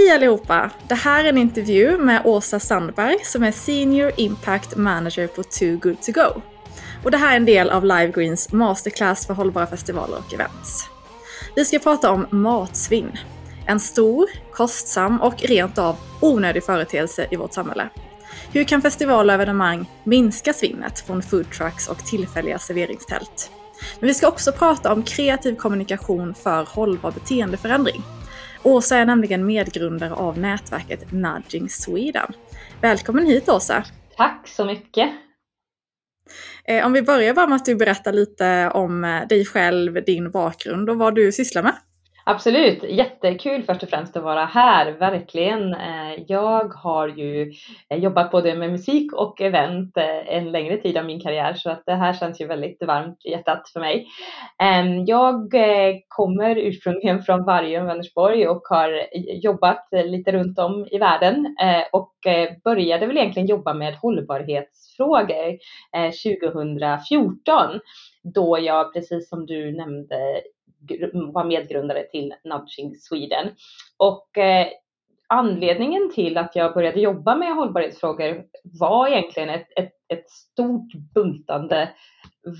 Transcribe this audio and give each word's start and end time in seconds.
Hej 0.00 0.10
allihopa! 0.10 0.70
Det 0.88 0.94
här 0.94 1.24
är 1.24 1.28
en 1.28 1.38
intervju 1.38 1.98
med 1.98 2.22
Åsa 2.24 2.60
Sandberg 2.60 3.16
som 3.24 3.42
är 3.42 3.52
Senior 3.52 4.12
Impact 4.16 4.76
Manager 4.76 5.26
på 5.26 5.42
Too 5.42 5.76
Good 5.76 6.02
To 6.02 6.12
Go. 6.12 6.42
Och 7.04 7.10
det 7.10 7.16
här 7.16 7.32
är 7.32 7.36
en 7.36 7.44
del 7.44 7.70
av 7.70 7.84
Live 7.84 8.12
Greens 8.14 8.52
masterclass 8.52 9.26
för 9.26 9.34
hållbara 9.34 9.66
festivaler 9.66 10.18
och 10.18 10.34
events. 10.34 10.88
Vi 11.56 11.64
ska 11.64 11.78
prata 11.78 12.10
om 12.10 12.26
matsvinn. 12.30 13.12
En 13.66 13.80
stor, 13.80 14.26
kostsam 14.52 15.20
och 15.20 15.42
rent 15.42 15.78
av 15.78 15.96
onödig 16.20 16.64
företeelse 16.64 17.26
i 17.30 17.36
vårt 17.36 17.54
samhälle. 17.54 17.88
Hur 18.52 18.64
kan 18.64 18.82
festivaler 18.82 19.34
och 19.34 19.42
evenemang 19.42 19.90
minska 20.04 20.52
svinnet 20.52 21.00
från 21.00 21.22
foodtrucks 21.22 21.88
och 21.88 22.04
tillfälliga 22.04 22.58
serveringstält? 22.58 23.50
Men 24.00 24.06
vi 24.06 24.14
ska 24.14 24.28
också 24.28 24.52
prata 24.52 24.92
om 24.92 25.02
kreativ 25.02 25.56
kommunikation 25.56 26.34
för 26.34 26.64
hållbar 26.64 27.10
beteendeförändring. 27.10 28.02
Åsa 28.62 28.96
är 28.96 29.06
nämligen 29.06 29.46
medgrundare 29.46 30.12
av 30.12 30.38
nätverket 30.38 31.12
Nudging 31.12 31.68
Sweden. 31.68 32.32
Välkommen 32.80 33.26
hit 33.26 33.48
Åsa! 33.48 33.84
Tack 34.16 34.48
så 34.48 34.64
mycket! 34.64 35.10
Eh, 36.64 36.86
om 36.86 36.92
vi 36.92 37.02
börjar 37.02 37.34
bara 37.34 37.46
med 37.46 37.56
att 37.56 37.64
du 37.64 37.74
berättar 37.74 38.12
lite 38.12 38.70
om 38.74 39.04
eh, 39.04 39.28
dig 39.28 39.44
själv, 39.44 40.04
din 40.04 40.30
bakgrund 40.30 40.90
och 40.90 40.96
vad 40.96 41.14
du 41.14 41.32
sysslar 41.32 41.62
med. 41.62 41.74
Absolut, 42.30 42.82
jättekul 42.82 43.62
först 43.62 43.82
och 43.82 43.88
främst 43.88 44.16
att 44.16 44.22
vara 44.22 44.44
här, 44.44 44.92
verkligen. 44.92 45.74
Eh, 45.74 46.22
jag 46.26 46.74
har 46.74 47.08
ju 47.08 47.52
eh, 47.88 47.98
jobbat 47.98 48.30
både 48.30 48.54
med 48.54 48.70
musik 48.70 49.12
och 49.12 49.40
event 49.40 49.96
eh, 49.96 50.36
en 50.36 50.52
längre 50.52 50.76
tid 50.76 50.96
av 50.96 51.04
min 51.04 51.20
karriär 51.20 51.54
så 51.54 51.70
att 51.70 51.82
det 51.86 51.94
här 51.94 52.12
känns 52.12 52.40
ju 52.40 52.46
väldigt 52.46 52.82
varmt 52.82 53.18
i 53.24 53.30
hjärtat 53.30 53.68
för 53.72 53.80
mig. 53.80 54.06
Ehm, 54.62 55.04
jag 55.04 55.52
kommer 56.08 56.56
ursprungligen 56.56 57.22
från 57.26 57.44
Vargön, 57.44 57.86
Vänersborg 57.86 58.48
och 58.48 58.62
har 58.64 59.06
jobbat 59.42 59.88
lite 59.92 60.32
runt 60.32 60.58
om 60.58 60.86
i 60.90 60.98
världen 60.98 61.56
och 61.92 62.14
började 62.64 63.06
väl 63.06 63.16
egentligen 63.16 63.48
jobba 63.48 63.74
med 63.74 63.94
hållbarhetsfrågor 63.94 65.58
2014 66.24 67.80
då 68.22 68.58
jag, 68.60 68.94
precis 68.94 69.28
som 69.28 69.46
du 69.46 69.76
nämnde, 69.76 70.40
var 71.12 71.44
medgrundare 71.44 72.02
till 72.02 72.34
Nudging 72.44 72.96
Sweden. 72.96 73.48
Och 73.96 74.38
eh, 74.38 74.66
anledningen 75.28 76.10
till 76.14 76.38
att 76.38 76.56
jag 76.56 76.74
började 76.74 77.00
jobba 77.00 77.36
med 77.36 77.54
hållbarhetsfrågor 77.54 78.44
var 78.80 79.08
egentligen 79.08 79.48
ett, 79.48 79.68
ett, 79.76 79.92
ett 80.08 80.30
stort 80.30 80.92
buntande 81.14 81.88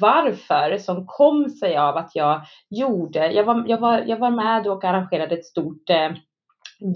varför 0.01 0.79
som 0.79 1.07
kom 1.07 1.49
sig 1.49 1.77
av 1.77 1.97
att 1.97 2.11
jag 2.15 2.41
gjorde, 2.71 3.33
jag 3.33 3.45
var, 3.45 3.65
jag 3.69 3.79
var, 3.79 4.05
jag 4.07 4.17
var 4.17 4.31
med 4.31 4.67
och 4.67 4.85
arrangerade 4.85 5.35
ett 5.35 5.47
stort 5.47 5.91
eh, 5.91 6.11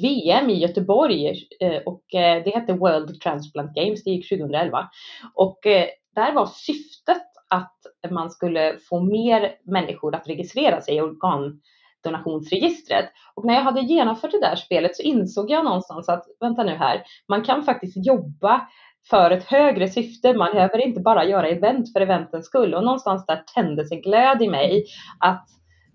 VM 0.02 0.50
i 0.50 0.58
Göteborg 0.58 1.48
eh, 1.60 1.82
och 1.86 2.14
eh, 2.14 2.44
det 2.44 2.50
hette 2.50 2.72
World 2.72 3.20
Transplant 3.20 3.74
Games, 3.74 4.04
det 4.04 4.10
gick 4.10 4.28
2011. 4.28 4.88
Och 5.34 5.66
eh, 5.66 5.86
där 6.14 6.32
var 6.32 6.46
syftet 6.46 7.22
att 7.48 7.76
man 8.10 8.30
skulle 8.30 8.76
få 8.88 9.00
mer 9.00 9.52
människor 9.64 10.14
att 10.14 10.28
registrera 10.28 10.80
sig 10.80 10.96
i 10.96 11.00
organdonationsregistret. 11.00 13.10
Och 13.34 13.44
när 13.44 13.54
jag 13.54 13.62
hade 13.62 13.80
genomfört 13.80 14.30
det 14.30 14.40
där 14.40 14.56
spelet 14.56 14.96
så 14.96 15.02
insåg 15.02 15.50
jag 15.50 15.64
någonstans 15.64 16.08
att 16.08 16.24
vänta 16.40 16.64
nu 16.64 16.72
här, 16.72 17.02
man 17.28 17.42
kan 17.42 17.62
faktiskt 17.62 18.06
jobba 18.06 18.68
för 19.10 19.30
ett 19.30 19.44
högre 19.44 19.88
syfte. 19.88 20.34
Man 20.34 20.52
behöver 20.52 20.86
inte 20.86 21.00
bara 21.00 21.24
göra 21.24 21.48
event 21.48 21.92
för 21.92 22.00
eventens 22.00 22.46
skull 22.46 22.74
och 22.74 22.84
någonstans 22.84 23.26
där 23.26 23.42
tändes 23.54 23.92
en 23.92 24.00
glöd 24.00 24.42
i 24.42 24.48
mig 24.48 24.84
att 25.20 25.46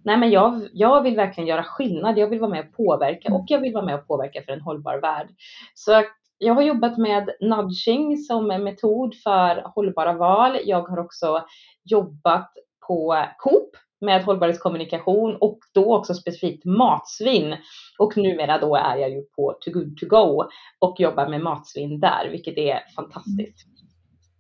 nej 0.06 0.18
men 0.18 0.30
jag, 0.30 0.68
jag 0.74 1.02
vill 1.02 1.16
verkligen 1.16 1.48
göra 1.48 1.64
skillnad. 1.64 2.18
Jag 2.18 2.28
vill 2.28 2.40
vara 2.40 2.52
med 2.52 2.60
och 2.60 2.76
påverka 2.76 3.34
och 3.34 3.46
jag 3.48 3.60
vill 3.60 3.74
vara 3.74 3.86
med 3.86 3.96
och 3.96 4.08
påverka 4.08 4.42
för 4.46 4.52
en 4.52 4.62
hållbar 4.62 5.02
värld. 5.02 5.28
Så 5.74 6.04
jag 6.40 6.54
har 6.54 6.62
jobbat 6.62 6.98
med 6.98 7.30
nudging 7.42 8.18
som 8.18 8.52
en 8.52 8.64
metod 8.64 9.16
för 9.24 9.72
hållbara 9.76 10.14
val. 10.14 10.58
Jag 10.66 10.82
har 10.82 11.00
också 11.00 11.46
jobbat 11.84 12.52
på 12.88 13.26
Coop 13.38 13.70
med 14.02 14.24
hållbarhetskommunikation 14.24 15.36
och 15.36 15.60
då 15.74 15.96
också 15.96 16.14
specifikt 16.14 16.66
matsvinn. 16.66 17.56
Och 17.98 18.18
numera 18.18 18.58
då 18.58 18.76
är 18.76 18.96
jag 18.96 19.10
ju 19.10 19.22
på 19.22 19.58
Too 19.62 19.74
Good 19.74 19.98
To 19.98 20.06
Go 20.06 20.44
och 20.80 20.96
jobbar 21.00 21.30
med 21.30 21.42
matsvinn 21.42 22.00
där, 22.00 22.30
vilket 22.32 22.58
är 22.58 22.80
fantastiskt. 22.96 23.68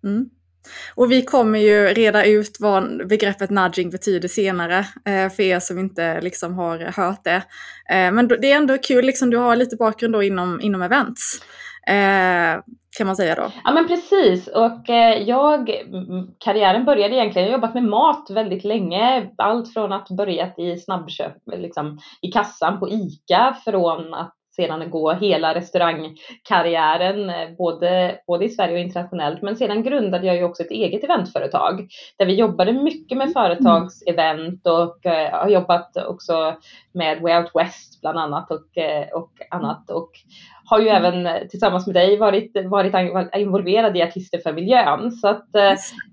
Mm. 0.03 0.15
mm. 0.15 0.29
Och 0.95 1.11
vi 1.11 1.21
kommer 1.21 1.59
ju 1.59 1.87
reda 1.87 2.25
ut 2.25 2.57
vad 2.59 3.07
begreppet 3.07 3.49
nudging 3.49 3.89
betyder 3.89 4.27
senare 4.27 4.79
eh, 5.05 5.29
för 5.29 5.43
er 5.43 5.59
som 5.59 5.79
inte 5.79 6.21
liksom 6.21 6.53
har 6.53 6.79
hört 6.79 7.23
det. 7.23 7.43
Eh, 7.89 8.11
men 8.11 8.27
det 8.27 8.51
är 8.51 8.55
ändå 8.55 8.77
kul, 8.77 9.05
liksom, 9.05 9.29
du 9.29 9.37
har 9.37 9.55
lite 9.55 9.75
bakgrund 9.75 10.13
då 10.13 10.23
inom, 10.23 10.61
inom 10.61 10.81
events. 10.81 11.41
Eh, 11.89 12.61
kan 12.97 13.07
man 13.07 13.15
säga 13.15 13.35
då. 13.35 13.51
Ja 13.63 13.71
men 13.71 13.87
precis 13.87 14.47
och 14.47 14.89
eh, 14.89 15.21
jag, 15.21 15.71
karriären 16.39 16.85
började 16.85 17.15
egentligen, 17.15 17.47
jag 17.47 17.53
har 17.53 17.57
jobbat 17.57 17.73
med 17.73 17.83
mat 17.83 18.29
väldigt 18.29 18.63
länge. 18.63 19.29
Allt 19.37 19.73
från 19.73 19.93
att 19.93 20.09
börjat 20.09 20.59
i 20.59 20.77
snabbköp, 20.77 21.35
liksom 21.45 21.99
i 22.21 22.31
kassan 22.31 22.79
på 22.79 22.89
ICA 22.89 23.57
från 23.65 24.13
att 24.13 24.35
sedan 24.59 24.89
gå 24.89 25.11
hela 25.11 25.55
restaurangkarriären 25.55 27.29
eh, 27.29 27.49
både, 27.57 28.19
både 28.27 28.45
i 28.45 28.49
Sverige 28.49 28.73
och 28.73 28.79
internationellt. 28.79 29.41
Men 29.41 29.55
sedan 29.55 29.83
grundade 29.83 30.27
jag 30.27 30.35
ju 30.35 30.43
också 30.43 30.63
ett 30.63 30.71
eget 30.71 31.03
eventföretag 31.03 31.87
där 32.17 32.25
vi 32.25 32.35
jobbade 32.35 32.73
mycket 32.73 33.17
med 33.17 33.33
företagsevent 33.33 34.67
och 34.67 34.97
uh, 35.05 35.39
har 35.39 35.49
jobbat 35.49 35.97
också 35.97 36.55
med 36.93 37.21
Way 37.21 37.37
Out 37.37 37.51
West 37.55 38.01
bland 38.01 38.19
annat 38.19 38.51
och, 38.51 38.77
uh, 38.77 39.21
och 39.21 39.31
annat. 39.49 39.89
Och 39.89 40.11
har 40.65 40.79
ju 40.79 40.87
även 40.87 41.49
tillsammans 41.49 41.87
med 41.87 41.95
dig 41.95 42.17
varit, 42.17 42.51
varit 42.65 42.93
involverad 43.35 43.97
i 43.97 44.01
Artister 44.01 44.39
för 44.39 44.53
miljön. 44.53 45.11
Så 45.11 45.27
att 45.27 45.47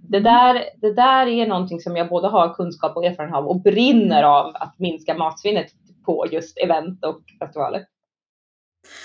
det, 0.08 0.20
där, 0.20 0.62
det 0.76 0.92
där 0.92 1.26
är 1.26 1.46
någonting 1.46 1.80
som 1.80 1.96
jag 1.96 2.08
både 2.08 2.28
har 2.28 2.54
kunskap 2.54 2.96
och 2.96 3.04
erfarenhet 3.04 3.38
av 3.38 3.46
och 3.46 3.62
brinner 3.62 4.22
av 4.22 4.46
att 4.54 4.74
minska 4.78 5.14
matsvinnet 5.14 5.66
på 6.06 6.26
just 6.30 6.58
event 6.58 7.04
och 7.04 7.20
festivaler. 7.40 7.84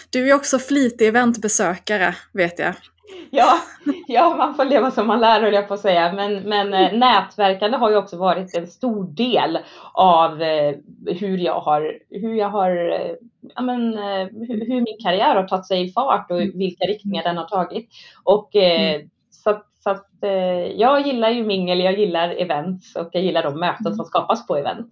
Du 0.09 0.30
är 0.30 0.36
också 0.36 0.59
flitig 0.59 1.08
eventbesökare 1.08 2.16
vet 2.34 2.59
jag. 2.59 2.74
Ja, 3.30 3.58
ja, 4.08 4.36
man 4.38 4.56
får 4.56 4.66
leva 4.66 4.92
som 4.92 5.08
man 5.08 5.19
lär 5.19 5.42
höll 5.42 5.53
jag 5.53 5.68
på 5.68 5.74
att 5.74 5.80
säga. 5.80 6.14
Men, 6.14 6.44
men 6.50 6.74
eh, 6.74 6.94
nätverkande 6.94 7.78
har 7.78 7.90
ju 7.90 7.97
också 7.97 8.18
varit 8.18 8.56
en 8.56 8.68
stor 8.68 9.03
del 9.03 9.59
av 9.94 10.42
eh, 10.42 10.75
hur 11.06 11.38
jag 11.38 11.59
har, 11.59 12.00
hur 12.09 12.34
jag 12.34 12.50
har, 12.50 12.92
eh, 12.92 13.16
ja, 13.56 13.62
men, 13.62 13.97
hur, 14.47 14.81
min 14.81 14.97
karriär 15.03 15.36
har 15.36 15.47
tagit 15.47 15.68
sig 15.68 15.88
i 15.88 15.92
fart 15.92 16.31
och 16.31 16.42
vilka 16.42 16.86
riktningar 16.86 17.24
den 17.24 17.38
har 17.38 17.46
tagit. 17.46 17.90
Och 18.24 18.56
mm. 18.56 19.09
så, 19.30 19.62
så 19.84 19.90
att 19.90 20.08
jag 20.75 21.08
gillar 21.08 21.30
ju 21.30 21.46
mingel, 21.46 21.80
jag 21.80 22.00
gillar 22.00 22.30
events 22.30 22.96
och 22.96 23.09
jag 23.12 23.24
gillar 23.24 23.44
de 23.44 23.59
möten 23.59 23.84
som 23.84 23.94
mm. 23.94 24.06
skapas 24.06 24.48
på 24.48 24.58
event. 24.58 24.88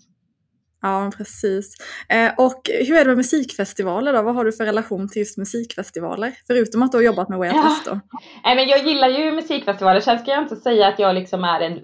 Ja, 0.81 1.11
precis. 1.17 1.75
Eh, 2.09 2.31
och 2.37 2.61
hur 2.87 2.95
är 2.95 2.99
det 2.99 3.07
med 3.07 3.17
musikfestivaler 3.17 4.13
då? 4.13 4.21
Vad 4.21 4.35
har 4.35 4.45
du 4.45 4.51
för 4.51 4.65
relation 4.65 5.09
till 5.09 5.19
just 5.19 5.37
musikfestivaler? 5.37 6.33
Förutom 6.47 6.83
att 6.83 6.91
du 6.91 6.97
har 6.97 7.03
jobbat 7.03 7.29
med 7.29 7.37
Way 7.39 7.51
ja. 7.53 7.75
då. 7.85 7.99
Nej, 8.43 8.55
men 8.55 8.67
jag 8.67 8.85
gillar 8.85 9.07
ju 9.07 9.31
musikfestivaler. 9.31 9.99
Sen 9.99 10.19
ska 10.19 10.31
jag 10.31 10.43
inte 10.43 10.55
säga 10.55 10.87
att 10.87 10.99
jag 10.99 11.15
liksom 11.15 11.43
är 11.43 11.59
en 11.59 11.79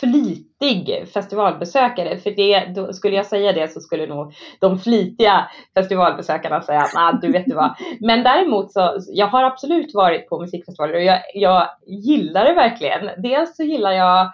flitig 0.00 1.08
festivalbesökare. 1.14 2.18
För 2.18 2.30
det, 2.30 2.72
då, 2.74 2.92
skulle 2.92 3.16
jag 3.16 3.26
säga 3.26 3.52
det 3.52 3.72
så 3.72 3.80
skulle 3.80 4.06
nog 4.06 4.32
de 4.60 4.78
flitiga 4.78 5.48
festivalbesökarna 5.74 6.62
säga 6.62 6.80
att 6.80 6.94
nah, 6.94 7.20
du 7.20 7.32
vet 7.32 7.46
du 7.46 7.54
vad. 7.54 7.76
Men 8.00 8.22
däremot 8.22 8.72
så, 8.72 8.98
jag 9.08 9.26
har 9.26 9.44
absolut 9.44 9.94
varit 9.94 10.28
på 10.28 10.40
musikfestivaler 10.40 10.94
och 10.94 11.02
jag, 11.02 11.20
jag 11.34 11.68
gillar 11.86 12.44
det 12.44 12.54
verkligen. 12.54 13.22
Dels 13.22 13.56
så 13.56 13.62
gillar 13.62 13.92
jag 13.92 14.32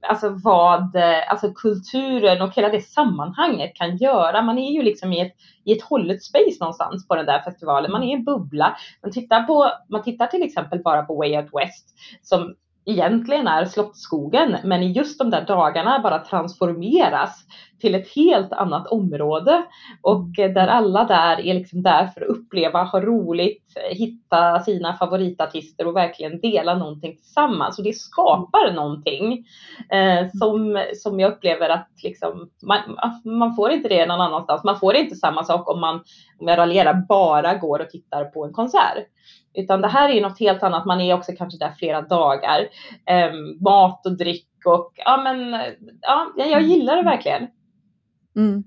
alltså 0.00 0.28
vad 0.28 0.96
eh, 0.96 1.30
alltså 1.30 1.52
kulturen 1.52 2.42
och 2.42 2.54
hela 2.54 2.68
det 2.68 2.80
sammanhanget 2.80 3.74
kan 3.74 3.96
göra. 3.96 4.42
Man 4.42 4.58
är 4.58 4.72
ju 4.72 4.82
liksom 4.82 5.12
i 5.12 5.20
ett, 5.20 5.34
i 5.64 5.72
ett 5.72 5.82
hållet 5.82 6.22
space 6.22 6.56
någonstans 6.60 7.08
på 7.08 7.16
den 7.16 7.26
där 7.26 7.40
festivalen. 7.40 7.92
Man 7.92 8.02
är 8.02 8.08
i 8.08 8.12
en 8.12 8.24
bubbla. 8.24 8.76
Man 9.02 9.12
tittar, 9.12 9.42
på, 9.42 9.70
man 9.88 10.02
tittar 10.02 10.26
till 10.26 10.42
exempel 10.42 10.82
bara 10.82 11.02
på 11.02 11.16
Way 11.16 11.36
Out 11.36 11.50
West 11.52 11.94
som 12.22 12.54
egentligen 12.86 13.46
är 13.46 13.64
Slottsskogen, 13.64 14.56
men 14.64 14.82
i 14.82 14.92
just 14.92 15.18
de 15.18 15.30
där 15.30 15.44
dagarna 15.46 15.98
bara 15.98 16.18
transformeras 16.18 17.44
till 17.80 17.94
ett 17.94 18.08
helt 18.14 18.52
annat 18.52 18.86
område 18.86 19.62
och 20.02 20.26
där 20.36 20.66
alla 20.66 21.04
där 21.04 21.40
är 21.40 21.54
liksom 21.54 21.82
där 21.82 22.06
för 22.06 22.20
att 22.20 22.28
uppleva, 22.28 22.82
ha 22.82 23.00
roligt, 23.00 23.64
hitta 23.90 24.60
sina 24.60 24.94
favoritartister 24.96 25.86
och 25.86 25.96
verkligen 25.96 26.40
dela 26.40 26.74
någonting 26.74 27.16
tillsammans. 27.16 27.78
Och 27.78 27.84
det 27.84 27.92
skapar 27.92 28.72
någonting 28.72 29.44
eh, 29.90 30.28
som, 30.34 30.84
som 30.94 31.20
jag 31.20 31.32
upplever 31.32 31.68
att 31.68 31.90
liksom, 32.02 32.50
man, 32.62 32.78
man 33.24 33.56
får 33.56 33.70
inte 33.70 33.88
det 33.88 34.06
någon 34.06 34.20
annanstans. 34.20 34.64
Man 34.64 34.80
får 34.80 34.96
inte 34.96 35.16
samma 35.16 35.44
sak 35.44 35.70
om 35.70 35.80
man, 35.80 35.94
om 36.40 36.48
jag 36.48 36.58
raljerar, 36.58 36.94
bara 37.08 37.54
går 37.54 37.80
och 37.80 37.90
tittar 37.90 38.24
på 38.24 38.44
en 38.44 38.52
konsert. 38.52 39.06
Utan 39.54 39.80
det 39.80 39.88
här 39.88 40.08
är 40.08 40.20
något 40.20 40.40
helt 40.40 40.62
annat. 40.62 40.86
Man 40.86 41.00
är 41.00 41.14
också 41.14 41.32
kanske 41.38 41.58
där 41.58 41.72
flera 41.78 42.02
dagar. 42.02 42.68
Eh, 43.06 43.32
mat 43.60 44.06
och 44.06 44.16
dryck 44.16 44.46
och 44.66 44.92
ja, 44.96 45.16
men 45.16 45.60
ja, 46.00 46.32
jag 46.36 46.62
gillar 46.62 46.96
det 46.96 47.02
verkligen. 47.02 47.46
Mm. 48.36 48.64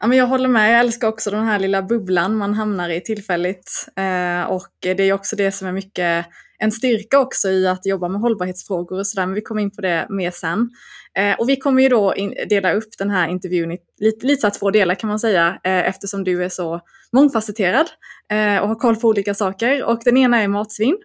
Ja, 0.00 0.06
men 0.06 0.18
jag 0.18 0.26
håller 0.26 0.48
med, 0.48 0.72
jag 0.72 0.80
älskar 0.80 1.08
också 1.08 1.30
den 1.30 1.44
här 1.44 1.58
lilla 1.58 1.82
bubblan 1.82 2.36
man 2.36 2.54
hamnar 2.54 2.88
i 2.88 3.00
tillfälligt. 3.00 3.86
Eh, 3.96 4.42
och 4.42 4.68
det 4.80 5.02
är 5.02 5.12
också 5.12 5.36
det 5.36 5.52
som 5.52 5.68
är 5.68 5.72
mycket 5.72 6.26
en 6.58 6.72
styrka 6.72 7.18
också 7.18 7.48
i 7.48 7.66
att 7.66 7.86
jobba 7.86 8.08
med 8.08 8.20
hållbarhetsfrågor 8.20 8.98
och 8.98 9.06
sådär, 9.06 9.26
men 9.26 9.34
vi 9.34 9.40
kommer 9.40 9.62
in 9.62 9.70
på 9.70 9.80
det 9.80 10.06
mer 10.10 10.30
sen. 10.30 10.70
Eh, 11.18 11.34
och 11.38 11.48
vi 11.48 11.56
kommer 11.56 11.82
ju 11.82 11.88
då 11.88 12.14
in, 12.14 12.34
dela 12.48 12.72
upp 12.72 12.98
den 12.98 13.10
här 13.10 13.28
intervjun 13.28 13.72
i 13.72 13.78
lite, 13.98 14.26
lite 14.26 14.50
två 14.50 14.70
delar 14.70 14.94
kan 14.94 15.08
man 15.08 15.18
säga, 15.18 15.60
eh, 15.64 15.88
eftersom 15.88 16.24
du 16.24 16.44
är 16.44 16.48
så 16.48 16.80
mångfacetterad 17.12 17.86
eh, 18.30 18.58
och 18.58 18.68
har 18.68 18.74
koll 18.74 18.96
på 18.96 19.08
olika 19.08 19.34
saker. 19.34 19.84
Och 19.84 20.00
den 20.04 20.16
ena 20.16 20.42
är 20.42 20.48
matsvinn. 20.48 20.98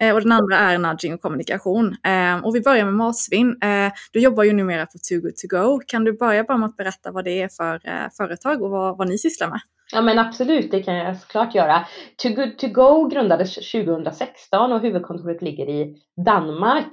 Eh, 0.00 0.14
och 0.14 0.20
den 0.20 0.32
andra 0.32 0.58
är 0.58 0.78
nudging 0.78 1.14
och 1.14 1.20
kommunikation. 1.20 1.96
Eh, 2.06 2.44
och 2.44 2.56
vi 2.56 2.60
börjar 2.60 2.84
med 2.84 2.94
matsvinn. 2.94 3.62
Eh, 3.62 3.92
du 4.12 4.20
jobbar 4.20 4.44
ju 4.44 4.52
numera 4.52 4.86
på 4.86 4.98
Too 5.08 5.20
Good 5.20 5.36
To 5.36 5.46
Go. 5.48 5.80
Kan 5.86 6.04
du 6.04 6.12
börja 6.12 6.44
bara 6.44 6.58
med 6.58 6.66
att 6.66 6.76
berätta 6.76 7.12
vad 7.12 7.24
det 7.24 7.42
är 7.42 7.48
för 7.48 7.80
företag 8.16 8.62
och 8.62 8.70
vad, 8.70 8.98
vad 8.98 9.08
ni 9.08 9.18
sysslar 9.18 9.48
med? 9.48 9.60
Ja 9.92 10.02
men 10.02 10.18
absolut, 10.18 10.70
det 10.70 10.82
kan 10.82 10.94
jag 10.94 11.16
såklart 11.16 11.54
göra. 11.54 11.86
Too 12.22 12.32
Good 12.32 12.58
To 12.58 12.68
Go 12.68 13.08
grundades 13.08 13.54
2016 13.54 14.72
och 14.72 14.80
huvudkontoret 14.80 15.42
ligger 15.42 15.68
i 15.68 15.96
Danmark. 16.24 16.88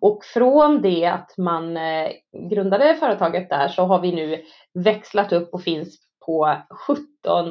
Och 0.00 0.24
från 0.24 0.82
det 0.82 1.06
att 1.06 1.34
man 1.38 1.76
eh, 1.76 2.10
grundade 2.50 2.94
företaget 2.94 3.50
där 3.50 3.68
så 3.68 3.82
har 3.82 4.00
vi 4.00 4.12
nu 4.12 4.42
växlat 4.84 5.32
upp 5.32 5.54
och 5.54 5.62
finns 5.62 6.05
på 6.26 6.56
17 6.86 7.06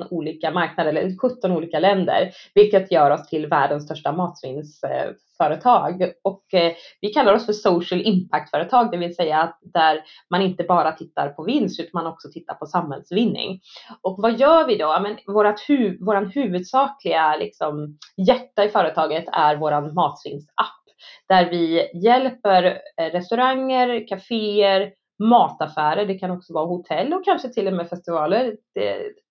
olika 0.09 0.51
marknader, 0.51 0.89
eller 0.89 1.17
17 1.17 1.51
olika 1.51 1.79
länder, 1.79 2.31
vilket 2.53 2.91
gör 2.91 3.11
oss 3.11 3.29
till 3.29 3.47
världens 3.47 3.85
största 3.85 4.11
matsvinnsföretag. 4.11 6.11
Och 6.23 6.53
eh, 6.53 6.73
vi 7.01 7.09
kallar 7.09 7.33
oss 7.33 7.45
för 7.45 7.53
social 7.53 8.01
impact-företag, 8.01 8.91
det 8.91 8.97
vill 8.97 9.15
säga 9.15 9.41
att 9.41 9.59
där 9.61 10.03
man 10.29 10.41
inte 10.41 10.63
bara 10.63 10.91
tittar 10.91 11.29
på 11.29 11.43
vinst 11.43 11.79
utan 11.79 12.03
man 12.03 12.13
också 12.13 12.29
tittar 12.33 12.53
på 12.53 12.65
samhällsvinning. 12.65 13.59
Och 14.01 14.15
vad 14.17 14.39
gör 14.39 14.67
vi 14.67 14.77
då? 14.77 14.97
Men 15.01 15.17
vårat 15.27 15.59
hu 15.67 15.97
vår 16.01 16.31
huvudsakliga 16.35 17.35
liksom, 17.35 17.97
hjärta 18.27 18.65
i 18.65 18.69
företaget 18.69 19.25
är 19.31 19.55
vår 19.55 19.93
matsvinnsapp 19.93 20.85
där 21.27 21.49
vi 21.49 21.89
hjälper 21.93 22.81
eh, 22.97 23.11
restauranger, 23.11 24.07
kaféer, 24.07 24.91
mataffärer, 25.19 26.05
det 26.05 26.19
kan 26.19 26.31
också 26.31 26.53
vara 26.53 26.65
hotell 26.65 27.13
och 27.13 27.25
kanske 27.25 27.49
till 27.49 27.67
och 27.67 27.73
med 27.73 27.89
festivaler, 27.89 28.57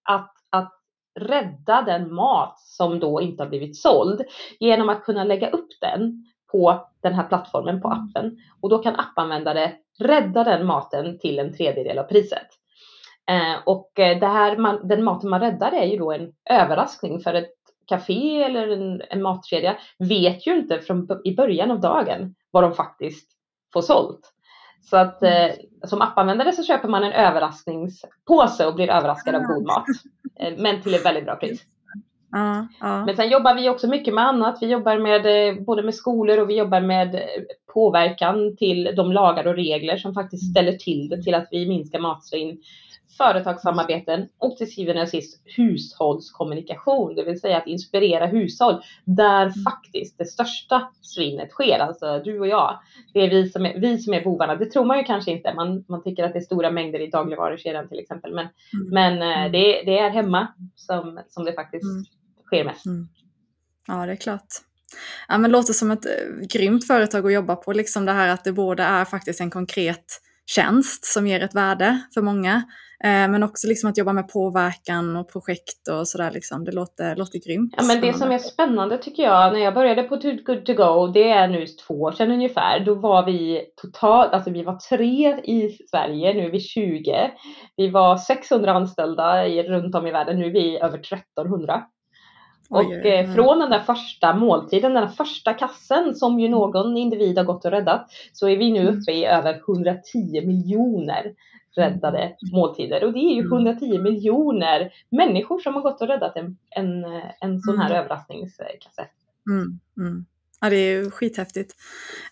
att, 0.09 0.33
att 0.51 0.73
rädda 1.21 1.83
den 1.83 2.15
mat 2.15 2.61
som 2.61 3.01
då 3.01 3.21
inte 3.21 3.43
har 3.43 3.49
blivit 3.49 3.77
såld 3.77 4.25
genom 4.61 4.89
att 4.89 5.05
kunna 5.05 5.25
lägga 5.25 5.51
upp 5.51 5.69
den 5.81 6.25
på 6.53 6.89
den 7.03 7.15
här 7.15 7.29
plattformen 7.29 7.81
på 7.81 7.89
appen 7.89 8.39
och 8.61 8.69
då 8.69 8.79
kan 8.79 8.97
appanvändare 8.97 9.73
rädda 9.99 10.45
den 10.45 10.67
maten 10.67 11.19
till 11.19 11.39
en 11.39 11.57
tredjedel 11.57 11.99
av 11.99 12.05
priset. 12.05 12.47
Eh, 13.31 13.57
och 13.67 13.99
eh, 13.99 14.19
det 14.19 14.27
här 14.27 14.57
man, 14.57 14.89
den 14.89 15.05
maten 15.05 15.31
man 15.31 15.41
räddar 15.41 15.73
är 15.73 15.85
ju 15.85 15.97
då 15.97 16.13
en 16.13 16.33
överraskning 16.51 17.21
för 17.21 17.35
ett 17.35 17.55
café 17.87 18.43
eller 18.43 18.69
en, 18.69 19.03
en 19.11 19.23
matkedja 19.23 19.77
vet 19.99 20.47
ju 20.47 20.57
inte 20.57 20.81
från 20.81 21.09
i 21.25 21.37
början 21.37 21.71
av 21.71 21.81
dagen 21.81 22.35
vad 22.51 22.63
de 22.63 22.75
faktiskt 22.75 23.31
får 23.73 23.83
sålt. 23.83 24.34
Så 24.85 24.97
att 24.97 25.23
eh, 25.23 25.51
som 25.85 26.03
appanvändare 26.03 26.53
så 26.53 26.63
köper 26.63 26.89
man 26.89 27.05
en 27.05 27.13
överraskningspåse 27.13 28.67
och 28.67 28.75
blir 28.75 28.91
överraskad 28.91 29.35
av 29.35 29.43
god 29.43 29.67
mat. 29.67 29.85
Eh, 30.41 30.53
men 30.59 30.83
till 30.83 30.95
ett 30.95 31.07
väldigt 31.07 31.25
bra 31.25 31.37
pris. 31.37 31.63
Ja, 32.31 32.69
ja. 32.81 33.05
Men 33.05 33.17
sen 33.17 33.29
jobbar 33.29 33.55
vi 33.55 33.69
också 33.69 33.87
mycket 33.87 34.15
med 34.15 34.29
annat. 34.29 34.59
Vi 34.61 34.67
jobbar 34.67 34.99
med 34.99 35.49
eh, 35.49 35.65
både 35.65 35.83
med 35.83 35.95
skolor 35.95 36.39
och 36.39 36.51
vi 36.51 36.59
jobbar 36.59 36.81
med 36.81 37.23
påverkan 37.75 38.57
till 38.57 38.91
de 38.97 39.13
lagar 39.13 39.47
och 39.47 39.55
regler 39.55 39.97
som 39.97 40.15
faktiskt 40.15 40.43
mm. 40.43 40.51
ställer 40.51 40.79
till 40.79 41.09
det 41.09 41.23
till 41.23 41.35
att 41.35 41.49
vi 41.51 41.69
minskar 41.69 41.99
matsvinn 41.99 42.59
företagssamarbeten 43.16 44.28
och 44.38 44.56
till 44.56 44.72
syvende 44.72 45.02
och 45.02 45.08
sist 45.08 45.43
hushållskommunikation, 45.44 47.14
det 47.14 47.25
vill 47.25 47.40
säga 47.40 47.56
att 47.56 47.66
inspirera 47.66 48.26
hushåll 48.26 48.82
där 49.05 49.43
mm. 49.43 49.52
faktiskt 49.64 50.19
det 50.19 50.25
största 50.25 50.88
svinnet 51.02 51.50
sker, 51.50 51.78
alltså 51.78 52.22
du 52.25 52.40
och 52.40 52.49
jag. 52.49 52.78
Det 53.12 53.20
är 53.20 53.31
vi 53.31 53.49
som 53.49 53.66
är, 53.66 53.81
vi 53.81 53.99
som 53.99 54.14
är 54.14 54.25
bovarna. 54.25 54.56
Det 54.56 54.66
tror 54.66 54.84
man 54.84 54.99
ju 54.99 55.05
kanske 55.05 55.31
inte. 55.31 55.55
Man, 55.55 55.84
man 55.88 56.02
tycker 56.02 56.25
att 56.25 56.32
det 56.32 56.38
är 56.38 56.44
stora 56.44 56.70
mängder 56.70 57.00
i 57.00 57.11
dagligvarukedjan 57.11 57.88
till 57.88 57.99
exempel, 57.99 58.34
men, 58.34 58.46
mm. 58.72 58.88
men 58.90 59.22
eh, 59.22 59.38
mm. 59.38 59.52
det, 59.52 59.82
det, 59.87 59.99
är 59.99 60.11
hemma 60.11 60.49
som, 60.75 61.20
som 61.28 61.44
det 61.44 61.52
faktiskt 61.52 61.84
mm. 61.84 62.05
sker 62.46 62.64
mest. 62.64 62.87
Mm. 62.87 63.08
Ja, 63.87 64.06
det 64.06 64.12
är 64.12 64.16
klart. 64.16 64.49
Ja, 65.28 65.38
men 65.38 65.50
låter 65.50 65.72
som 65.72 65.90
ett 65.90 66.06
eh, 66.06 66.46
grymt 66.52 66.87
företag 66.87 67.26
att 67.26 67.32
jobba 67.32 67.56
på, 67.56 67.72
liksom 67.72 68.05
det 68.05 68.12
här 68.12 68.28
att 68.28 68.44
det 68.44 68.52
både 68.52 68.82
är 68.82 69.05
faktiskt 69.05 69.40
en 69.40 69.50
konkret 69.50 70.20
tjänst 70.46 71.05
som 71.05 71.26
ger 71.26 71.41
ett 71.41 71.55
värde 71.55 72.00
för 72.14 72.23
många. 72.23 72.62
Eh, 73.05 73.29
men 73.29 73.43
också 73.43 73.69
liksom 73.69 73.91
att 73.91 73.99
jobba 73.99 74.12
med 74.12 74.29
påverkan 74.29 75.17
och 75.17 75.32
projekt 75.32 75.88
och 75.91 76.08
sådär. 76.08 76.31
Liksom. 76.31 76.64
Det 76.64 76.73
låter, 76.73 77.17
låter 77.17 77.38
grymt. 77.38 77.75
Ja, 77.76 77.85
men 77.85 78.00
det 78.00 78.12
som 78.12 78.31
är 78.31 78.38
spännande 78.38 78.99
tycker 78.99 79.23
jag, 79.23 79.52
när 79.52 79.61
jag 79.61 79.75
började 79.75 80.02
på 80.02 80.17
Too 80.17 80.37
Good 80.46 80.67
To 80.67 80.75
Go, 80.75 81.06
det 81.06 81.31
är 81.31 81.49
nu 81.49 81.67
två 81.67 81.94
år 81.94 82.12
sedan 82.12 82.31
ungefär, 82.31 82.81
då 82.81 82.94
var 82.94 83.26
vi 83.26 83.64
totalt, 83.82 84.32
alltså 84.32 84.50
vi 84.50 84.62
var 84.62 84.76
tre 84.76 85.41
i 85.44 85.79
Sverige, 85.91 86.35
nu 86.35 86.47
är 86.47 86.50
vi 86.50 86.61
20. 86.61 87.31
Vi 87.76 87.90
var 87.90 88.17
600 88.17 88.73
anställda 88.73 89.47
i, 89.47 89.62
runt 89.62 89.94
om 89.94 90.06
i 90.06 90.12
världen, 90.12 90.38
nu 90.38 90.47
är 90.47 90.52
vi 90.52 90.79
över 90.79 90.99
1300. 90.99 91.82
Och. 92.70 92.93
Eh, 92.93 93.34
från 93.34 93.58
den 93.58 93.70
där 93.70 93.81
första 93.81 94.37
måltiden, 94.37 94.94
den 94.94 95.02
där 95.02 95.11
första 95.11 95.55
kassen 95.55 96.14
som 96.14 96.40
ju 96.40 96.49
någon 96.49 96.96
individ 96.96 97.38
har 97.38 97.44
gått 97.44 97.64
och 97.64 97.70
räddat, 97.70 98.06
så 98.32 98.49
är 98.49 98.56
vi 98.56 98.72
nu 98.72 98.81
mm. 98.81 98.99
uppe 98.99 99.12
i 99.12 99.25
över 99.25 99.61
110 99.69 100.46
miljoner 100.46 101.34
räddade 101.76 102.19
mm. 102.19 102.37
måltider. 102.52 103.05
Och 103.05 103.12
det 103.12 103.19
är 103.19 103.34
ju 103.34 103.43
110 103.43 103.84
mm. 103.84 104.02
miljoner 104.02 104.93
människor 105.11 105.58
som 105.58 105.75
har 105.75 105.82
gått 105.82 106.00
och 106.00 106.08
räddat 106.08 106.37
en, 106.37 106.56
en, 106.70 107.05
en 107.40 107.61
sån 107.61 107.78
här 107.78 107.90
mm. 107.90 107.99
överraskningskasse. 107.99 109.08
Mm, 109.50 109.81
mm. 109.96 110.25
Ja, 110.64 110.70
det 110.70 110.76
är 110.76 110.93
ju 110.93 111.11
skithäftigt. 111.11 111.75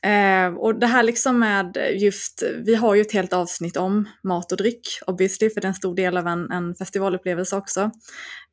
Eh, 0.02 0.55
och 0.55 0.75
det 0.79 0.87
här 0.87 1.02
liksom 1.02 1.38
med 1.38 1.76
just, 1.94 2.43
vi 2.64 2.75
har 2.75 2.94
ju 2.94 3.00
ett 3.00 3.12
helt 3.12 3.32
avsnitt 3.32 3.76
om 3.76 4.08
mat 4.23 4.52
och 4.52 4.58
dryck, 4.58 4.88
obviously, 5.06 5.50
för 5.50 5.61
det 5.61 5.64
är 5.64 5.69
en 5.69 5.75
stor 5.75 5.94
del 5.94 6.17
av 6.17 6.26
en, 6.26 6.50
en 6.50 6.75
festivalupplevelse 6.75 7.56
också. 7.56 7.90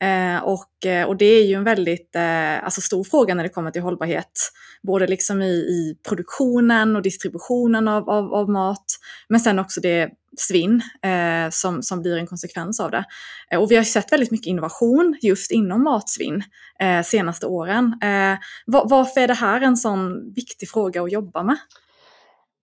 Eh, 0.01 0.43
och, 0.43 0.85
eh, 0.85 1.07
och 1.07 1.17
det 1.17 1.25
är 1.25 1.45
ju 1.45 1.53
en 1.53 1.63
väldigt 1.63 2.15
eh, 2.15 2.63
alltså 2.63 2.81
stor 2.81 3.03
fråga 3.03 3.33
när 3.33 3.43
det 3.43 3.49
kommer 3.49 3.71
till 3.71 3.81
hållbarhet, 3.81 4.51
både 4.81 5.07
liksom 5.07 5.41
i, 5.41 5.53
i 5.53 5.97
produktionen 6.09 6.95
och 6.95 7.01
distributionen 7.01 7.87
av, 7.87 8.09
av, 8.09 8.33
av 8.33 8.49
mat, 8.49 8.85
men 9.29 9.39
sen 9.39 9.59
också 9.59 9.81
det 9.81 10.09
svinn 10.37 10.81
eh, 11.03 11.49
som, 11.51 11.83
som 11.83 12.01
blir 12.01 12.17
en 12.17 12.27
konsekvens 12.27 12.79
av 12.79 12.91
det. 12.91 13.03
Eh, 13.51 13.61
och 13.61 13.71
vi 13.71 13.75
har 13.75 13.83
sett 13.83 14.11
väldigt 14.11 14.31
mycket 14.31 14.47
innovation 14.47 15.17
just 15.21 15.51
inom 15.51 15.83
matsvinn 15.83 16.43
eh, 16.79 17.03
senaste 17.03 17.45
åren. 17.45 17.85
Eh, 18.03 18.37
var, 18.65 18.89
varför 18.89 19.21
är 19.21 19.27
det 19.27 19.33
här 19.33 19.61
en 19.61 19.77
sån 19.77 20.33
viktig 20.33 20.69
fråga 20.69 21.03
att 21.03 21.11
jobba 21.11 21.43
med? 21.43 21.57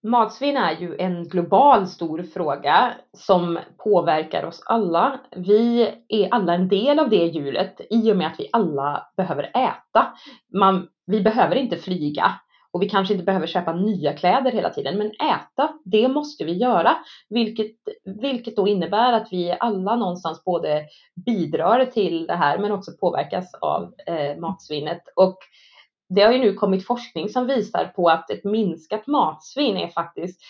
Matsvinn 0.07 0.57
är 0.57 0.73
ju 0.73 0.97
en 0.99 1.29
global 1.29 1.87
stor 1.87 2.23
fråga 2.23 2.93
som 3.17 3.59
påverkar 3.85 4.45
oss 4.45 4.63
alla. 4.67 5.21
Vi 5.37 5.91
är 6.09 6.29
alla 6.31 6.55
en 6.55 6.69
del 6.69 6.99
av 6.99 7.11
det 7.11 7.27
hjulet 7.27 7.81
i 7.91 8.13
och 8.13 8.17
med 8.17 8.27
att 8.27 8.41
vi 8.41 8.49
alla 8.53 9.07
behöver 9.17 9.43
äta. 9.43 10.13
Man, 10.55 10.87
vi 11.07 11.21
behöver 11.21 11.57
inte 11.57 11.77
flyga 11.77 12.33
och 12.77 12.83
vi 12.83 12.89
kanske 12.89 13.15
inte 13.15 13.25
behöver 13.25 13.47
köpa 13.47 13.73
nya 13.73 14.13
kläder 14.13 14.53
hela 14.53 14.71
tiden, 14.71 14.99
men 14.99 15.07
äta, 15.07 15.73
det 15.85 16.09
måste 16.09 16.45
vi 16.45 16.53
göra, 16.53 16.97
vilket, 17.29 17.73
vilket 18.05 18.57
då 18.57 18.69
innebär 18.69 19.13
att 19.13 19.29
vi 19.31 19.57
alla 19.61 19.97
någonstans 19.97 20.45
både 20.45 20.85
bidrar 21.27 21.85
till 21.85 22.27
det 22.27 22.35
här, 22.35 22.59
men 22.59 22.73
också 22.73 22.93
påverkas 23.01 23.55
av 23.55 23.95
eh, 24.07 24.37
matsvinnet. 24.39 25.03
Och 25.15 25.39
det 26.09 26.23
har 26.23 26.33
ju 26.33 26.39
nu 26.39 26.55
kommit 26.55 26.87
forskning 26.87 27.29
som 27.29 27.47
visar 27.47 27.85
på 27.85 28.09
att 28.09 28.31
ett 28.31 28.45
minskat 28.45 29.07
matsvinn 29.07 29.77
är 29.77 29.89
faktiskt 29.89 30.41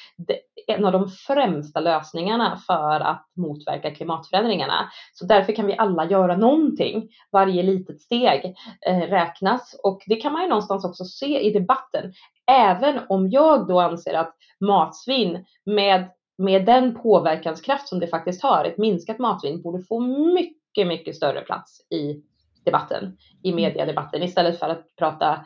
en 0.66 0.84
av 0.84 0.92
de 0.92 1.08
främsta 1.08 1.80
lösningarna 1.80 2.56
för 2.66 3.00
att 3.00 3.26
motverka 3.36 3.90
klimatförändringarna. 3.90 4.90
Så 5.12 5.26
därför 5.26 5.52
kan 5.52 5.66
vi 5.66 5.76
alla 5.78 6.10
göra 6.10 6.36
någonting. 6.36 7.08
Varje 7.32 7.62
litet 7.62 8.00
steg 8.00 8.54
eh, 8.86 8.98
räknas 8.98 9.80
och 9.82 10.02
det 10.06 10.16
kan 10.16 10.32
man 10.32 10.42
ju 10.42 10.48
någonstans 10.48 10.84
också 10.84 11.04
se 11.04 11.40
i 11.40 11.50
debatten. 11.50 12.12
Även 12.46 13.00
om 13.08 13.30
jag 13.30 13.68
då 13.68 13.80
anser 13.80 14.14
att 14.14 14.34
matsvinn 14.60 15.44
med 15.64 16.08
med 16.38 16.66
den 16.66 16.94
påverkanskraft 16.94 17.88
som 17.88 18.00
det 18.00 18.06
faktiskt 18.06 18.42
har, 18.42 18.64
ett 18.64 18.78
minskat 18.78 19.18
matsvinn 19.18 19.62
borde 19.62 19.82
få 19.82 20.00
mycket, 20.34 20.86
mycket 20.86 21.16
större 21.16 21.40
plats 21.40 21.80
i 21.90 22.22
debatten, 22.66 23.16
i 23.42 23.48
mm. 23.48 23.62
mediedebatten 23.62 24.22
istället 24.22 24.58
för 24.58 24.68
att 24.68 24.96
prata 24.98 25.44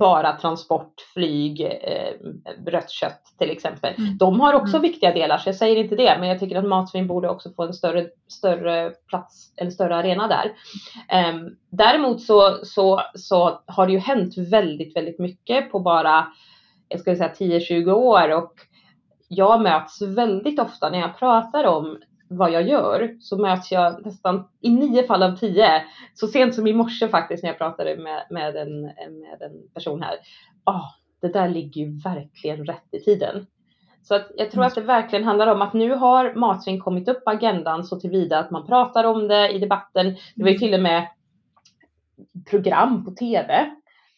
bara 0.00 0.32
transport, 0.32 0.94
flyg, 1.14 1.60
eh, 1.60 2.12
rött 2.66 2.90
kött 2.90 3.22
till 3.38 3.50
exempel. 3.50 3.94
Mm. 3.98 4.16
De 4.18 4.40
har 4.40 4.54
också 4.54 4.76
mm. 4.76 4.82
viktiga 4.82 5.12
delar 5.12 5.38
så 5.38 5.48
jag 5.48 5.56
säger 5.56 5.76
inte 5.76 5.96
det 5.96 6.16
men 6.20 6.28
jag 6.28 6.40
tycker 6.40 6.56
att 6.56 6.64
matsvinn 6.64 7.06
borde 7.06 7.28
också 7.28 7.50
få 7.56 7.62
en 7.62 7.74
större, 7.74 8.06
större 8.28 8.90
plats 8.90 9.54
eller 9.56 9.70
större 9.70 9.96
arena 9.96 10.28
där. 10.28 10.52
Eh, 11.18 11.36
däremot 11.70 12.22
så, 12.22 12.58
så, 12.62 13.02
så 13.14 13.60
har 13.66 13.86
det 13.86 13.92
ju 13.92 13.98
hänt 13.98 14.38
väldigt, 14.38 14.96
väldigt 14.96 15.18
mycket 15.18 15.72
på 15.72 15.80
bara 15.80 16.26
jag 16.88 17.00
skulle 17.00 17.16
säga 17.16 17.32
10-20 17.38 17.92
år 17.92 18.34
och 18.34 18.52
jag 19.28 19.62
möts 19.62 20.02
väldigt 20.02 20.60
ofta 20.60 20.90
när 20.90 20.98
jag 20.98 21.18
pratar 21.18 21.64
om 21.64 21.98
vad 22.28 22.52
jag 22.52 22.68
gör 22.68 23.16
så 23.20 23.38
möts 23.38 23.72
jag 23.72 24.06
nästan 24.06 24.48
i 24.60 24.70
nio 24.70 25.06
fall 25.06 25.22
av 25.22 25.36
tio, 25.36 25.84
så 26.14 26.26
sent 26.26 26.54
som 26.54 26.66
i 26.66 26.72
morse 26.72 27.08
faktiskt 27.08 27.42
när 27.42 27.50
jag 27.50 27.58
pratade 27.58 27.96
med, 27.96 28.26
med, 28.30 28.56
en, 28.56 28.82
med 29.20 29.42
en 29.42 29.68
person 29.74 30.02
här. 30.02 30.16
Oh, 30.64 30.90
det 31.20 31.28
där 31.28 31.48
ligger 31.48 31.80
ju 31.80 31.98
verkligen 31.98 32.66
rätt 32.66 32.88
i 32.90 33.00
tiden. 33.00 33.46
Så 34.02 34.14
att 34.14 34.30
jag 34.36 34.50
tror 34.50 34.62
mm. 34.62 34.66
att 34.66 34.74
det 34.74 34.80
verkligen 34.80 35.24
handlar 35.24 35.46
om 35.46 35.62
att 35.62 35.72
nu 35.72 35.94
har 35.94 36.34
matsvinn 36.34 36.80
kommit 36.80 37.08
upp 37.08 37.24
på 37.24 37.30
agendan 37.30 37.84
så 37.84 38.00
tillvida 38.00 38.38
att 38.38 38.50
man 38.50 38.66
pratar 38.66 39.04
om 39.04 39.28
det 39.28 39.50
i 39.50 39.58
debatten. 39.58 40.16
Det 40.34 40.42
var 40.42 40.48
ju 40.48 40.56
mm. 40.56 40.60
till 40.60 40.74
och 40.74 40.82
med 40.82 41.08
program 42.50 43.04
på 43.04 43.10
tv 43.10 43.70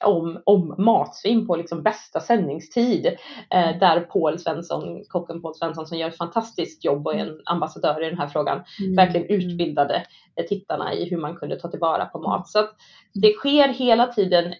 om, 0.05 0.43
om 0.45 0.75
matsvinn 0.79 1.47
på 1.47 1.57
liksom 1.57 1.83
bästa 1.83 2.21
sändningstid. 2.21 3.07
Eh, 3.51 3.69
mm. 3.69 3.79
där 3.79 4.01
Paul 4.01 4.39
Svensson, 4.39 5.05
kocken 5.09 5.43
Paul 5.43 5.55
Svensson 5.55 5.87
som 5.87 5.99
gör 5.99 6.09
ett 6.09 6.17
fantastiskt 6.17 6.85
jobb 6.85 7.07
och 7.07 7.15
är 7.15 7.19
en 7.19 7.41
ambassadör 7.45 8.07
i 8.07 8.11
den 8.11 8.19
här 8.19 8.29
frågan, 8.29 8.65
mm. 8.81 8.97
verkligen 8.97 9.27
utbildade 9.27 10.07
tittarna 10.49 10.95
i 10.95 11.11
hur 11.11 11.17
man 11.17 11.37
kunde 11.37 11.61
ta 11.61 11.69
tillvara 11.69 12.07
på 12.07 12.19
mat. 12.19 12.49
Så 12.49 12.59
att 12.59 12.71
det 13.15 13.33
sker 13.33 13.69
hela 13.69 14.07
tiden 14.07 14.55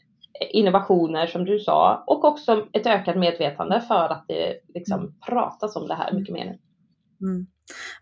innovationer 0.51 1.27
som 1.27 1.45
du 1.45 1.59
sa 1.59 2.05
och 2.07 2.25
också 2.25 2.67
ett 2.73 2.87
ökat 2.87 3.17
medvetande 3.17 3.81
för 3.81 4.09
att 4.09 4.25
det 4.29 4.55
liksom 4.75 5.01
mm. 5.01 5.15
pratas 5.27 5.77
om 5.77 5.89
det 5.89 5.95
här 5.95 6.13
mycket 6.13 6.35
mer. 6.35 6.59
Mm. 7.21 7.47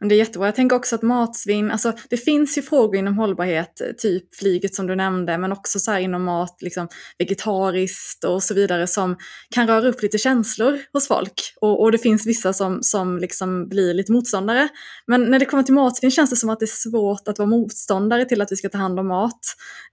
Men 0.00 0.08
det 0.08 0.14
är 0.14 0.16
jättebra. 0.16 0.49
Jag 0.49 0.54
tänker 0.54 0.76
också 0.76 0.94
att 0.94 1.02
matsvinn, 1.02 1.70
alltså 1.70 1.92
det 2.11 2.16
finns 2.16 2.58
ju 2.58 2.62
frågor 2.62 2.96
inom 2.96 3.18
hållbarhet, 3.18 3.82
typ 3.99 4.35
flyget 4.35 4.75
som 4.75 4.87
du 4.87 4.96
nämnde, 4.96 5.38
men 5.38 5.52
också 5.52 5.78
så 5.78 5.90
här 5.90 6.00
inom 6.00 6.25
mat, 6.25 6.56
liksom 6.61 6.88
vegetariskt 7.18 8.25
och 8.25 8.42
så 8.42 8.54
vidare 8.54 8.87
som 8.87 9.16
kan 9.50 9.66
röra 9.66 9.88
upp 9.88 10.02
lite 10.02 10.18
känslor 10.18 10.78
hos 10.92 11.08
folk. 11.08 11.54
Och, 11.61 11.82
och 11.82 11.92
det 11.92 11.99
finns 11.99 12.26
vissa 12.26 12.52
som, 12.52 12.82
som 12.82 13.18
liksom 13.18 13.68
blir 13.68 13.94
lite 13.94 14.12
motståndare. 14.12 14.68
Men 15.06 15.25
när 15.25 15.38
det 15.38 15.44
kommer 15.44 15.62
till 15.62 15.75
matsvinn 15.75 16.11
känns 16.11 16.30
det 16.30 16.37
som 16.37 16.50
att 16.50 16.61
det 16.61 16.64
är 16.64 16.90
svårt 16.90 17.28
att 17.28 17.38
vara 17.38 17.49
motståndare 17.49 18.25
till 18.25 18.42
att 18.42 18.52
vi 18.52 18.56
ska 18.56 18.68
ta 18.68 18.78
hand 18.78 19.00
om 19.00 19.08
mat. 19.08 19.40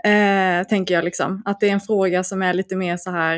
Eh, 0.03 0.67
tänker 0.67 0.93
jag 0.93 1.03
liksom. 1.03 1.41
Att 1.45 1.59
det 1.59 1.69
är 1.69 1.73
en 1.73 1.81
fråga 1.81 2.23
som 2.23 2.41
är 2.41 2.53
lite 2.53 2.75
mer 2.75 2.97
så 2.97 3.11
här 3.11 3.35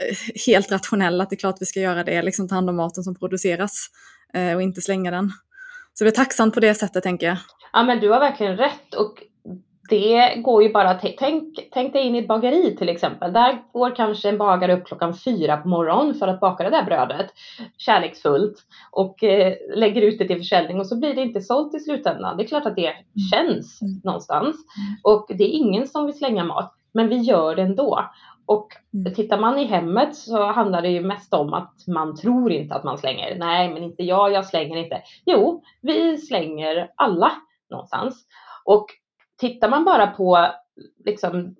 eh, 0.00 0.16
helt 0.46 0.72
rationell, 0.72 1.20
att 1.20 1.30
det 1.30 1.34
är 1.34 1.38
klart 1.38 1.56
vi 1.60 1.66
ska 1.66 1.80
göra 1.80 2.04
det, 2.04 2.22
liksom 2.22 2.48
ta 2.48 2.54
hand 2.54 2.70
om 2.70 2.76
maten 2.76 3.04
som 3.04 3.14
produceras. 3.14 3.88
Eh, 4.34 4.54
och 4.54 4.62
inte 4.62 4.80
slänga 4.80 5.10
den. 5.10 5.30
Så 5.94 6.04
det 6.04 6.10
är 6.10 6.12
tacksamt 6.12 6.54
på 6.54 6.60
det 6.60 6.74
sättet 6.74 7.02
tänker 7.02 7.26
jag. 7.26 7.36
Ja 7.72 7.82
men 7.82 8.00
du 8.00 8.10
har 8.10 8.20
verkligen 8.20 8.56
rätt 8.56 8.94
och 8.94 9.22
det 9.88 10.34
går 10.36 10.62
ju 10.62 10.72
bara, 10.72 10.94
tänk, 10.94 11.68
tänk 11.72 11.92
dig 11.92 12.06
in 12.06 12.14
i 12.14 12.18
ett 12.18 12.28
bageri 12.28 12.76
till 12.76 12.88
exempel. 12.88 13.32
Där 13.32 13.62
går 13.72 13.96
kanske 13.96 14.28
en 14.28 14.38
bagare 14.38 14.76
upp 14.76 14.86
klockan 14.86 15.14
fyra 15.14 15.56
på 15.56 15.68
morgonen 15.68 16.14
för 16.14 16.28
att 16.28 16.40
baka 16.40 16.64
det 16.64 16.70
där 16.70 16.84
brödet 16.84 17.26
kärleksfullt 17.78 18.54
och 18.90 19.24
eh, 19.24 19.54
lägger 19.74 20.02
ut 20.02 20.18
det 20.18 20.26
till 20.26 20.38
försäljning 20.38 20.80
och 20.80 20.86
så 20.86 20.98
blir 20.98 21.14
det 21.14 21.20
inte 21.20 21.40
sålt 21.40 21.74
i 21.74 21.80
slutändan. 21.80 22.36
Det 22.36 22.42
är 22.42 22.48
klart 22.48 22.66
att 22.66 22.76
det 22.76 22.92
känns 23.32 23.82
mm. 23.82 24.00
någonstans 24.04 24.56
och 25.02 25.26
det 25.28 25.44
är 25.44 25.58
ingen 25.58 25.86
som 25.86 26.06
vill 26.06 26.18
slänga 26.18 26.44
mat, 26.44 26.74
men 26.92 27.08
vi 27.08 27.16
gör 27.16 27.56
det 27.56 27.62
ändå. 27.62 28.04
Och 28.48 28.68
mm. 28.94 29.14
tittar 29.14 29.38
man 29.38 29.58
i 29.58 29.64
hemmet 29.64 30.16
så 30.16 30.46
handlar 30.46 30.82
det 30.82 30.88
ju 30.88 31.00
mest 31.00 31.34
om 31.34 31.54
att 31.54 31.74
man 31.86 32.16
tror 32.16 32.52
inte 32.52 32.74
att 32.74 32.84
man 32.84 32.98
slänger. 32.98 33.38
Nej, 33.38 33.68
men 33.74 33.82
inte 33.82 34.02
jag, 34.02 34.32
jag 34.32 34.46
slänger 34.46 34.76
inte. 34.76 35.02
Jo, 35.26 35.62
vi 35.82 36.18
slänger 36.18 36.90
alla 36.96 37.32
någonstans. 37.70 38.26
Och 38.64 38.86
tittar 39.40 39.68
man 39.68 39.84
bara 39.84 40.06
på, 40.06 40.46
liksom, 41.04 41.56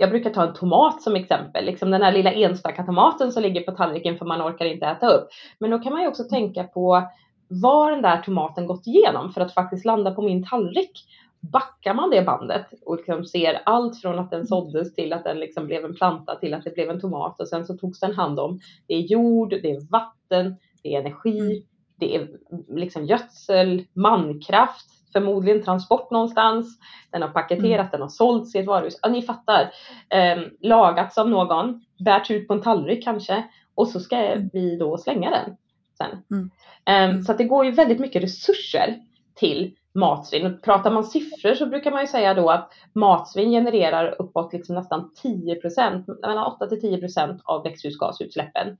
jag 0.00 0.10
brukar 0.10 0.30
ta 0.30 0.42
en 0.42 0.54
tomat 0.54 1.02
som 1.02 1.16
exempel, 1.16 1.64
liksom 1.64 1.90
den 1.90 2.02
här 2.02 2.12
lilla 2.12 2.32
enstaka 2.32 2.84
tomaten 2.84 3.32
som 3.32 3.42
ligger 3.42 3.60
på 3.60 3.72
tallriken 3.72 4.18
för 4.18 4.24
man 4.24 4.42
orkar 4.42 4.64
inte 4.64 4.86
äta 4.86 5.08
upp. 5.08 5.28
Men 5.58 5.70
då 5.70 5.78
kan 5.78 5.92
man 5.92 6.02
ju 6.02 6.08
också 6.08 6.24
tänka 6.24 6.64
på 6.64 7.02
vad 7.48 7.92
den 7.92 8.02
där 8.02 8.22
tomaten 8.22 8.66
gått 8.66 8.86
igenom 8.86 9.32
för 9.32 9.40
att 9.40 9.54
faktiskt 9.54 9.84
landa 9.84 10.14
på 10.14 10.22
min 10.22 10.46
tallrik 10.46 11.04
backar 11.52 11.94
man 11.94 12.10
det 12.10 12.22
bandet 12.22 12.66
och 12.86 12.96
liksom 12.96 13.24
ser 13.24 13.62
allt 13.64 14.00
från 14.00 14.18
att 14.18 14.30
den 14.30 14.46
såddes 14.46 14.94
till 14.94 15.12
att 15.12 15.24
den 15.24 15.38
liksom 15.38 15.66
blev 15.66 15.84
en 15.84 15.94
planta 15.94 16.34
till 16.34 16.54
att 16.54 16.64
det 16.64 16.74
blev 16.74 16.90
en 16.90 17.00
tomat 17.00 17.40
och 17.40 17.48
sen 17.48 17.66
så 17.66 17.76
togs 17.76 18.00
den 18.00 18.14
hand 18.14 18.40
om. 18.40 18.60
Det 18.86 18.94
är 18.94 19.00
jord, 19.00 19.50
det 19.50 19.70
är 19.70 19.90
vatten, 19.90 20.56
det 20.82 20.94
är 20.94 21.00
energi, 21.00 21.38
mm. 21.40 21.62
det 21.96 22.16
är 22.16 22.28
liksom 22.68 23.04
gödsel, 23.04 23.84
mankraft, 23.92 24.86
förmodligen 25.12 25.62
transport 25.62 26.10
någonstans. 26.10 26.78
Den 27.10 27.22
har 27.22 27.28
paketerat, 27.28 27.80
mm. 27.80 27.90
den 27.90 28.02
har 28.02 28.08
sålts 28.08 28.54
i 28.54 28.58
ett 28.58 28.66
varuhus. 28.66 28.98
Ja, 29.02 29.08
ni 29.08 29.22
fattar. 29.22 29.70
Eh, 30.08 30.38
lagats 30.60 31.18
av 31.18 31.28
någon, 31.28 31.84
bärts 32.04 32.30
ut 32.30 32.48
på 32.48 32.54
en 32.54 32.62
tallrik 32.62 33.04
kanske 33.04 33.44
och 33.74 33.88
så 33.88 34.00
ska 34.00 34.16
mm. 34.16 34.50
vi 34.52 34.76
då 34.76 34.98
slänga 34.98 35.30
den 35.30 35.56
sen. 35.98 36.22
Mm. 36.30 36.50
Eh, 36.86 37.22
så 37.22 37.32
att 37.32 37.38
det 37.38 37.44
går 37.44 37.64
ju 37.64 37.70
väldigt 37.70 38.00
mycket 38.00 38.22
resurser 38.22 39.00
till 39.34 39.74
matsvinn. 39.94 40.60
Pratar 40.60 40.90
man 40.90 41.04
siffror 41.04 41.54
så 41.54 41.66
brukar 41.66 41.90
man 41.90 42.00
ju 42.00 42.06
säga 42.06 42.34
då 42.34 42.50
att 42.50 42.72
matsvinn 42.92 43.50
genererar 43.50 44.22
uppåt 44.22 44.52
liksom 44.52 44.74
nästan 44.74 45.12
10 45.22 45.54
procent, 45.54 46.06
mellan 46.08 46.46
8 46.46 46.66
till 46.66 46.80
10 46.80 46.98
procent 46.98 47.40
av 47.44 47.62
växthusgasutsläppen. 47.62 48.76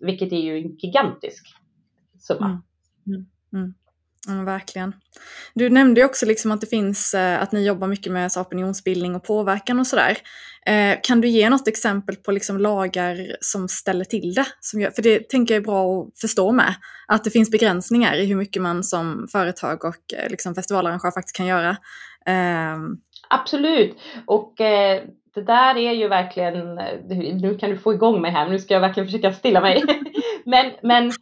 Vilket 0.00 0.32
är 0.32 0.40
ju 0.40 0.58
en 0.58 0.76
gigantisk 0.76 1.46
summa. 2.18 2.46
Mm. 2.46 2.62
Mm. 3.06 3.26
mm. 3.52 3.74
Ja, 4.28 4.44
verkligen. 4.44 4.94
Du 5.54 5.70
nämnde 5.70 6.00
ju 6.00 6.04
också 6.04 6.26
liksom 6.26 6.52
att 6.52 6.60
det 6.60 6.66
finns, 6.66 7.14
eh, 7.14 7.42
att 7.42 7.52
ni 7.52 7.66
jobbar 7.66 7.88
mycket 7.88 8.12
med 8.12 8.30
opinionsbildning 8.36 9.14
och 9.14 9.24
påverkan 9.24 9.80
och 9.80 9.86
sådär. 9.86 10.18
Eh, 10.66 10.98
kan 11.02 11.20
du 11.20 11.28
ge 11.28 11.50
något 11.50 11.68
exempel 11.68 12.16
på 12.16 12.32
liksom 12.32 12.58
lagar 12.58 13.36
som 13.40 13.68
ställer 13.68 14.04
till 14.04 14.34
det? 14.34 14.46
Som 14.60 14.80
gör, 14.80 14.90
för 14.90 15.02
det 15.02 15.28
tänker 15.28 15.54
jag 15.54 15.60
är 15.60 15.64
bra 15.64 16.02
att 16.02 16.20
förstå 16.20 16.52
med. 16.52 16.74
Att 17.08 17.24
det 17.24 17.30
finns 17.30 17.50
begränsningar 17.50 18.16
i 18.16 18.26
hur 18.26 18.36
mycket 18.36 18.62
man 18.62 18.84
som 18.84 19.28
företag 19.32 19.84
och 19.84 20.14
eh, 20.16 20.30
liksom 20.30 20.54
festivalarrangör 20.54 21.10
faktiskt 21.10 21.36
kan 21.36 21.46
göra. 21.46 21.76
Ehm. 22.26 22.96
Absolut. 23.28 23.96
Och 24.26 24.60
eh, 24.60 25.02
det 25.34 25.42
där 25.42 25.76
är 25.76 25.92
ju 25.92 26.08
verkligen, 26.08 26.74
nu 27.40 27.58
kan 27.60 27.70
du 27.70 27.78
få 27.78 27.94
igång 27.94 28.22
mig 28.22 28.30
här, 28.30 28.48
nu 28.48 28.58
ska 28.58 28.74
jag 28.74 28.80
verkligen 28.80 29.06
försöka 29.06 29.32
stilla 29.32 29.60
mig. 29.60 29.84
men, 30.44 30.72
men 30.82 31.12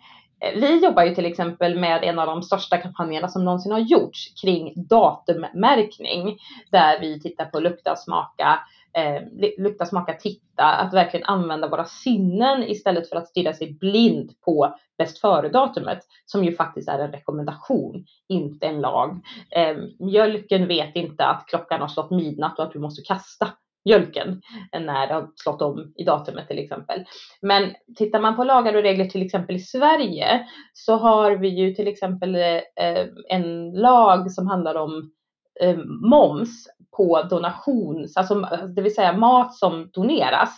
Eh, 0.40 0.60
vi 0.60 0.84
jobbar 0.84 1.02
ju 1.02 1.14
till 1.14 1.26
exempel 1.26 1.78
med 1.78 2.04
en 2.04 2.18
av 2.18 2.26
de 2.26 2.42
största 2.42 2.76
kampanjerna 2.76 3.28
som 3.28 3.44
någonsin 3.44 3.72
har 3.72 3.78
gjorts 3.78 4.42
kring 4.42 4.72
datummärkning 4.76 6.38
där 6.70 7.00
vi 7.00 7.20
tittar 7.20 7.44
på 7.44 7.60
lukta, 7.60 7.96
smaka, 7.96 8.60
eh, 8.92 9.22
lukta, 9.58 9.86
smaka, 9.86 10.12
titta, 10.12 10.64
att 10.64 10.94
verkligen 10.94 11.26
använda 11.26 11.68
våra 11.68 11.84
sinnen 11.84 12.62
istället 12.62 13.08
för 13.08 13.16
att 13.16 13.28
stirra 13.28 13.52
sig 13.52 13.72
blind 13.72 14.32
på 14.44 14.76
bäst 14.98 15.18
före-datumet 15.18 15.98
som 16.26 16.44
ju 16.44 16.56
faktiskt 16.56 16.88
är 16.88 16.98
en 16.98 17.12
rekommendation, 17.12 18.04
inte 18.28 18.66
en 18.66 18.80
lag. 18.80 19.20
Eh, 19.50 19.76
mjölken 19.98 20.68
vet 20.68 20.96
inte 20.96 21.26
att 21.26 21.46
klockan 21.46 21.80
har 21.80 21.88
slått 21.88 22.10
midnatt 22.10 22.58
och 22.58 22.64
att 22.64 22.72
du 22.72 22.78
måste 22.78 23.02
kasta 23.02 23.48
mjölken 23.88 24.42
när 24.72 25.06
det 25.06 25.14
har 25.14 25.28
slått 25.36 25.62
om 25.62 25.92
i 25.96 26.04
datumet 26.04 26.48
till 26.48 26.58
exempel. 26.58 27.04
Men 27.42 27.74
tittar 27.96 28.20
man 28.20 28.36
på 28.36 28.44
lagar 28.44 28.74
och 28.74 28.82
regler 28.82 29.04
till 29.04 29.22
exempel 29.22 29.56
i 29.56 29.60
Sverige 29.60 30.46
så 30.72 30.96
har 30.96 31.30
vi 31.30 31.48
ju 31.48 31.74
till 31.74 31.88
exempel 31.88 32.34
eh, 32.34 33.06
en 33.28 33.70
lag 33.72 34.32
som 34.32 34.46
handlar 34.46 34.74
om 34.74 35.10
eh, 35.60 35.76
moms 36.10 36.66
på 36.96 37.22
donations, 37.22 38.16
alltså 38.16 38.34
det 38.74 38.82
vill 38.82 38.94
säga 38.94 39.12
mat 39.12 39.54
som 39.54 39.90
doneras 39.92 40.50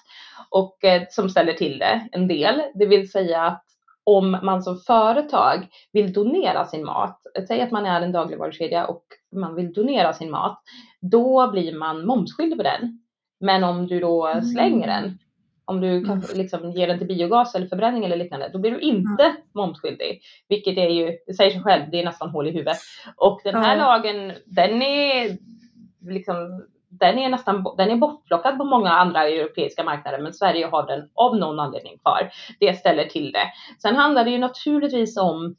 och 0.50 0.84
eh, 0.84 1.02
som 1.10 1.28
ställer 1.28 1.52
till 1.52 1.78
det 1.78 2.08
en 2.12 2.28
del. 2.28 2.62
Det 2.74 2.86
vill 2.86 3.10
säga 3.10 3.42
att 3.42 3.64
om 4.04 4.30
man 4.42 4.62
som 4.62 4.78
företag 4.78 5.68
vill 5.92 6.12
donera 6.12 6.66
sin 6.66 6.84
mat, 6.84 7.20
säg 7.48 7.60
att 7.60 7.70
man 7.70 7.86
är 7.86 8.00
en 8.00 8.12
dagligvarukedja 8.12 8.86
och 8.86 9.04
man 9.36 9.54
vill 9.54 9.72
donera 9.72 10.12
sin 10.12 10.30
mat, 10.30 10.62
då 11.00 11.50
blir 11.50 11.78
man 11.78 12.06
momsskyldig 12.06 12.58
på 12.58 12.62
den. 12.62 13.02
Men 13.40 13.64
om 13.64 13.86
du 13.86 14.00
då 14.00 14.26
mm. 14.26 14.44
slänger 14.44 14.86
den, 14.86 15.18
om 15.64 15.80
du 15.80 16.04
kan, 16.04 16.18
mm. 16.18 16.26
liksom, 16.34 16.70
ger 16.70 16.86
den 16.86 16.98
till 16.98 17.06
biogas 17.06 17.54
eller 17.54 17.66
förbränning 17.66 18.04
eller 18.04 18.16
liknande, 18.16 18.50
då 18.52 18.58
blir 18.58 18.70
du 18.70 18.80
inte 18.80 19.22
mm. 19.22 19.36
momsskyldig. 19.54 20.20
Vilket 20.48 20.76
är 20.78 20.88
ju, 20.88 21.16
det 21.26 21.34
säger 21.34 21.50
sig 21.50 21.62
själv, 21.62 21.90
det 21.90 22.00
är 22.00 22.04
nästan 22.04 22.30
hål 22.30 22.48
i 22.48 22.50
huvudet. 22.50 22.78
Och 23.16 23.40
den 23.44 23.54
här 23.54 23.76
lagen, 23.76 24.32
den 24.46 24.82
är 24.82 25.38
liksom 26.00 26.66
den 26.90 27.18
är 27.18 27.28
nästan 27.28 27.64
den 27.76 27.90
är 27.90 27.96
bortplockad 27.96 28.58
på 28.58 28.64
många 28.64 28.90
andra 28.90 29.28
europeiska 29.28 29.84
marknader, 29.84 30.18
men 30.18 30.32
Sverige 30.32 30.66
har 30.66 30.86
den 30.86 31.10
av 31.14 31.36
någon 31.36 31.60
anledning 31.60 31.98
kvar. 31.98 32.30
Det 32.60 32.78
ställer 32.78 33.04
till 33.04 33.32
det. 33.32 33.46
Sen 33.82 33.96
handlar 33.96 34.24
det 34.24 34.30
ju 34.30 34.38
naturligtvis 34.38 35.16
om 35.16 35.56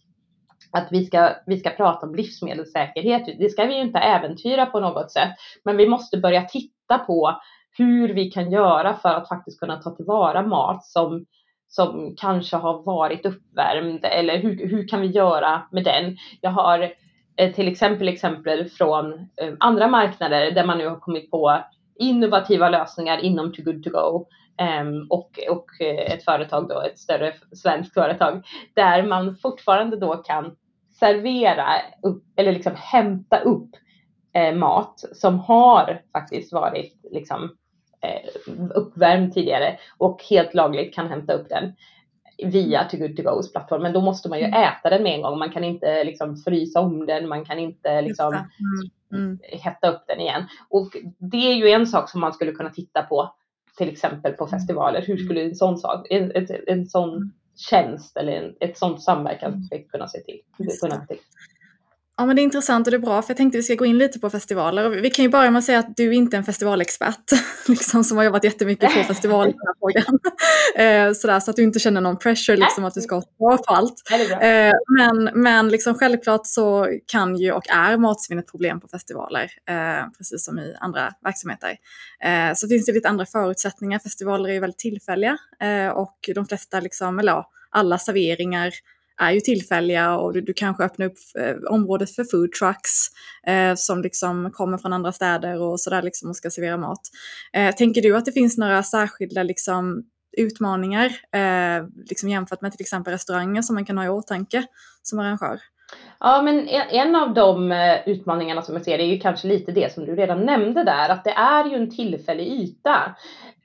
att 0.72 0.88
vi 0.92 1.06
ska, 1.06 1.36
vi 1.46 1.58
ska 1.58 1.70
prata 1.70 2.06
om 2.06 2.16
livsmedelssäkerhet. 2.16 3.26
Det 3.40 3.50
ska 3.50 3.66
vi 3.66 3.76
ju 3.76 3.82
inte 3.82 4.00
äventyra 4.00 4.66
på 4.66 4.80
något 4.80 5.12
sätt, 5.12 5.30
men 5.64 5.78
vi 5.78 5.88
måste 5.88 6.18
börja 6.18 6.42
titta 6.42 6.98
på 6.98 7.42
hur 7.78 8.14
vi 8.14 8.32
kan 8.32 8.52
göra 8.52 8.94
för 8.94 9.10
att 9.10 9.28
faktiskt 9.28 9.60
kunna 9.60 9.82
ta 9.82 9.96
tillvara 9.96 10.42
mat 10.42 10.86
som, 10.86 11.26
som 11.68 12.16
kanske 12.18 12.58
har 12.58 12.84
varit 12.84 13.26
uppvärmd 13.26 14.06
eller 14.06 14.38
hur, 14.38 14.68
hur 14.68 14.88
kan 14.88 15.02
vi 15.02 15.08
göra 15.08 15.62
med 15.72 15.84
den? 15.84 16.18
Jag 16.42 16.52
har 16.52 16.94
eh, 17.36 17.54
till 17.54 17.68
exempel 17.68 18.08
exempel 18.08 18.70
från 18.70 19.14
eh, 19.14 19.54
andra 19.60 19.88
marknader 19.88 20.52
där 20.52 20.66
man 20.66 20.78
nu 20.78 20.88
har 20.88 21.00
kommit 21.00 21.32
på 21.32 21.60
innovativa 22.00 22.70
lösningar 22.70 23.18
inom 23.18 23.54
Too 23.54 23.66
Good 23.66 23.84
To 23.84 23.90
Go 23.90 24.26
um, 24.82 25.08
och, 25.10 25.40
och 25.50 25.82
eh, 25.82 26.14
ett 26.14 26.26
företag 26.26 26.68
då, 26.70 26.82
ett 26.82 27.00
större 27.00 27.34
svenskt 27.52 27.94
företag, 27.94 28.44
där 28.74 29.04
man 29.04 29.36
fortfarande 29.36 29.98
då 29.98 30.16
kan 30.16 30.56
servera 31.00 31.68
upp, 32.04 32.24
eller 32.36 32.52
liksom 32.52 32.74
hämta 32.76 33.40
upp 33.40 33.70
eh, 34.34 34.56
mat 34.56 35.04
som 35.14 35.40
har 35.40 36.02
faktiskt 36.14 36.54
varit 36.54 36.94
liksom, 37.12 37.50
uppvärmd 38.76 39.34
tidigare 39.34 39.78
och 39.98 40.24
helt 40.30 40.54
lagligt 40.54 40.94
kan 40.94 41.10
hämta 41.10 41.34
upp 41.34 41.50
den 41.50 41.74
via 42.46 42.84
To 42.84 42.98
Good 42.98 43.18
To 43.18 43.24
Go's 43.24 43.52
plattform. 43.52 43.82
Men 43.82 43.94
då 43.94 44.02
måste 44.02 44.30
man 44.30 44.40
ju 44.40 44.46
mm. 44.46 44.64
äta 44.64 44.90
den 44.90 45.04
med 45.04 45.16
en 45.16 45.22
gång. 45.22 45.40
Man 45.40 45.52
kan 45.52 45.64
inte 45.64 46.04
liksom 46.04 46.38
frysa 46.38 46.80
om 46.80 47.06
den, 47.06 47.28
man 47.28 47.46
kan 47.46 47.60
inte 47.60 48.02
liksom 48.02 48.34
mm. 48.34 49.24
Mm. 49.24 49.40
hetta 49.44 49.92
upp 49.92 50.04
den 50.08 50.20
igen. 50.20 50.44
Och 50.70 50.90
det 51.18 51.52
är 51.52 51.56
ju 51.56 51.70
en 51.70 51.88
sak 51.88 52.10
som 52.10 52.22
man 52.22 52.34
skulle 52.34 52.52
kunna 52.52 52.70
titta 52.70 53.02
på 53.02 53.36
till 53.78 53.90
exempel 53.90 54.34
på 54.34 54.44
mm. 54.44 54.60
festivaler. 54.60 55.02
Hur 55.02 55.18
skulle 55.18 55.42
en 55.42 55.56
sån 55.56 55.78
sak, 55.78 56.08
en, 56.10 56.32
en, 56.36 56.48
en 56.68 56.86
sån 56.86 57.10
mm. 57.10 57.32
tjänst 57.70 58.18
eller 58.18 58.32
en, 58.32 58.56
ett 58.60 58.78
sånt 58.78 59.04
samverkansprojekt 59.04 59.92
kunna 59.92 60.08
se 60.08 60.20
till? 60.20 60.40
Kunna 60.82 61.02
se 61.02 61.08
till. 61.08 61.18
Ja 62.22 62.26
men 62.26 62.36
det 62.36 62.42
är 62.42 62.44
intressant 62.44 62.88
och 62.88 62.92
det 62.92 62.98
är 62.98 63.00
bra 63.00 63.22
för 63.22 63.30
jag 63.30 63.38
tänkte 63.38 63.58
vi 63.58 63.64
ska 63.64 63.76
gå 63.76 63.86
in 63.86 63.98
lite 63.98 64.20
på 64.20 64.30
festivaler. 64.30 64.90
Vi 64.90 65.10
kan 65.10 65.26
ju 65.26 65.30
börja 65.30 65.52
med 65.52 65.60
att 65.60 65.66
säga 65.66 65.80
att 65.80 65.98
du 65.98 66.14
inte 66.14 66.36
är 66.36 66.38
en 66.38 66.44
festivalexpert 66.44 67.32
liksom, 67.68 68.04
som 68.04 68.18
har 68.18 68.24
jobbat 68.24 68.44
jättemycket 68.44 68.94
på 68.94 69.04
festivaler. 69.04 69.54
eh, 70.76 71.14
sådär, 71.14 71.40
så 71.40 71.52
att 71.52 71.56
du 71.56 71.64
inte 71.64 71.80
känner 71.80 72.02
någon 72.02 72.18
pressure 72.18 72.58
liksom, 72.58 72.86
att 72.86 72.94
du 72.94 73.02
ska 73.02 73.16
ha 73.16 73.22
svar 73.22 73.58
på 73.58 73.74
allt. 73.74 73.94
Eh, 74.42 74.74
men 74.98 75.42
men 75.44 75.70
liksom, 75.70 75.96
självklart 75.96 76.42
så 76.44 76.88
kan 77.08 77.36
ju 77.36 77.52
och 77.52 77.70
är 77.70 77.98
matsvinn 77.98 78.40
ett 78.40 78.52
problem 78.52 78.80
på 78.80 78.88
festivaler, 78.88 79.52
eh, 79.70 80.10
precis 80.18 80.46
som 80.46 80.60
i 80.60 80.76
andra 80.80 81.14
verksamheter. 81.24 81.78
Eh, 82.24 82.54
så 82.56 82.68
finns 82.68 82.86
det 82.86 82.92
lite 82.92 83.10
andra 83.10 83.26
förutsättningar. 83.26 84.00
Festivaler 84.00 84.50
är 84.50 84.60
väldigt 84.60 84.80
tillfälliga 84.80 85.38
eh, 85.62 85.88
och 85.88 86.30
de 86.36 86.46
flesta, 86.46 86.80
liksom, 86.80 87.20
eller 87.20 87.32
ja, 87.32 87.50
alla 87.70 87.98
serveringar 87.98 88.74
är 89.22 89.32
ju 89.32 89.40
tillfälliga 89.40 90.18
och 90.18 90.34
du, 90.34 90.42
du 90.42 90.54
kanske 90.54 90.84
öppnar 90.84 91.06
upp 91.06 91.18
eh, 91.40 91.74
området 91.74 92.16
för 92.16 92.24
food 92.24 92.52
trucks 92.52 93.08
eh, 93.48 93.76
som 93.76 94.02
liksom 94.02 94.52
kommer 94.52 94.78
från 94.78 94.94
andra 94.94 95.12
städer 95.12 95.62
och 95.62 95.80
sådär 95.80 96.02
liksom 96.02 96.30
och 96.30 96.36
ska 96.36 96.50
servera 96.50 96.78
mat. 96.78 97.02
Eh, 97.54 97.76
tänker 97.76 98.02
du 98.02 98.18
att 98.18 98.26
det 98.26 98.32
finns 98.32 98.58
några 98.58 98.84
särskilda 98.84 99.44
liksom 99.44 100.04
utmaningar 100.38 101.06
eh, 101.32 101.88
liksom 102.10 102.30
jämfört 102.30 102.62
med 102.62 102.72
till 102.72 102.82
exempel 102.82 103.14
restauranger 103.14 103.62
som 103.62 103.76
man 103.76 103.86
kan 103.86 103.98
ha 103.98 104.06
i 104.06 104.10
åtanke 104.10 104.64
som 105.04 105.20
arrangör? 105.20 105.60
Ja, 106.20 106.42
men 106.42 106.68
e, 106.70 106.88
en 106.90 107.16
av 107.16 107.34
de 107.34 107.72
eh, 107.72 108.00
utmaningarna 108.06 108.62
som 108.62 108.76
jag 108.76 108.86
ser 108.86 109.00
är 109.00 109.06
ju 109.06 109.20
kanske 109.20 109.48
lite 109.48 109.72
det 109.72 109.94
som 109.94 110.06
du 110.06 110.16
redan 110.16 110.46
nämnde 110.46 110.84
där, 110.84 111.10
att 111.10 111.24
det 111.24 111.32
är 111.32 111.66
ju 111.66 111.76
en 111.76 111.96
tillfällig 111.96 112.48
yta. 112.48 113.16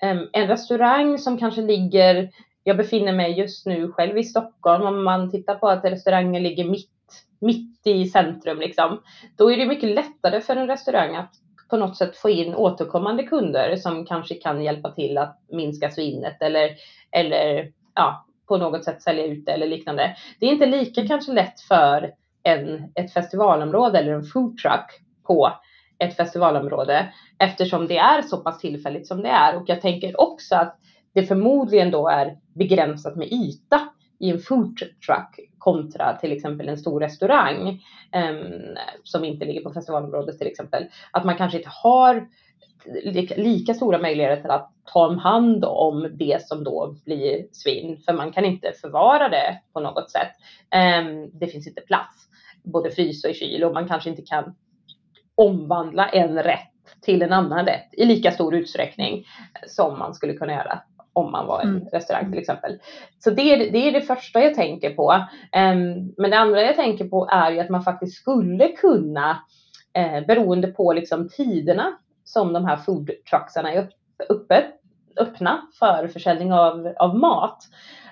Ehm, 0.02 0.28
en 0.32 0.48
restaurang 0.48 1.18
som 1.18 1.38
kanske 1.38 1.62
ligger 1.62 2.30
jag 2.66 2.76
befinner 2.76 3.12
mig 3.12 3.38
just 3.38 3.66
nu 3.66 3.92
själv 3.92 4.18
i 4.18 4.24
Stockholm. 4.24 4.86
Om 4.86 5.04
man 5.04 5.30
tittar 5.30 5.54
på 5.54 5.68
att 5.68 5.84
restaurangen 5.84 6.42
ligger 6.42 6.64
mitt, 6.64 6.90
mitt 7.40 7.86
i 7.86 8.04
centrum, 8.04 8.58
liksom, 8.58 9.02
då 9.36 9.52
är 9.52 9.56
det 9.56 9.66
mycket 9.66 9.90
lättare 9.90 10.40
för 10.40 10.56
en 10.56 10.66
restaurang 10.66 11.16
att 11.16 11.30
på 11.70 11.76
något 11.76 11.96
sätt 11.96 12.16
få 12.16 12.30
in 12.30 12.54
återkommande 12.54 13.22
kunder 13.22 13.76
som 13.76 14.06
kanske 14.06 14.34
kan 14.34 14.62
hjälpa 14.62 14.90
till 14.90 15.18
att 15.18 15.40
minska 15.48 15.90
svinnet 15.90 16.42
eller, 16.42 16.70
eller 17.10 17.72
ja, 17.94 18.26
på 18.48 18.56
något 18.56 18.84
sätt 18.84 19.02
sälja 19.02 19.26
ut 19.26 19.46
det 19.46 19.52
eller 19.52 19.66
liknande. 19.66 20.16
Det 20.40 20.46
är 20.46 20.52
inte 20.52 20.66
lika 20.66 21.06
kanske 21.06 21.32
lätt 21.32 21.60
för 21.60 22.12
en, 22.42 22.92
ett 22.94 23.12
festivalområde 23.12 23.98
eller 23.98 24.12
en 24.12 24.24
foodtruck 24.24 25.00
på 25.26 25.52
ett 25.98 26.16
festivalområde 26.16 27.12
eftersom 27.38 27.86
det 27.86 27.98
är 27.98 28.22
så 28.22 28.36
pass 28.36 28.58
tillfälligt 28.58 29.06
som 29.06 29.22
det 29.22 29.28
är. 29.28 29.56
Och 29.56 29.64
jag 29.66 29.80
tänker 29.80 30.20
också 30.20 30.54
att 30.54 30.78
det 31.16 31.22
förmodligen 31.22 31.90
då 31.90 32.08
är 32.08 32.38
begränsat 32.54 33.16
med 33.16 33.32
yta 33.32 33.88
i 34.18 34.30
en 34.30 34.38
food 34.38 34.78
truck 35.06 35.40
kontra 35.58 36.16
till 36.16 36.32
exempel 36.32 36.68
en 36.68 36.78
stor 36.78 37.00
restaurang 37.00 37.68
um, 38.30 38.76
som 39.04 39.24
inte 39.24 39.44
ligger 39.44 39.60
på 39.60 39.72
festivalområdet 39.72 40.38
till 40.38 40.46
exempel. 40.46 40.86
Att 41.10 41.24
man 41.24 41.36
kanske 41.36 41.56
inte 41.56 41.70
har 41.72 42.28
lika 43.36 43.74
stora 43.74 43.98
möjligheter 43.98 44.48
att 44.48 44.70
ta 44.92 45.12
hand 45.12 45.64
om 45.64 46.08
det 46.12 46.46
som 46.46 46.64
då 46.64 46.96
blir 47.04 47.46
svinn, 47.52 47.98
för 47.98 48.12
man 48.12 48.32
kan 48.32 48.44
inte 48.44 48.72
förvara 48.72 49.28
det 49.28 49.60
på 49.72 49.80
något 49.80 50.10
sätt. 50.10 50.32
Um, 51.00 51.30
det 51.32 51.46
finns 51.46 51.66
inte 51.66 51.80
plats, 51.80 52.28
både 52.62 52.90
frys 52.90 53.24
och 53.24 53.30
i 53.30 53.34
kyl 53.34 53.64
och 53.64 53.74
man 53.74 53.88
kanske 53.88 54.10
inte 54.10 54.22
kan 54.22 54.54
omvandla 55.34 56.08
en 56.08 56.42
rätt 56.42 56.72
till 57.00 57.22
en 57.22 57.32
annan 57.32 57.66
rätt 57.66 57.88
i 57.92 58.04
lika 58.04 58.32
stor 58.32 58.54
utsträckning 58.54 59.26
som 59.66 59.98
man 59.98 60.14
skulle 60.14 60.32
kunna 60.32 60.52
göra 60.52 60.82
om 61.16 61.32
man 61.32 61.46
var 61.46 61.60
en 61.60 61.68
mm. 61.68 61.88
restaurang 61.92 62.30
till 62.30 62.40
exempel. 62.40 62.78
Så 63.18 63.30
det 63.30 63.42
är, 63.42 63.72
det 63.72 63.88
är 63.88 63.92
det 63.92 64.00
första 64.00 64.40
jag 64.40 64.54
tänker 64.54 64.94
på. 64.94 65.12
Um, 65.12 66.14
men 66.16 66.30
det 66.30 66.38
andra 66.38 66.62
jag 66.62 66.76
tänker 66.76 67.04
på 67.04 67.28
är 67.32 67.50
ju 67.50 67.60
att 67.60 67.68
man 67.68 67.82
faktiskt 67.82 68.16
skulle 68.16 68.68
kunna, 68.68 69.44
eh, 69.94 70.26
beroende 70.26 70.68
på 70.68 70.92
liksom 70.92 71.28
tiderna 71.28 71.98
som 72.24 72.52
de 72.52 72.64
här 72.64 72.76
food 72.76 73.10
trucksarna 73.30 73.72
är 73.72 73.88
uppe, 74.28 74.66
öppna 75.20 75.62
för 75.78 76.08
försäljning 76.08 76.52
av, 76.52 76.94
av 76.98 77.18
mat, 77.18 77.58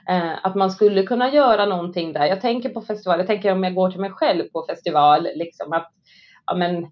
eh, 0.08 0.46
att 0.46 0.54
man 0.54 0.70
skulle 0.70 1.02
kunna 1.02 1.30
göra 1.30 1.66
någonting 1.66 2.12
där. 2.12 2.26
Jag 2.26 2.40
tänker 2.40 2.68
på 2.68 2.80
festival, 2.80 3.18
jag 3.18 3.26
tänker 3.26 3.52
om 3.52 3.64
jag 3.64 3.74
går 3.74 3.90
till 3.90 4.00
mig 4.00 4.10
själv 4.10 4.44
på 4.52 4.64
festival, 4.68 5.28
liksom 5.34 5.72
att 5.72 5.92
ja, 6.46 6.54
men, 6.54 6.86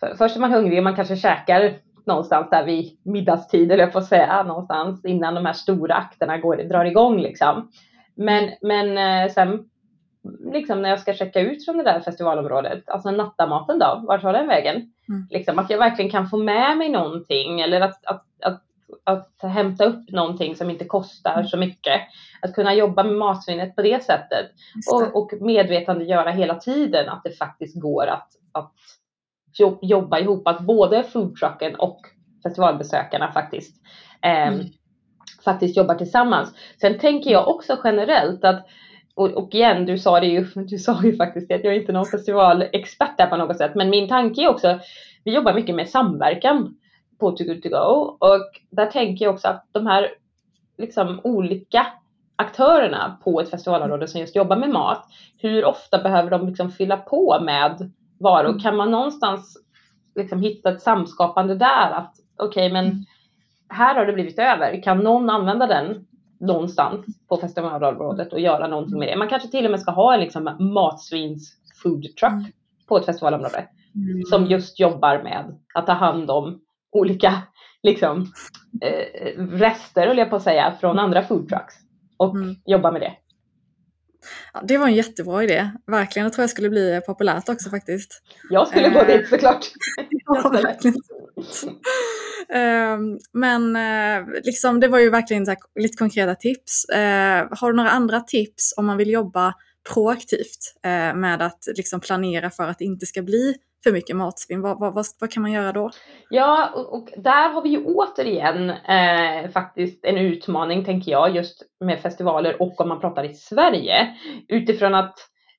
för, 0.00 0.14
först 0.14 0.36
är 0.36 0.40
man 0.40 0.52
hungrig 0.52 0.78
och 0.78 0.84
man 0.84 0.96
kanske 0.96 1.16
käkar 1.16 1.78
någonstans 2.08 2.50
där 2.50 2.64
vid 2.64 2.98
middagstid, 3.02 3.72
eller 3.72 3.84
jag 3.84 3.92
får 3.92 4.00
säga, 4.00 4.42
någonstans 4.42 5.04
innan 5.04 5.34
de 5.34 5.46
här 5.46 5.52
stora 5.52 5.94
akterna 5.94 6.38
går, 6.38 6.56
drar 6.56 6.84
igång 6.84 7.20
liksom. 7.20 7.70
Men, 8.14 8.50
men 8.60 8.98
eh, 8.98 9.32
sen 9.32 9.64
liksom 10.52 10.82
när 10.82 10.88
jag 10.88 11.00
ska 11.00 11.14
checka 11.14 11.40
ut 11.40 11.64
från 11.64 11.76
det 11.76 11.84
där 11.84 12.00
festivalområdet, 12.00 12.88
alltså 12.88 13.10
nattamaten 13.10 13.78
då, 13.78 14.04
vart 14.08 14.22
tar 14.22 14.32
den 14.32 14.48
vägen? 14.48 14.76
Mm. 15.08 15.26
Liksom, 15.30 15.58
att 15.58 15.70
jag 15.70 15.78
verkligen 15.78 16.10
kan 16.10 16.28
få 16.28 16.36
med 16.36 16.78
mig 16.78 16.88
någonting 16.88 17.60
eller 17.60 17.80
att, 17.80 18.06
att, 18.06 18.24
att, 18.42 18.62
att 19.04 19.50
hämta 19.52 19.84
upp 19.84 20.10
någonting 20.10 20.56
som 20.56 20.70
inte 20.70 20.84
kostar 20.84 21.34
mm. 21.34 21.46
så 21.46 21.56
mycket. 21.56 22.00
Att 22.42 22.54
kunna 22.54 22.74
jobba 22.74 23.02
med 23.02 23.14
matsvinnet 23.14 23.76
på 23.76 23.82
det 23.82 24.04
sättet 24.04 24.46
det. 24.74 24.94
och, 24.94 25.22
och 25.22 25.32
medvetandegöra 25.40 26.30
hela 26.30 26.54
tiden 26.54 27.08
att 27.08 27.22
det 27.24 27.30
faktiskt 27.30 27.80
går 27.80 28.06
att, 28.06 28.28
att 28.52 28.74
jobba 29.82 30.18
ihop, 30.18 30.48
att 30.48 30.60
både 30.60 31.02
foodtrucken 31.02 31.74
och 31.74 32.00
festivalbesökarna 32.42 33.32
faktiskt, 33.32 33.82
eh, 34.22 34.48
mm. 34.48 34.66
faktiskt 35.44 35.76
jobbar 35.76 35.94
tillsammans. 35.94 36.54
Sen 36.80 36.98
tänker 36.98 37.30
jag 37.30 37.48
också 37.48 37.78
generellt 37.84 38.44
att 38.44 38.66
och, 39.14 39.30
och, 39.30 39.54
igen, 39.54 39.86
du 39.86 39.98
sa 39.98 40.20
det 40.20 40.26
ju, 40.26 40.44
du 40.54 40.78
sa 40.78 41.02
ju 41.02 41.16
faktiskt 41.16 41.52
att 41.52 41.64
jag 41.64 41.74
är 41.74 41.80
inte 41.80 41.92
någon 41.92 42.06
festivalexpert 42.06 43.18
där 43.18 43.26
på 43.26 43.36
något 43.36 43.58
sätt, 43.58 43.74
men 43.74 43.90
min 43.90 44.08
tanke 44.08 44.42
är 44.42 44.48
också, 44.48 44.78
vi 45.24 45.34
jobbar 45.34 45.54
mycket 45.54 45.74
med 45.74 45.88
samverkan 45.88 46.76
på 47.20 47.32
Too 47.32 47.46
Good 47.46 47.62
To 47.62 47.68
Go 47.68 48.16
och 48.26 48.50
där 48.70 48.86
tänker 48.86 49.24
jag 49.24 49.34
också 49.34 49.48
att 49.48 49.64
de 49.72 49.86
här 49.86 50.08
liksom 50.78 51.20
olika 51.24 51.86
aktörerna 52.36 53.18
på 53.24 53.40
ett 53.40 53.50
festivalområde 53.50 54.08
som 54.08 54.20
just 54.20 54.36
jobbar 54.36 54.56
med 54.56 54.70
mat, 54.70 55.04
hur 55.38 55.64
ofta 55.64 56.02
behöver 56.02 56.30
de 56.30 56.46
liksom 56.48 56.70
fylla 56.70 56.96
på 56.96 57.40
med 57.40 57.92
varor. 58.20 58.48
Mm. 58.48 58.60
Kan 58.60 58.76
man 58.76 58.90
någonstans 58.90 59.56
liksom 60.14 60.40
hitta 60.40 60.72
ett 60.72 60.82
samskapande 60.82 61.54
där 61.54 61.90
att 61.90 62.14
okej, 62.36 62.66
okay, 62.66 62.72
men 62.72 63.04
här 63.68 63.94
har 63.94 64.06
det 64.06 64.12
blivit 64.12 64.38
över. 64.38 64.82
Kan 64.82 64.98
någon 64.98 65.30
använda 65.30 65.66
den 65.66 66.06
någonstans 66.40 67.06
på 67.28 67.36
festivalområdet 67.36 68.32
och 68.32 68.40
göra 68.40 68.68
någonting 68.68 68.98
med 68.98 69.08
det? 69.08 69.16
Man 69.16 69.28
kanske 69.28 69.48
till 69.48 69.64
och 69.64 69.70
med 69.70 69.80
ska 69.80 69.90
ha 69.90 70.14
en 70.14 70.20
liksom 70.20 70.56
matsvins 70.74 71.56
food 71.82 72.02
truck 72.02 72.54
på 72.88 72.96
ett 72.96 73.06
festivalområde 73.06 73.68
mm. 73.94 74.22
som 74.22 74.46
just 74.46 74.80
jobbar 74.80 75.22
med 75.22 75.58
att 75.74 75.86
ta 75.86 75.92
hand 75.92 76.30
om 76.30 76.60
olika 76.92 77.42
liksom, 77.82 78.26
eh, 78.82 79.38
rester, 79.38 80.06
höll 80.06 80.18
jag 80.18 80.30
på 80.30 80.36
att 80.36 80.42
säga, 80.42 80.74
från 80.80 80.98
andra 80.98 81.22
food 81.22 81.48
trucks 81.48 81.74
och 82.16 82.34
mm. 82.34 82.56
jobba 82.66 82.90
med 82.90 83.00
det. 83.00 83.12
Ja, 84.52 84.62
det 84.64 84.78
var 84.78 84.86
en 84.86 84.94
jättebra 84.94 85.44
idé. 85.44 85.70
Verkligen, 85.86 86.28
det 86.28 86.34
tror 86.34 86.42
jag 86.42 86.50
skulle 86.50 86.70
bli 86.70 87.00
populärt 87.06 87.48
också 87.48 87.70
faktiskt. 87.70 88.22
Jag 88.50 88.68
skulle 88.68 88.88
gå 88.88 89.04
dit 89.04 89.28
såklart. 89.28 89.66
ja, 90.26 90.48
verkligen. 90.48 90.96
Ehm, 92.48 93.18
men 93.32 93.76
eh, 93.76 94.40
liksom, 94.44 94.80
det 94.80 94.88
var 94.88 94.98
ju 94.98 95.10
verkligen 95.10 95.46
här, 95.46 95.56
lite 95.80 95.96
konkreta 95.96 96.34
tips. 96.34 96.84
Eh, 96.84 97.46
har 97.50 97.70
du 97.70 97.76
några 97.76 97.90
andra 97.90 98.20
tips 98.20 98.74
om 98.76 98.86
man 98.86 98.96
vill 98.96 99.10
jobba 99.10 99.54
proaktivt 99.94 100.74
eh, 100.84 101.14
med 101.14 101.42
att 101.42 101.68
liksom 101.76 102.00
planera 102.00 102.50
för 102.50 102.62
att 102.64 102.78
det 102.78 102.84
inte 102.84 103.06
ska 103.06 103.22
bli 103.22 103.54
för 103.84 103.92
mycket 103.92 104.16
matsvinn. 104.16 104.60
Vad, 104.60 104.80
vad, 104.80 104.94
vad, 104.94 105.06
vad, 105.20 105.30
kan 105.30 105.42
man 105.42 105.52
göra 105.52 105.72
då? 105.72 105.90
Ja, 106.30 106.70
och, 106.74 106.92
och 106.92 107.08
där 107.16 107.50
har 107.50 107.62
vi 107.62 107.68
ju 107.68 107.84
återigen 107.84 108.70
eh, 108.70 109.50
faktiskt 109.50 110.04
en 110.04 110.18
utmaning 110.18 110.84
tänker 110.84 111.12
jag 111.12 111.36
just 111.36 111.62
med 111.80 112.00
festivaler 112.00 112.62
och 112.62 112.80
om 112.80 112.88
man 112.88 113.00
pratar 113.00 113.24
i 113.24 113.34
Sverige 113.34 114.08
utifrån 114.48 114.94
att 114.94 115.14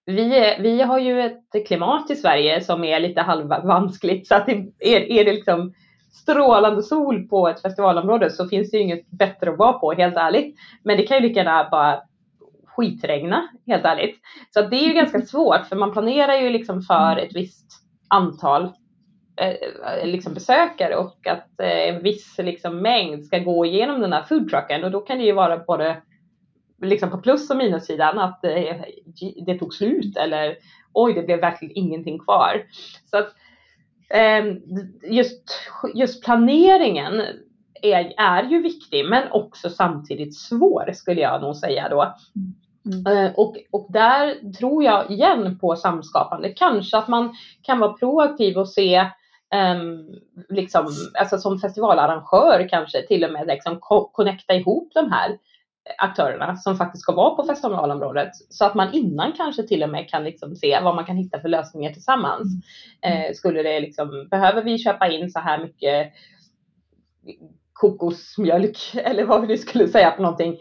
vi, 0.06 0.56
vi 0.60 0.82
har 0.82 1.00
ju 1.00 1.22
ett 1.22 1.68
klimat 1.68 2.12
i 2.12 2.16
Sverige 2.16 2.62
som 2.62 2.84
är 2.84 3.00
lite 3.00 3.22
halvvanskligt 3.22 4.28
så 4.28 4.36
att 4.36 4.46
det, 4.46 4.52
är, 4.80 5.12
är 5.12 5.26
det 5.26 5.34
liksom 5.34 5.74
strålande 6.12 6.84
sol 6.84 7.28
på 7.28 7.48
ett 7.48 7.62
festivalområde 7.62 8.30
så 8.30 8.48
finns 8.48 8.72
det 8.72 8.78
ju 8.78 8.84
inget 8.84 9.12
bättre 9.12 9.52
att 9.52 9.58
vara 9.58 9.74
på 9.74 9.94
helt 9.94 10.18
ärligt. 10.18 10.56
Men 10.84 10.98
det 10.98 11.04
kan 11.04 11.18
ju 11.18 11.28
lika 11.28 11.40
gärna 11.40 11.70
bara 11.72 12.02
skitregna, 12.66 13.50
helt 13.68 13.86
ärligt. 13.86 14.16
Så 14.54 14.62
det 14.62 14.76
är 14.76 14.88
ju 14.88 14.94
ganska 14.94 15.22
svårt, 15.22 15.66
för 15.66 15.76
man 15.76 15.92
planerar 15.92 16.36
ju 16.36 16.50
liksom 16.50 16.82
för 16.82 17.18
ett 17.18 17.36
visst 17.36 17.89
antal 18.10 18.64
eh, 19.42 20.08
liksom 20.08 20.34
besökare 20.34 20.96
och 20.96 21.28
att 21.28 21.60
eh, 21.60 21.90
en 21.90 22.04
viss 22.04 22.38
liksom 22.38 22.78
mängd 22.78 23.26
ska 23.26 23.40
gå 23.40 23.66
igenom 23.66 24.02
den 24.02 24.14
här 24.14 24.24
foodtrucken 24.24 24.84
och 24.84 24.92
då 24.92 25.00
kan 25.00 25.18
det 25.18 25.24
ju 25.24 25.32
vara 25.32 25.58
både 25.58 26.02
liksom 26.82 27.10
på 27.10 27.18
plus 27.18 27.50
och 27.50 27.58
minussidan 27.58 28.20
att 28.20 28.46
eh, 28.46 28.52
det, 29.06 29.44
det 29.46 29.60
tog 29.60 29.74
slut 29.74 30.18
eller 30.18 30.58
oj, 30.94 31.14
det 31.14 31.22
blev 31.22 31.40
verkligen 31.40 31.78
ingenting 31.78 32.20
kvar. 32.20 32.64
Så 33.06 33.18
att 33.18 33.30
ehm, 34.10 34.60
just, 35.04 35.44
just 35.96 36.24
planeringen 36.24 37.22
är, 37.82 38.14
är 38.18 38.44
ju 38.44 38.62
viktig, 38.62 39.10
men 39.10 39.32
också 39.32 39.70
samtidigt 39.70 40.38
svår 40.38 40.92
skulle 40.94 41.22
jag 41.22 41.42
nog 41.42 41.56
säga 41.56 41.90
då. 41.90 42.16
Mm. 42.94 43.26
Eh, 43.26 43.32
och, 43.36 43.58
och 43.72 43.88
där 43.90 44.52
tror 44.52 44.84
jag 44.84 45.12
igen 45.12 45.60
på 45.60 45.76
samskapande. 45.76 46.50
Kanske 46.50 46.98
att 46.98 47.08
man 47.08 47.36
kan 47.62 47.80
vara 47.80 47.94
proaktiv 47.94 48.58
och 48.58 48.70
se 48.70 49.06
um, 49.56 50.20
liksom, 50.50 50.88
alltså 51.20 51.38
som 51.38 51.60
festivalarrangör 51.60 52.68
kanske 52.70 53.08
till 53.08 53.24
och 53.24 53.32
med 53.32 53.48
liksom 53.48 53.80
connecta 54.12 54.54
ihop 54.54 54.92
de 54.94 55.12
här 55.12 55.38
aktörerna 55.98 56.56
som 56.56 56.78
faktiskt 56.78 57.02
ska 57.02 57.14
vara 57.14 57.36
på 57.36 57.44
festivalområdet 57.44 58.32
så 58.50 58.66
att 58.66 58.76
man 58.76 58.94
innan 58.94 59.32
kanske 59.32 59.64
till 59.64 59.84
och 59.84 59.90
med 59.90 60.10
kan 60.10 60.24
liksom 60.24 60.56
se 60.56 60.80
vad 60.84 60.96
man 60.96 61.06
kan 61.06 61.18
hitta 61.18 61.40
för 61.40 61.50
lösningar 61.50 61.94
tillsammans. 61.94 62.48
Mm. 63.02 63.22
Eh, 63.22 63.34
skulle 63.34 63.64
det 63.64 63.80
liksom, 63.80 64.28
behöver 64.32 64.64
vi 64.64 64.78
köpa 64.78 65.10
in 65.10 65.30
så 65.30 65.40
här 65.40 65.64
mycket 65.64 66.14
kokosmjölk 67.80 68.78
eller 69.04 69.26
vad 69.26 69.42
vi 69.42 69.48
nu 69.48 69.58
skulle 69.58 69.88
säga 69.88 70.12
för 70.12 70.22
någonting, 70.22 70.60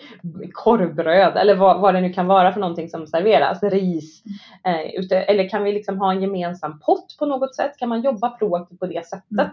korvbröd 0.52 1.37
eller 1.37 1.54
vad, 1.54 1.81
vad 1.81 1.94
det 1.94 2.00
nu 2.00 2.12
kan 2.12 2.26
vara 2.26 2.52
för 2.52 2.61
någonting 2.61 2.88
som 2.88 3.07
serveras, 3.07 3.62
ris. 3.62 4.22
Eh, 4.64 5.24
eller 5.28 5.48
kan 5.48 5.64
vi 5.64 5.72
liksom 5.72 5.98
ha 5.98 6.12
en 6.12 6.22
gemensam 6.22 6.81
pott 6.81 7.16
på 7.18 7.26
något 7.26 7.54
sätt? 7.54 7.78
Kan 7.78 7.88
man 7.88 8.02
jobba 8.02 8.31
proaktivt 8.31 8.81
på 8.81 8.87
det 8.87 9.07
sättet? 9.07 9.52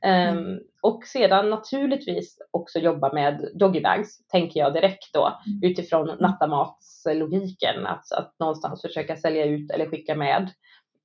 Mm. 0.00 0.38
Um, 0.38 0.60
och 0.82 1.04
sedan 1.04 1.50
naturligtvis 1.50 2.38
också 2.50 2.78
jobba 2.78 3.12
med 3.12 3.50
doggybags, 3.54 4.26
tänker 4.28 4.60
jag 4.60 4.74
direkt 4.74 5.12
då, 5.12 5.40
mm. 5.46 5.70
utifrån 5.70 6.16
nattamatslogiken, 6.20 7.86
att, 7.86 8.12
att 8.12 8.34
någonstans 8.38 8.82
försöka 8.82 9.16
sälja 9.16 9.44
ut 9.44 9.70
eller 9.70 9.86
skicka 9.86 10.14
med 10.14 10.50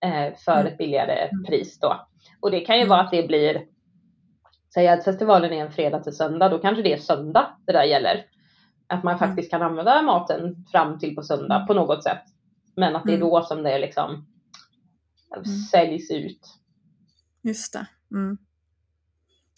eh, 0.06 0.34
för 0.46 0.60
mm. 0.60 0.68
ett 0.68 0.78
billigare 0.78 1.28
mm. 1.28 1.44
pris 1.44 1.80
då. 1.80 2.08
Och 2.42 2.52
det 2.52 2.60
kan 2.60 2.80
ju 2.80 2.86
vara 2.86 3.02
att 3.02 3.12
det 3.12 3.28
blir 3.28 3.73
Säg 4.74 4.88
att 4.88 5.04
festivalen 5.04 5.54
är 5.54 5.66
en 5.66 5.72
fredag 5.72 6.00
till 6.00 6.16
söndag, 6.16 6.50
då 6.50 6.60
kanske 6.60 6.84
det 6.84 6.94
är 6.94 6.98
söndag 6.98 7.58
det 7.66 7.74
där 7.74 7.84
gäller. 7.84 8.26
Att 8.88 9.04
man 9.04 9.20
faktiskt 9.20 9.52
kan 9.52 9.62
använda 9.62 10.02
maten 10.02 10.66
fram 10.72 11.00
till 11.00 11.16
på 11.16 11.24
söndag 11.24 11.66
på 11.68 11.74
något 11.74 12.04
sätt. 12.04 12.22
Men 12.76 12.96
att 12.96 13.04
det 13.06 13.14
är 13.14 13.20
då 13.20 13.42
som 13.42 13.64
det 13.64 13.80
liksom 13.80 14.26
säljs 15.72 16.12
ut. 16.12 16.42
Just 17.42 17.74
det. 17.74 17.88
Mm. 18.12 18.38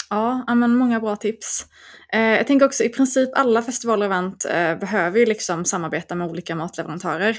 Ja, 0.10 0.56
men 0.56 0.76
många 0.76 1.00
bra 1.00 1.16
tips. 1.16 1.66
Eh, 2.14 2.22
jag 2.22 2.48
tänker 2.48 2.66
också 2.66 2.84
i 2.84 2.90
princip 2.90 3.30
alla 3.34 3.62
festivaler 3.62 4.08
och 4.08 4.14
event 4.14 4.46
eh, 4.46 4.80
behöver 4.80 5.20
ju 5.20 5.26
liksom 5.26 5.66
samarbeta 5.66 6.16
med 6.16 6.28
olika 6.28 6.56
matleverantörer. 6.56 7.38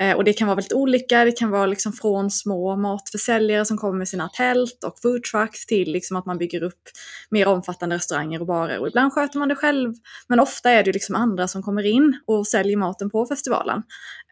Eh, 0.00 0.16
och 0.16 0.24
det 0.24 0.32
kan 0.32 0.46
vara 0.46 0.54
väldigt 0.54 0.72
olika, 0.72 1.24
det 1.24 1.32
kan 1.32 1.50
vara 1.50 1.66
liksom 1.66 1.92
från 1.92 2.30
små 2.30 2.76
matförsäljare 2.76 3.64
som 3.64 3.76
kommer 3.78 3.98
med 3.98 4.08
sina 4.08 4.28
tält 4.28 4.84
och 4.84 4.98
foodtrucks 5.02 5.66
till 5.66 5.92
liksom 5.92 6.16
att 6.16 6.26
man 6.26 6.38
bygger 6.38 6.62
upp 6.62 6.82
mer 7.30 7.46
omfattande 7.46 7.96
restauranger 7.96 8.40
och 8.40 8.46
barer. 8.46 8.78
Och 8.78 8.88
ibland 8.88 9.12
sköter 9.12 9.38
man 9.38 9.48
det 9.48 9.56
själv, 9.56 9.94
men 10.28 10.40
ofta 10.40 10.70
är 10.70 10.84
det 10.84 10.92
liksom 10.92 11.14
andra 11.14 11.48
som 11.48 11.62
kommer 11.62 11.86
in 11.86 12.20
och 12.26 12.46
säljer 12.46 12.76
maten 12.76 13.10
på 13.10 13.26
festivalen. 13.26 13.82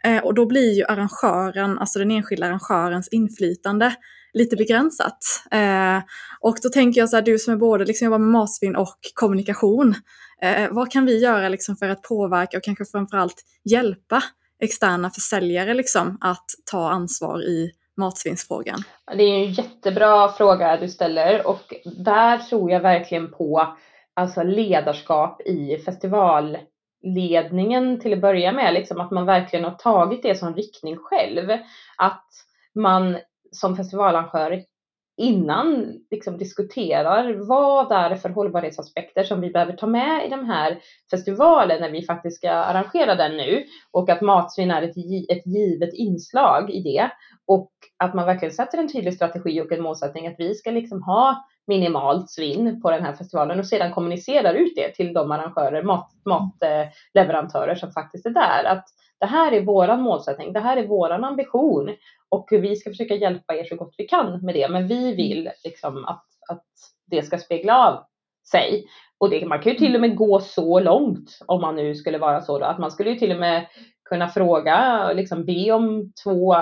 Eh, 0.05 0.25
och 0.25 0.35
då 0.35 0.47
blir 0.47 0.73
ju 0.73 0.85
arrangören, 0.85 1.79
alltså 1.79 1.99
den 1.99 2.11
enskilda 2.11 2.47
arrangörens 2.47 3.09
inflytande 3.09 3.95
lite 4.37 4.57
begränsat. 4.57 5.19
Eh, 5.51 5.99
och 6.41 6.57
då 6.63 6.69
tänker 6.69 7.01
jag 7.01 7.11
så 7.11 7.17
här, 7.17 7.23
du 7.23 7.39
som 7.39 7.55
är 7.55 7.59
både 7.59 7.85
liksom 7.85 8.05
jobbar 8.05 8.19
med 8.19 8.29
matsvinn 8.29 8.77
och 8.77 8.99
kommunikation, 9.15 9.95
eh, 10.43 10.69
vad 10.71 10.93
kan 10.93 11.07
vi 11.07 11.19
göra 11.19 11.49
liksom 11.49 11.77
för 11.77 11.89
att 11.89 12.03
påverka 12.03 12.57
och 12.57 12.65
kanske 12.65 12.85
framförallt 12.85 13.45
hjälpa 13.65 14.23
externa 14.61 15.11
försäljare 15.11 15.75
liksom 15.75 16.19
att 16.21 16.45
ta 16.71 16.91
ansvar 16.91 17.43
i 17.43 17.73
matsvinnsfrågan? 17.97 18.83
Det 19.17 19.23
är 19.23 19.45
en 19.45 19.53
jättebra 19.53 20.33
fråga 20.33 20.77
du 20.77 20.89
ställer 20.89 21.47
och 21.47 21.75
där 21.85 22.39
tror 22.39 22.71
jag 22.71 22.81
verkligen 22.81 23.31
på 23.31 23.77
alltså 24.15 24.43
ledarskap 24.43 25.41
i 25.41 25.79
festivalledningen 25.79 28.01
till 28.01 28.13
att 28.13 28.21
börja 28.21 28.53
med, 28.53 28.75
liksom 28.75 29.01
att 29.01 29.11
man 29.11 29.27
verkligen 29.27 29.65
har 29.65 29.75
tagit 29.75 30.23
det 30.23 30.35
som 30.35 30.55
riktning 30.55 30.97
själv. 30.97 31.51
Att 31.97 32.27
man 32.75 33.17
som 33.51 33.77
festivalarrangör 33.77 34.63
innan 35.17 35.95
liksom 36.11 36.39
diskuterar 36.39 37.33
vad 37.33 37.93
är 37.93 38.11
det 38.11 38.17
för 38.17 38.29
hållbarhetsaspekter 38.29 39.25
som 39.25 39.41
vi 39.41 39.51
behöver 39.51 39.73
ta 39.73 39.87
med 39.87 40.27
i 40.27 40.31
den 40.31 40.45
här 40.45 40.79
festivalen 41.11 41.81
när 41.81 41.91
vi 41.91 42.03
faktiskt 42.03 42.37
ska 42.37 42.51
arrangera 42.51 43.15
den 43.15 43.37
nu 43.37 43.65
och 43.91 44.11
att 44.11 44.21
matsvinn 44.21 44.71
är 44.71 44.83
ett, 44.83 44.97
ett 45.29 45.47
givet 45.47 45.95
inslag 45.95 46.71
i 46.71 46.83
det 46.83 47.11
och 47.47 47.73
att 47.99 48.15
man 48.15 48.27
verkligen 48.27 48.55
sätter 48.55 48.79
en 48.79 48.93
tydlig 48.93 49.15
strategi 49.15 49.61
och 49.61 49.73
en 49.73 49.83
målsättning 49.83 50.27
att 50.27 50.37
vi 50.39 50.55
ska 50.55 50.71
liksom 50.71 51.03
ha 51.03 51.47
minimalt 51.67 52.31
svinn 52.31 52.83
på 52.83 52.91
den 52.91 53.03
här 53.03 53.13
festivalen 53.13 53.59
och 53.59 53.67
sedan 53.67 53.93
kommunicerar 53.93 54.55
ut 54.55 54.73
det 54.77 54.95
till 54.95 55.13
de 55.13 55.33
arrangörer, 55.33 55.83
mat, 55.83 56.11
matleverantörer 56.25 57.75
som 57.75 57.93
faktiskt 57.93 58.27
är 58.27 58.31
där. 58.31 58.65
Att 58.65 58.85
det 59.21 59.27
här 59.27 59.53
är 59.53 59.63
våran 59.63 60.01
målsättning, 60.01 60.53
det 60.53 60.61
här 60.61 60.77
är 60.77 60.87
våran 60.87 61.25
ambition 61.25 61.97
och 62.29 62.49
vi 62.51 62.77
ska 62.77 62.91
försöka 62.91 63.15
hjälpa 63.15 63.55
er 63.55 63.65
så 63.65 63.77
gott 63.77 63.95
vi 63.99 64.09
kan 64.09 64.45
med 64.45 64.55
det. 64.55 64.69
Men 64.69 64.89
vi 64.89 65.15
vill 65.15 65.51
liksom 65.65 66.05
att, 66.05 66.25
att 66.49 66.65
det 67.07 67.23
ska 67.23 67.39
spegla 67.39 67.87
av 67.87 68.05
sig. 68.51 68.87
Och 69.19 69.31
det, 69.31 69.47
man 69.47 69.61
kan 69.61 69.73
ju 69.73 69.79
till 69.79 69.95
och 69.95 70.01
med 70.01 70.17
gå 70.17 70.41
så 70.41 70.81
långt 70.81 71.39
om 71.47 71.61
man 71.61 71.77
nu 71.77 71.95
skulle 71.95 72.19
vara 72.19 72.43
så 72.43 72.59
då, 72.59 72.65
att 72.65 72.79
man 72.79 72.91
skulle 72.91 73.11
ju 73.11 73.19
till 73.19 73.33
och 73.33 73.41
med 73.41 73.67
kunna 74.09 74.29
fråga, 74.29 75.13
liksom 75.13 75.45
be 75.45 75.73
om 75.73 76.13
två, 76.25 76.57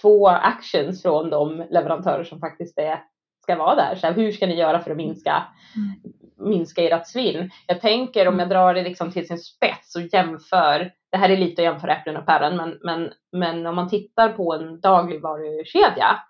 två 0.00 0.28
actions 0.28 1.02
från 1.02 1.30
de 1.30 1.64
leverantörer 1.70 2.24
som 2.24 2.40
faktiskt 2.40 2.78
är, 2.78 3.02
ska 3.42 3.56
vara 3.56 3.74
där. 3.74 3.94
Så 3.94 4.06
här, 4.06 4.14
hur 4.14 4.32
ska 4.32 4.46
ni 4.46 4.54
göra 4.54 4.80
för 4.80 4.90
att 4.90 4.96
minska, 4.96 5.42
mm 5.76 6.12
minska 6.40 6.82
ert 6.82 7.06
svinn? 7.06 7.50
Jag 7.66 7.80
tänker 7.80 8.28
om 8.28 8.38
jag 8.38 8.48
drar 8.48 8.74
det 8.74 8.82
liksom 8.82 9.12
till 9.12 9.26
sin 9.26 9.38
spets 9.38 9.96
och 9.96 10.02
jämför 10.02 10.90
det 11.12 11.18
här 11.18 11.28
är 11.28 11.36
lite 11.36 11.62
att 11.62 11.64
jämföra 11.64 11.96
äpplen 11.96 12.16
och 12.16 12.26
päron, 12.26 12.56
men, 12.56 12.78
men, 12.82 13.12
men 13.32 13.66
om 13.66 13.76
man 13.76 13.88
tittar 13.88 14.28
på 14.28 14.54
en 14.54 14.80
dagligvarukedja, 14.80 16.20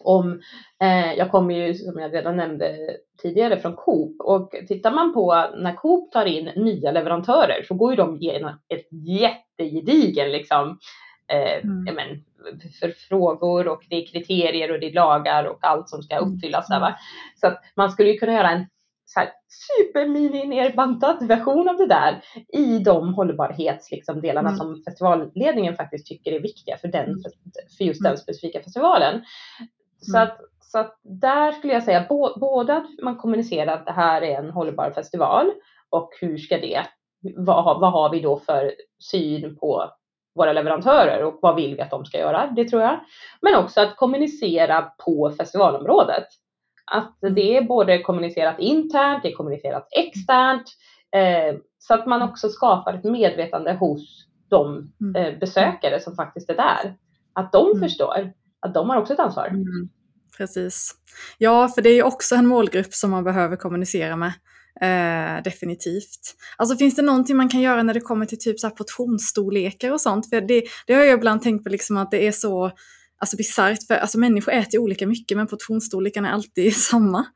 om, 0.00 0.40
eh, 0.82 1.12
jag 1.12 1.30
kommer 1.30 1.54
ju 1.54 1.74
som 1.74 1.98
jag 1.98 2.14
redan 2.14 2.36
nämnde 2.36 2.76
tidigare 3.22 3.60
från 3.60 3.76
Coop 3.76 4.20
och 4.20 4.50
tittar 4.68 4.90
man 4.90 5.14
på 5.14 5.46
när 5.56 5.74
Coop 5.74 6.12
tar 6.12 6.26
in 6.26 6.44
nya 6.56 6.90
leverantörer 6.92 7.62
så 7.68 7.74
går 7.74 7.90
ju 7.90 7.96
de 7.96 8.16
igenom 8.16 8.50
ett 8.68 8.88
jättegedigen 8.90 10.32
liksom, 10.32 10.78
eh, 11.32 11.64
mm. 11.64 11.94
men, 11.94 12.24
för 12.80 12.90
frågor 12.90 13.68
och 13.68 13.82
det 13.90 13.96
är 13.96 14.06
kriterier 14.06 14.72
och 14.72 14.80
det 14.80 14.86
är 14.86 14.94
lagar 14.94 15.44
och 15.44 15.58
allt 15.60 15.88
som 15.88 16.02
ska 16.02 16.18
uppfyllas. 16.18 16.70
Mm. 16.70 16.80
Där, 16.80 16.88
va? 16.88 16.96
Så 17.40 17.46
att 17.46 17.62
man 17.76 17.90
skulle 17.90 18.10
ju 18.10 18.18
kunna 18.18 18.32
göra 18.32 18.50
en 18.50 18.66
så 19.06 19.20
här 19.20 19.30
supermini 19.48 20.46
nerbantad 20.46 21.26
version 21.26 21.68
av 21.68 21.76
det 21.76 21.86
där 21.86 22.22
i 22.52 22.78
de 22.78 23.14
hållbarhetsdelarna 23.14 24.50
liksom, 24.50 24.66
mm. 24.66 24.76
som 24.76 24.82
festivalledningen 24.84 25.76
faktiskt 25.76 26.06
tycker 26.06 26.32
är 26.32 26.40
viktiga 26.40 26.76
för, 26.76 26.88
den, 26.88 27.16
för 27.78 27.84
just 27.84 28.02
den 28.02 28.10
mm. 28.10 28.16
specifika 28.16 28.62
festivalen. 28.62 29.22
Så, 30.00 30.16
mm. 30.16 30.28
att, 30.28 30.38
så 30.60 30.78
att 30.78 31.00
där 31.02 31.52
skulle 31.52 31.72
jag 31.72 31.82
säga 31.82 32.06
både 32.40 32.76
att 32.76 32.86
man 33.02 33.16
kommunicerar 33.16 33.74
att 33.74 33.86
det 33.86 33.92
här 33.92 34.22
är 34.22 34.38
en 34.38 34.50
hållbar 34.50 34.90
festival 34.90 35.52
och 35.90 36.10
hur 36.20 36.38
ska 36.38 36.58
det, 36.58 36.82
vad, 37.36 37.80
vad 37.80 37.92
har 37.92 38.10
vi 38.10 38.20
då 38.20 38.38
för 38.38 38.72
syn 38.98 39.56
på 39.56 39.90
våra 40.34 40.52
leverantörer 40.52 41.24
och 41.24 41.38
vad 41.42 41.56
vill 41.56 41.76
vi 41.76 41.80
att 41.80 41.90
de 41.90 42.04
ska 42.04 42.18
göra? 42.18 42.46
Det 42.56 42.64
tror 42.64 42.82
jag. 42.82 43.00
Men 43.42 43.54
också 43.54 43.80
att 43.80 43.96
kommunicera 43.96 44.82
på 44.82 45.30
festivalområdet. 45.30 46.26
Att 46.92 47.22
mm. 47.22 47.34
det 47.34 47.56
är 47.56 47.62
både 47.62 48.02
kommunicerat 48.02 48.58
internt, 48.58 49.22
det 49.22 49.28
är 49.28 49.36
kommunicerat 49.36 49.88
externt. 49.90 50.64
Eh, 51.16 51.58
så 51.78 51.94
att 51.94 52.06
man 52.06 52.22
också 52.22 52.48
skapar 52.48 52.94
ett 52.94 53.04
medvetande 53.04 53.72
hos 53.72 54.26
de 54.48 54.92
mm. 55.00 55.16
eh, 55.16 55.38
besökare 55.38 56.00
som 56.00 56.14
faktiskt 56.14 56.50
är 56.50 56.56
där. 56.56 56.94
Att 57.32 57.52
de 57.52 57.66
mm. 57.66 57.80
förstår 57.80 58.32
att 58.60 58.74
de 58.74 58.90
har 58.90 58.96
också 58.96 59.12
ett 59.12 59.20
ansvar. 59.20 59.46
Mm. 59.46 59.88
Precis. 60.36 60.94
Ja, 61.38 61.68
för 61.68 61.82
det 61.82 61.90
är 61.90 62.02
också 62.02 62.34
en 62.34 62.46
målgrupp 62.46 62.94
som 62.94 63.10
man 63.10 63.24
behöver 63.24 63.56
kommunicera 63.56 64.16
med. 64.16 64.32
Eh, 64.80 65.42
definitivt. 65.42 66.34
Alltså 66.56 66.76
finns 66.76 66.96
det 66.96 67.02
någonting 67.02 67.36
man 67.36 67.48
kan 67.48 67.60
göra 67.60 67.82
när 67.82 67.94
det 67.94 68.00
kommer 68.00 68.26
till 68.26 68.38
typ 68.38 68.60
så 68.60 68.66
här 68.66 68.74
portionsstorlekar 68.74 69.92
och 69.92 70.00
sånt? 70.00 70.30
För 70.30 70.40
det, 70.40 70.62
det 70.86 70.94
har 70.94 71.04
jag 71.04 71.18
ibland 71.18 71.42
tänkt 71.42 71.64
på 71.64 71.70
liksom 71.70 71.96
att 71.96 72.10
det 72.10 72.26
är 72.26 72.32
så 72.32 72.70
alltså 73.18 73.36
bisarrt, 73.36 73.86
för 73.88 73.94
alltså, 73.94 74.18
människor 74.18 74.52
äter 74.52 74.78
olika 74.80 75.06
mycket 75.06 75.36
men 75.36 75.46
portionsstorleken 75.46 76.24
är 76.24 76.30
alltid 76.30 76.76
samma. 76.90 77.26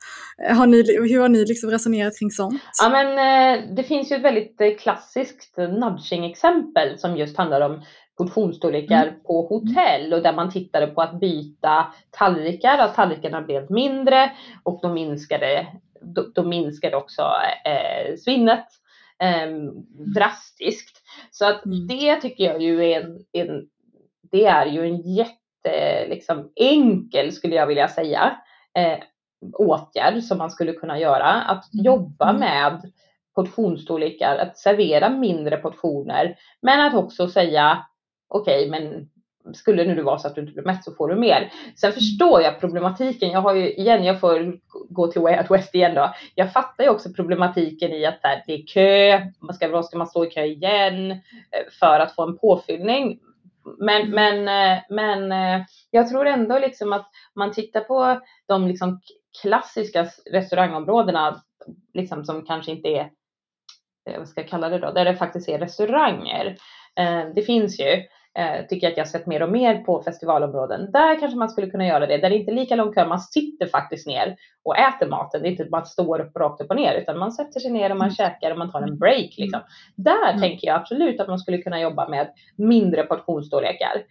Har 0.56 0.66
ni, 0.66 0.76
hur 1.08 1.20
har 1.20 1.28
ni 1.28 1.44
liksom 1.44 1.70
resonerat 1.70 2.18
kring 2.18 2.30
sånt? 2.30 2.62
Ja 2.82 2.88
men 2.88 3.08
eh, 3.18 3.74
det 3.76 3.82
finns 3.82 4.12
ju 4.12 4.16
ett 4.16 4.22
väldigt 4.22 4.60
eh, 4.60 4.76
klassiskt 4.78 5.56
nudging-exempel 5.56 6.98
som 6.98 7.16
just 7.16 7.36
handlar 7.36 7.60
om 7.60 7.82
portionsstorlekar 8.20 9.06
mm. 9.06 9.22
på 9.22 9.46
hotell 9.46 10.12
och 10.12 10.22
där 10.22 10.32
man 10.32 10.50
tittade 10.50 10.86
på 10.86 11.02
att 11.02 11.20
byta 11.20 11.94
tallrikar, 12.10 12.78
att 12.78 12.94
tallrikarna 12.94 13.42
blev 13.42 13.70
mindre 13.70 14.30
och 14.62 14.80
då 14.82 14.92
minskade, 14.92 15.66
då, 16.00 16.26
då 16.34 16.42
minskade 16.42 16.96
också 16.96 17.22
eh, 17.64 18.16
svinnet 18.16 18.66
eh, 19.22 19.48
drastiskt. 20.14 21.02
Så 21.30 21.44
att 21.44 21.64
mm. 21.64 21.86
det 21.86 22.20
tycker 22.20 22.44
jag 22.44 22.62
ju 22.62 22.84
är 22.84 23.00
en, 23.00 23.24
en, 23.32 23.68
det 24.30 24.44
är 24.44 24.66
ju 24.66 24.84
en 24.84 25.14
jätte, 25.14 25.39
liksom 26.08 26.52
enkel 26.56 27.32
skulle 27.32 27.54
jag 27.54 27.66
vilja 27.66 27.88
säga, 27.88 28.36
eh, 28.78 28.98
åtgärd 29.52 30.22
som 30.22 30.38
man 30.38 30.50
skulle 30.50 30.72
kunna 30.72 30.98
göra. 30.98 31.32
Att 31.32 31.74
mm. 31.74 31.84
jobba 31.84 32.28
mm. 32.28 32.40
med 32.40 32.92
portionsstorlekar, 33.34 34.36
att 34.36 34.58
servera 34.58 35.10
mindre 35.10 35.56
portioner, 35.56 36.36
men 36.62 36.80
att 36.80 36.94
också 36.94 37.28
säga 37.28 37.86
okej, 38.28 38.68
okay, 38.68 38.80
men 38.80 39.08
skulle 39.54 39.84
nu 39.84 39.94
det 39.94 40.02
vara 40.02 40.18
så 40.18 40.28
att 40.28 40.34
du 40.34 40.40
inte 40.40 40.52
blir 40.52 40.64
mätt 40.64 40.84
så 40.84 40.92
får 40.92 41.08
du 41.08 41.16
mer. 41.16 41.52
Sen 41.76 41.92
förstår 41.92 42.42
jag 42.42 42.60
problematiken. 42.60 43.30
Jag 43.30 43.40
har 43.40 43.54
ju 43.54 43.72
igen, 43.72 44.04
jag 44.04 44.20
får 44.20 44.58
gå 44.88 45.06
till 45.06 45.20
Way 45.20 45.38
Out 45.38 45.50
West 45.50 45.74
igen 45.74 45.94
då. 45.94 46.14
Jag 46.34 46.52
fattar 46.52 46.84
ju 46.84 46.90
också 46.90 47.12
problematiken 47.12 47.92
i 47.92 48.06
att 48.06 48.22
det 48.46 48.52
är 48.52 48.66
kö. 48.66 49.20
Man 49.40 49.54
ska, 49.54 49.82
ska 49.82 49.98
man 49.98 50.06
stå 50.06 50.24
i 50.24 50.30
kö 50.30 50.44
igen 50.44 51.10
eh, 51.10 51.18
för 51.80 52.00
att 52.00 52.14
få 52.14 52.22
en 52.22 52.38
påfyllning. 52.38 53.18
Men, 53.78 54.02
mm. 54.02 54.14
men, 54.14 54.48
eh, 54.48 54.83
men 54.90 55.33
eh, 55.33 55.66
jag 55.90 56.09
tror 56.09 56.26
ändå 56.26 56.59
liksom 56.59 56.92
att 56.92 57.11
man 57.35 57.52
tittar 57.52 57.80
på 57.80 58.20
de 58.46 58.66
liksom 58.66 59.00
klassiska 59.42 60.09
restaurangområdena 60.33 61.42
liksom 61.94 62.24
som 62.24 62.46
kanske 62.46 62.70
inte 62.72 62.88
är, 62.88 63.11
vad 64.18 64.28
ska 64.28 64.40
jag 64.40 64.50
kalla 64.50 64.68
det 64.68 64.78
då, 64.78 64.92
där 64.92 65.04
det 65.04 65.16
faktiskt 65.16 65.48
är 65.48 65.59
restauranger. 65.59 66.56
Det 67.35 67.42
finns 67.42 67.80
ju 67.80 68.02
eh, 68.38 68.66
tycker 68.66 68.86
jag 68.86 68.92
att 68.92 68.98
jag 68.98 69.08
sett 69.08 69.26
mer 69.26 69.42
och 69.42 69.52
mer 69.52 69.78
på 69.78 70.02
festivalområden. 70.02 70.92
Där 70.92 71.20
kanske 71.20 71.38
man 71.38 71.48
skulle 71.48 71.70
kunna 71.70 71.86
göra 71.86 72.06
det, 72.06 72.18
där 72.18 72.30
det 72.30 72.36
inte 72.36 72.50
är 72.50 72.54
lika 72.54 72.76
lång 72.76 72.92
kö, 72.92 73.06
man 73.06 73.20
sitter 73.20 73.66
faktiskt 73.66 74.06
ner 74.06 74.36
och 74.62 74.76
äter 74.78 75.06
maten. 75.06 75.42
Det 75.42 75.48
är 75.48 75.50
inte 75.50 75.64
bara 75.64 75.82
att 75.82 75.88
står 75.88 76.20
upp 76.20 76.36
rakt 76.36 76.60
upp 76.60 76.70
och 76.70 76.76
ner, 76.76 76.94
utan 76.94 77.18
man 77.18 77.32
sätter 77.32 77.60
sig 77.60 77.70
ner 77.70 77.90
och 77.90 77.96
man 77.96 78.08
mm. 78.08 78.14
käkar 78.14 78.50
och 78.50 78.58
man 78.58 78.72
tar 78.72 78.82
en 78.82 78.98
break. 78.98 79.34
Liksom. 79.38 79.60
Där 79.96 80.28
mm. 80.28 80.40
tänker 80.40 80.66
jag 80.66 80.76
absolut 80.76 81.20
att 81.20 81.28
man 81.28 81.38
skulle 81.38 81.58
kunna 81.58 81.80
jobba 81.80 82.08
med 82.08 82.30
mindre 82.56 83.02
portionsstorlekar 83.02 84.02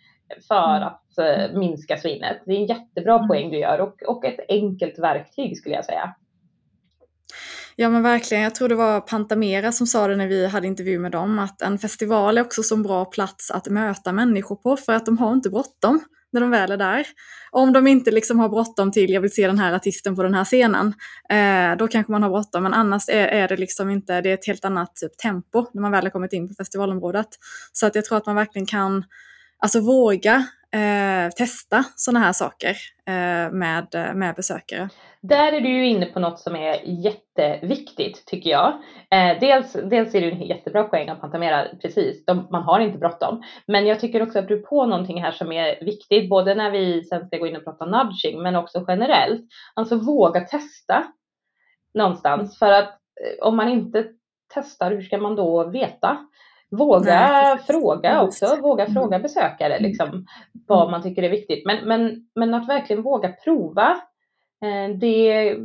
för 0.47 0.75
mm. 0.75 0.87
att 0.87 1.17
eh, 1.17 1.59
minska 1.59 1.97
svinnet. 1.97 2.37
Det 2.45 2.51
är 2.51 2.57
en 2.57 2.65
jättebra 2.65 3.15
mm. 3.15 3.27
poäng 3.27 3.51
du 3.51 3.57
gör 3.57 3.81
och, 3.81 4.01
och 4.01 4.25
ett 4.25 4.39
enkelt 4.49 4.99
verktyg 4.99 5.57
skulle 5.57 5.75
jag 5.75 5.85
säga. 5.85 6.15
Ja 7.81 7.89
men 7.89 8.03
verkligen, 8.03 8.43
jag 8.43 8.55
tror 8.55 8.69
det 8.69 8.75
var 8.75 9.01
Pantamera 9.01 9.71
som 9.71 9.87
sa 9.87 10.07
det 10.07 10.15
när 10.15 10.27
vi 10.27 10.47
hade 10.47 10.67
intervju 10.67 10.99
med 10.99 11.11
dem, 11.11 11.39
att 11.39 11.61
en 11.61 11.79
festival 11.79 12.37
är 12.37 12.41
också 12.41 12.75
en 12.75 12.83
bra 12.83 13.05
plats 13.05 13.51
att 13.51 13.67
möta 13.67 14.11
människor 14.11 14.55
på 14.55 14.77
för 14.77 14.93
att 14.93 15.05
de 15.05 15.17
har 15.17 15.33
inte 15.33 15.49
bråttom 15.49 15.99
när 16.31 16.41
de 16.41 16.49
väl 16.49 16.71
är 16.71 16.77
där. 16.77 17.07
Om 17.51 17.73
de 17.73 17.87
inte 17.87 18.11
liksom 18.11 18.39
har 18.39 18.49
bråttom 18.49 18.91
till, 18.91 19.09
jag 19.09 19.21
vill 19.21 19.31
se 19.31 19.47
den 19.47 19.59
här 19.59 19.73
artisten 19.73 20.15
på 20.15 20.23
den 20.23 20.33
här 20.33 20.45
scenen, 20.45 20.93
eh, 21.29 21.77
då 21.77 21.87
kanske 21.87 22.11
man 22.11 22.23
har 22.23 22.29
bråttom. 22.29 22.63
Men 22.63 22.73
annars 22.73 23.09
är, 23.09 23.27
är, 23.27 23.47
det 23.47 23.57
liksom 23.57 23.89
inte, 23.89 24.21
det 24.21 24.29
är 24.29 24.33
ett 24.33 24.47
helt 24.47 24.65
annat 24.65 24.95
typ, 24.95 25.17
tempo 25.17 25.65
när 25.73 25.81
man 25.81 25.91
väl 25.91 26.03
har 26.03 26.09
kommit 26.09 26.33
in 26.33 26.47
på 26.47 26.53
festivalområdet. 26.53 27.29
Så 27.73 27.85
att 27.85 27.95
jag 27.95 28.05
tror 28.05 28.17
att 28.17 28.25
man 28.25 28.35
verkligen 28.35 28.65
kan, 28.65 29.03
alltså 29.59 29.79
våga 29.79 30.35
eh, 30.71 31.29
testa 31.37 31.83
sådana 31.95 32.25
här 32.25 32.33
saker 32.33 32.75
eh, 33.05 33.51
med, 33.51 34.11
med 34.15 34.35
besökare. 34.35 34.89
Där 35.21 35.53
är 35.53 35.61
du 35.61 35.69
ju 35.69 35.87
inne 35.87 36.05
på 36.05 36.19
något 36.19 36.39
som 36.39 36.55
är 36.55 36.81
jätteviktigt 36.83 38.25
tycker 38.25 38.49
jag. 38.49 38.73
Eh, 39.11 39.39
dels, 39.39 39.73
dels 39.73 40.15
är 40.15 40.21
det 40.21 40.31
en 40.31 40.41
jättebra 40.41 40.83
poäng 40.83 41.09
att 41.09 41.21
Pantamera, 41.21 41.67
precis, 41.81 42.25
de, 42.25 42.47
man 42.51 42.63
har 42.63 42.79
inte 42.79 42.97
bråttom. 42.97 43.43
Men 43.67 43.87
jag 43.87 43.99
tycker 43.99 44.21
också 44.21 44.39
att 44.39 44.47
du 44.47 44.57
är 44.59 44.61
på 44.61 44.85
någonting 44.85 45.21
här 45.21 45.31
som 45.31 45.51
är 45.51 45.85
viktigt, 45.85 46.29
både 46.29 46.55
när 46.55 46.71
vi 46.71 47.03
sen 47.03 47.27
ska 47.27 47.37
gå 47.37 47.47
in 47.47 47.55
och 47.55 47.63
prata 47.63 47.85
nudging, 47.85 48.41
men 48.41 48.55
också 48.55 48.85
generellt. 48.87 49.41
Alltså 49.73 49.95
våga 49.95 50.41
testa 50.41 51.03
någonstans, 51.93 52.59
för 52.59 52.71
att 52.71 52.89
eh, 52.89 53.47
om 53.47 53.55
man 53.55 53.69
inte 53.69 54.05
testar, 54.53 54.91
hur 54.91 55.01
ska 55.01 55.17
man 55.17 55.35
då 55.35 55.69
veta? 55.69 56.17
Våga 56.71 57.13
Nej, 57.13 57.57
fråga 57.67 58.21
också, 58.21 58.57
våga 58.61 58.83
mm. 58.83 58.93
fråga 58.93 59.19
besökare 59.19 59.79
liksom, 59.79 60.25
vad 60.67 60.81
mm. 60.81 60.91
man 60.91 61.03
tycker 61.03 61.23
är 61.23 61.29
viktigt. 61.29 61.65
Men, 61.65 61.87
men, 61.87 62.27
men 62.35 62.53
att 62.53 62.69
verkligen 62.69 63.03
våga 63.03 63.31
prova 63.43 64.01
Eh, 64.61 64.97
det 64.97 65.57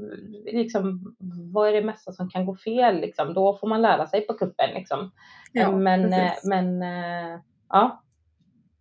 liksom, 0.53 1.15
vad 1.53 1.69
är 1.69 1.73
det 1.73 1.83
mesta 1.83 2.13
som 2.13 2.31
kan 2.31 2.47
gå 2.47 2.57
fel 2.57 3.01
liksom? 3.01 3.35
Då 3.35 3.57
får 3.57 3.69
man 3.69 3.83
lära 3.83 4.07
sig 4.07 4.27
på 4.27 4.35
kuppen 4.35 4.71
liksom. 4.75 5.13
Ja, 5.53 5.77
men, 5.77 6.13
eh, 6.13 6.33
men 6.45 6.83
eh, 6.83 7.41
ja. 7.69 8.03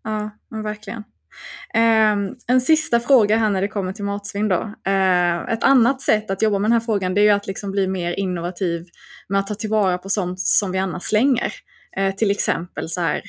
Ja, 0.04 0.30
men 0.50 0.64
verkligen. 0.64 1.04
en 2.48 2.62
sista 2.62 3.00
fråga 3.00 3.38
här 3.38 3.50
när 3.50 3.62
det 3.62 3.68
kommer 3.68 3.94
till 3.94 4.06
matsvinn 4.06 4.48
då. 4.48 4.74
ett 5.50 5.64
annat 5.64 6.02
sätt 6.02 6.32
att 6.32 6.42
jobba 6.42 6.60
med 6.60 6.72
den 6.72 6.74
här 6.74 6.80
frågan 6.80 7.14
det 7.14 7.22
är 7.22 7.24
ju 7.24 7.30
att 7.30 7.48
liksom 7.48 7.72
bli 7.72 7.88
mer 7.88 8.20
innovativ 8.20 8.86
med 9.28 9.40
att 9.40 9.48
ta 9.48 9.54
tillvara 9.56 9.98
på 9.98 10.10
sånt 10.10 10.40
som 10.40 10.72
vi 10.72 10.78
annars 10.78 11.04
slänger. 11.04 11.54
Eh, 11.98 12.16
till 12.16 12.32
exempel 12.32 12.90
så 12.90 13.02
här 13.02 13.22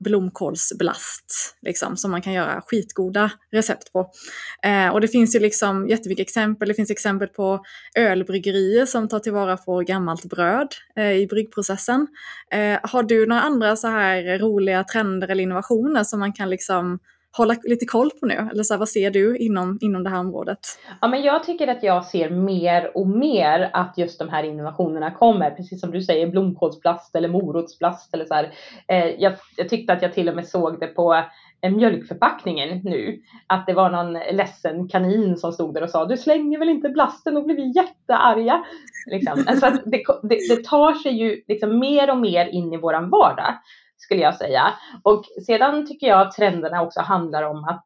blomkålsblast, 0.00 1.56
liksom, 1.62 1.96
som 1.96 2.10
man 2.10 2.22
kan 2.22 2.32
göra 2.32 2.62
skitgoda 2.66 3.30
recept 3.52 3.92
på. 3.92 4.10
Eh, 4.62 4.88
och 4.88 5.00
det 5.00 5.08
finns 5.08 5.34
ju 5.34 5.40
liksom 5.40 5.88
jättemycket 5.88 6.22
exempel. 6.22 6.68
Det 6.68 6.74
finns 6.74 6.90
exempel 6.90 7.28
på 7.28 7.64
ölbryggerier 7.94 8.86
som 8.86 9.08
tar 9.08 9.18
tillvara 9.18 9.56
på 9.56 9.80
gammalt 9.80 10.24
bröd 10.24 10.68
eh, 10.96 11.12
i 11.12 11.26
bryggprocessen. 11.26 12.06
Eh, 12.50 12.78
har 12.82 13.02
du 13.02 13.26
några 13.26 13.42
andra 13.42 13.76
så 13.76 13.88
här 13.88 14.38
roliga 14.38 14.84
trender 14.84 15.28
eller 15.28 15.42
innovationer 15.42 16.04
som 16.04 16.20
man 16.20 16.32
kan 16.32 16.50
liksom 16.50 16.98
hålla 17.38 17.56
lite 17.62 17.86
koll 17.86 18.10
på 18.20 18.26
nu? 18.26 18.48
Eller 18.52 18.62
så 18.62 18.74
här, 18.74 18.78
vad 18.78 18.88
ser 18.88 19.10
du 19.10 19.36
inom, 19.36 19.78
inom 19.80 20.04
det 20.04 20.10
här 20.10 20.20
området? 20.20 20.58
Ja, 21.00 21.08
men 21.08 21.22
jag 21.22 21.44
tycker 21.44 21.68
att 21.68 21.82
jag 21.82 22.04
ser 22.04 22.30
mer 22.30 22.96
och 22.96 23.06
mer 23.06 23.70
att 23.72 23.98
just 23.98 24.18
de 24.18 24.28
här 24.28 24.42
innovationerna 24.42 25.10
kommer. 25.10 25.50
Precis 25.50 25.80
som 25.80 25.90
du 25.90 26.02
säger, 26.02 26.26
blomkålsplast 26.26 27.16
eller 27.16 27.28
morotsplast 27.28 28.14
eller 28.14 28.24
så 28.24 28.34
här. 28.34 28.52
Eh, 28.88 29.06
jag, 29.06 29.32
jag 29.56 29.68
tyckte 29.68 29.92
att 29.92 30.02
jag 30.02 30.12
till 30.12 30.28
och 30.28 30.34
med 30.34 30.48
såg 30.48 30.80
det 30.80 30.86
på 30.86 31.24
eh, 31.60 31.70
mjölkförpackningen 31.70 32.80
nu. 32.84 33.20
Att 33.46 33.66
det 33.66 33.74
var 33.74 33.90
någon 33.90 34.12
ledsen 34.12 34.88
kanin 34.88 35.36
som 35.36 35.52
stod 35.52 35.74
där 35.74 35.82
och 35.82 35.90
sa 35.90 36.04
du 36.04 36.16
slänger 36.16 36.58
väl 36.58 36.68
inte 36.68 36.88
blasten 36.88 37.36
och 37.36 37.44
blir 37.44 37.56
vi 37.56 37.72
jättearga. 37.76 38.64
Liksom. 39.10 39.44
Alltså 39.46 39.70
det, 39.84 40.02
det, 40.22 40.38
det, 40.48 40.64
tar 40.64 40.92
sig 40.92 41.12
ju 41.12 41.42
liksom 41.48 41.78
mer 41.78 42.10
och 42.10 42.18
mer 42.18 42.46
in 42.46 42.72
i 42.72 42.76
våran 42.76 43.10
vardag 43.10 43.54
skulle 44.08 44.22
jag 44.22 44.36
säga. 44.36 44.74
Och 45.02 45.24
sedan 45.46 45.86
tycker 45.86 46.06
jag 46.06 46.20
att 46.20 46.32
trenderna 46.32 46.82
också 46.82 47.00
handlar 47.00 47.42
om 47.42 47.64
att 47.64 47.84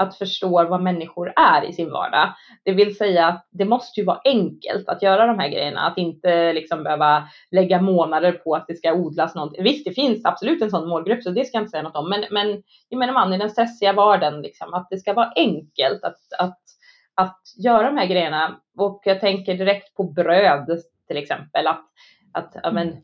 att 0.00 0.18
förstå 0.18 0.68
vad 0.68 0.82
människor 0.82 1.32
är 1.36 1.64
i 1.64 1.72
sin 1.72 1.90
vardag. 1.90 2.34
Det 2.64 2.72
vill 2.72 2.96
säga 2.96 3.26
att 3.26 3.48
det 3.50 3.64
måste 3.64 4.00
ju 4.00 4.06
vara 4.06 4.20
enkelt 4.24 4.88
att 4.88 5.02
göra 5.02 5.26
de 5.26 5.38
här 5.38 5.48
grejerna, 5.48 5.80
att 5.80 5.98
inte 5.98 6.52
liksom 6.52 6.82
behöva 6.82 7.28
lägga 7.50 7.80
månader 7.80 8.32
på 8.32 8.54
att 8.54 8.66
det 8.68 8.74
ska 8.74 8.92
odlas 8.92 9.34
något. 9.34 9.58
Visst, 9.58 9.84
det 9.84 9.92
finns 9.92 10.24
absolut 10.24 10.62
en 10.62 10.70
sån 10.70 10.88
målgrupp, 10.88 11.22
så 11.22 11.30
det 11.30 11.44
ska 11.44 11.56
jag 11.56 11.62
inte 11.62 11.70
säga 11.70 11.82
något 11.82 11.96
om, 11.96 12.08
men, 12.08 12.24
men 12.30 12.62
jag 12.88 12.98
menar 12.98 13.12
man 13.12 13.32
i 13.32 13.38
den 13.38 13.50
stressiga 13.50 13.92
vardagen, 13.92 14.42
liksom, 14.42 14.74
att 14.74 14.86
det 14.90 14.98
ska 14.98 15.12
vara 15.12 15.32
enkelt 15.36 16.04
att, 16.04 16.18
att, 16.38 16.60
att 17.14 17.40
göra 17.64 17.90
de 17.90 17.96
här 17.96 18.06
grejerna. 18.06 18.60
Och 18.78 19.02
jag 19.04 19.20
tänker 19.20 19.54
direkt 19.54 19.96
på 19.96 20.04
bröd 20.04 20.80
till 21.06 21.16
exempel, 21.16 21.66
att, 21.66 21.84
att 22.32 22.56
ja, 22.62 22.70
men, 22.72 22.96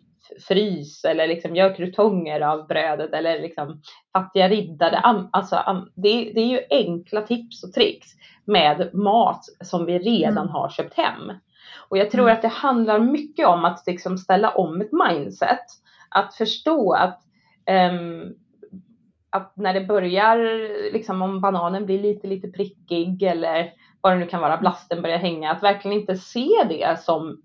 frys 0.49 1.05
eller 1.05 1.27
liksom 1.27 1.57
gör 1.57 1.75
krutonger 1.75 2.41
av 2.41 2.67
brödet 2.67 3.13
eller 3.13 3.41
liksom 3.41 3.83
fattiga 4.13 4.49
riddare. 4.49 5.29
Alltså, 5.33 5.87
det, 5.95 6.33
det 6.35 6.41
är 6.41 6.47
ju 6.47 6.61
enkla 6.71 7.23
tips 7.23 7.65
och 7.65 7.73
tricks 7.73 8.09
med 8.45 8.95
mat 8.95 9.45
som 9.65 9.87
vi 9.87 9.99
redan 9.99 10.39
mm. 10.39 10.49
har 10.49 10.69
köpt 10.69 10.95
hem. 10.95 11.33
Och 11.89 11.99
jag 11.99 12.11
tror 12.11 12.23
mm. 12.23 12.35
att 12.35 12.43
det 12.43 12.49
handlar 12.49 12.99
mycket 12.99 13.47
om 13.47 13.65
att 13.65 13.85
liksom 13.87 14.19
ställa 14.19 14.51
om 14.51 14.81
ett 14.81 14.93
mindset. 14.93 15.65
Att 16.09 16.35
förstå 16.35 16.93
att, 16.93 17.21
um, 17.91 18.35
att 19.31 19.57
när 19.57 19.75
det 19.75 19.85
börjar, 19.85 20.39
liksom 20.93 21.23
om 21.23 21.41
bananen 21.41 21.87
blir 21.87 22.03
lite, 22.03 22.27
lite 22.27 22.49
prickig 22.49 23.23
eller 23.23 23.73
vad 24.01 24.13
det 24.13 24.19
nu 24.19 24.27
kan 24.27 24.41
vara, 24.41 24.57
blasten 24.57 25.03
börjar 25.03 25.19
hänga, 25.19 25.53
att 25.53 25.63
verkligen 25.63 26.01
inte 26.01 26.17
se 26.17 26.49
det 26.69 27.01
som 27.01 27.43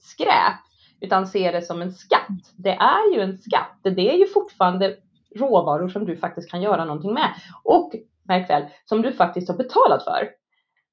skräp 0.00 0.67
utan 1.00 1.26
se 1.26 1.50
det 1.50 1.62
som 1.62 1.82
en 1.82 1.92
skatt. 1.92 2.54
Det 2.56 2.72
är 2.72 3.14
ju 3.14 3.20
en 3.20 3.38
skatt. 3.38 3.80
Det 3.82 4.14
är 4.14 4.18
ju 4.18 4.26
fortfarande 4.26 4.96
råvaror 5.36 5.88
som 5.88 6.04
du 6.04 6.16
faktiskt 6.16 6.50
kan 6.50 6.62
göra 6.62 6.84
någonting 6.84 7.14
med. 7.14 7.34
Och 7.64 7.92
märk 8.28 8.50
väl, 8.50 8.62
som 8.84 9.02
du 9.02 9.12
faktiskt 9.12 9.48
har 9.48 9.56
betalat 9.56 10.04
för. 10.04 10.28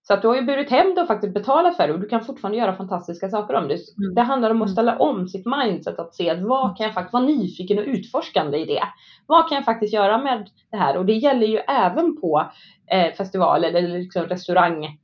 Så 0.07 0.13
att 0.13 0.21
du 0.21 0.27
har 0.27 0.35
ju 0.35 0.41
burit 0.41 0.69
hem 0.69 0.95
det 0.95 1.01
och 1.01 1.07
faktiskt 1.07 1.33
betalat 1.33 1.77
för 1.77 1.87
det 1.87 1.93
och 1.93 1.99
du 1.99 2.07
kan 2.07 2.25
fortfarande 2.25 2.57
göra 2.57 2.75
fantastiska 2.75 3.29
saker 3.29 3.53
om 3.53 3.67
det. 3.67 3.73
Mm. 3.73 4.15
Det 4.15 4.21
handlar 4.21 4.49
om 4.49 4.61
att 4.61 4.67
mm. 4.67 4.73
ställa 4.73 4.97
om 4.97 5.27
sitt 5.27 5.45
mindset, 5.45 5.99
att 5.99 6.15
se 6.15 6.29
att 6.29 6.41
vad 6.41 6.77
kan 6.77 6.85
jag 6.85 6.93
faktiskt 6.93 7.13
vara 7.13 7.23
nyfiken 7.23 7.79
och 7.79 7.85
utforskande 7.87 8.57
i 8.57 8.65
det. 8.65 8.83
Vad 9.27 9.49
kan 9.49 9.55
jag 9.55 9.65
faktiskt 9.65 9.93
göra 9.93 10.17
med 10.17 10.49
det 10.71 10.77
här? 10.77 10.97
Och 10.97 11.05
det 11.05 11.13
gäller 11.13 11.47
ju 11.47 11.57
även 11.57 12.21
på 12.21 12.51
eh, 12.91 13.13
festivaler 13.13 13.67
eller 13.67 13.99
liksom 13.99 14.23
restaurang, 14.23 14.99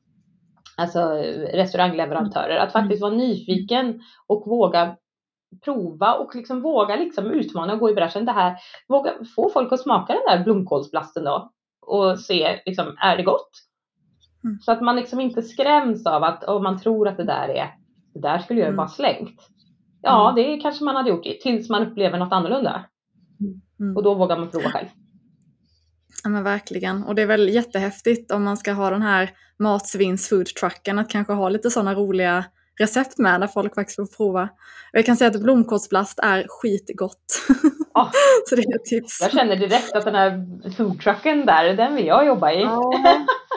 alltså 0.81 0.99
restaurangleverantörer, 1.53 2.57
att 2.57 2.73
faktiskt 2.73 3.01
vara 3.01 3.13
nyfiken 3.13 4.01
och 4.27 4.43
våga 4.47 4.95
prova 5.65 6.13
och 6.13 6.35
liksom 6.35 6.61
våga 6.61 6.95
liksom 6.95 7.25
utmana 7.25 7.73
och 7.73 7.79
gå 7.79 7.89
i 7.89 7.93
bräschen. 7.93 8.25
Det 8.25 8.31
här, 8.31 8.57
våga 8.87 9.11
få 9.35 9.49
folk 9.49 9.73
att 9.73 9.81
smaka 9.81 10.13
den 10.13 10.37
där 10.37 10.43
blomkålsblasten 10.43 11.23
då 11.23 11.51
och 11.81 12.19
se 12.19 12.61
liksom, 12.65 12.95
är 12.97 13.17
det 13.17 13.23
gott? 13.23 13.49
Mm. 14.43 14.59
Så 14.61 14.71
att 14.71 14.81
man 14.81 14.95
liksom 14.95 15.19
inte 15.19 15.41
skräms 15.41 16.05
av 16.05 16.23
att 16.23 16.43
om 16.43 16.63
man 16.63 16.79
tror 16.79 17.07
att 17.07 17.17
det 17.17 17.23
där 17.23 17.49
är, 17.49 17.67
det 18.13 18.19
där 18.19 18.39
skulle 18.39 18.59
jag 18.59 18.67
mm. 18.67 18.77
bara 18.77 18.87
slängt. 18.87 19.47
Ja, 20.01 20.31
mm. 20.31 20.43
det 20.43 20.61
kanske 20.61 20.83
man 20.83 20.95
hade 20.95 21.09
gjort 21.09 21.23
tills 21.23 21.69
man 21.69 21.87
upplever 21.87 22.19
något 22.19 22.33
annorlunda. 22.33 22.85
Mm. 23.79 23.97
Och 23.97 24.03
då 24.03 24.13
vågar 24.13 24.37
man 24.37 24.49
prova 24.49 24.69
själv. 24.69 24.87
Ja 26.23 26.29
men 26.29 26.43
verkligen. 26.43 27.03
Och 27.03 27.15
det 27.15 27.21
är 27.21 27.25
väl 27.25 27.49
jättehäftigt 27.49 28.31
om 28.31 28.43
man 28.43 28.57
ska 28.57 28.71
ha 28.71 28.89
den 28.89 29.01
här 29.01 29.29
matsvins 29.59 30.29
foodtrucken 30.29 30.99
att 30.99 31.09
kanske 31.09 31.33
ha 31.33 31.49
lite 31.49 31.69
sådana 31.69 31.93
roliga 31.93 32.45
recept 32.79 33.17
med 33.17 33.41
där 33.41 33.47
folk 33.47 33.75
faktiskt 33.75 33.95
får 33.95 34.17
prova. 34.17 34.49
Jag 34.91 35.05
kan 35.05 35.17
säga 35.17 35.29
att 35.29 35.41
blomkålsblast 35.41 36.19
är 36.19 36.45
skitgott. 36.49 37.41
Ja. 37.93 38.11
så 38.49 38.55
det 38.55 38.61
är 38.61 38.75
ett 38.75 38.85
tips. 38.85 39.21
Jag 39.21 39.31
känner 39.31 39.55
direkt 39.55 39.95
att 39.95 40.05
den 40.05 40.15
här 40.15 40.45
foodtrucken 40.77 41.45
där, 41.45 41.73
den 41.73 41.95
vill 41.95 42.05
jag 42.05 42.25
jobba 42.25 42.51
i. 42.51 42.61
Ja, 42.61 42.91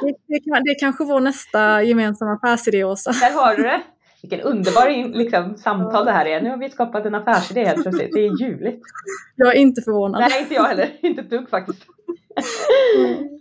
det, 0.03 0.07
det, 0.07 0.61
det 0.65 0.71
är 0.71 0.81
kanske 0.81 1.05
vår 1.05 1.21
nästa 1.21 1.83
gemensamma 1.83 2.33
affärsidé 2.33 2.85
Åsa. 2.85 3.13
Där 3.13 3.35
har 3.35 3.57
du 3.57 3.63
det. 3.63 3.83
Vilken 4.23 4.41
underbar 4.41 5.15
liksom, 5.19 5.57
samtal 5.57 6.05
det 6.05 6.13
här 6.13 6.27
är. 6.27 6.41
Nu 6.41 6.51
har 6.51 6.57
vi 6.57 6.71
skapat 6.71 7.07
en 7.07 7.15
affärsidé 7.15 7.65
helt 7.65 7.83
plötsligt. 7.83 8.13
Det 8.13 8.21
är 8.21 8.43
ljuvligt. 8.43 8.83
Jag 9.37 9.49
är 9.57 9.59
inte 9.59 9.83
förvånad. 9.83 10.21
Nej, 10.21 10.43
inte 10.43 10.55
jag 10.55 10.65
heller. 10.65 10.91
Inte 11.01 11.21
ett 11.21 11.31
dugg 11.31 11.51
faktiskt. 11.51 11.83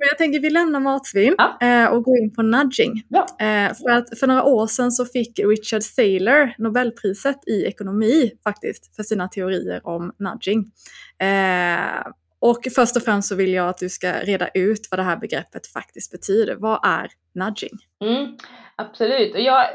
Men 0.00 0.08
jag 0.08 0.18
tänker 0.18 0.40
vi 0.40 0.50
lämnar 0.50 0.80
matsvinn 0.80 1.34
ja. 1.38 1.58
Eh, 1.60 1.86
och 1.86 2.02
går 2.02 2.18
in 2.18 2.34
på 2.34 2.42
nudging. 2.42 3.02
Ja. 3.08 3.26
Eh, 3.38 3.74
för 3.74 3.90
att 3.90 4.18
för 4.18 4.26
några 4.26 4.44
år 4.44 4.66
sedan 4.66 4.92
så 4.92 5.04
fick 5.04 5.38
Richard 5.38 5.82
Thaler 5.96 6.54
Nobelpriset 6.58 7.36
i 7.48 7.64
ekonomi 7.64 8.32
faktiskt 8.44 8.96
för 8.96 9.02
sina 9.02 9.28
teorier 9.28 9.86
om 9.86 10.12
nudging. 10.18 10.70
Eh, 11.18 12.12
och 12.40 12.66
först 12.74 12.96
och 12.96 13.02
främst 13.02 13.28
så 13.28 13.34
vill 13.34 13.52
jag 13.52 13.68
att 13.68 13.78
du 13.78 13.88
ska 13.88 14.12
reda 14.12 14.48
ut 14.48 14.88
vad 14.90 14.98
det 14.98 15.04
här 15.04 15.16
begreppet 15.16 15.66
faktiskt 15.66 16.12
betyder. 16.12 16.56
Vad 16.56 16.80
är 16.84 17.08
nudging? 17.34 17.78
Mm, 18.04 18.36
absolut. 18.80 19.34
Och 19.34 19.40
jag, 19.40 19.66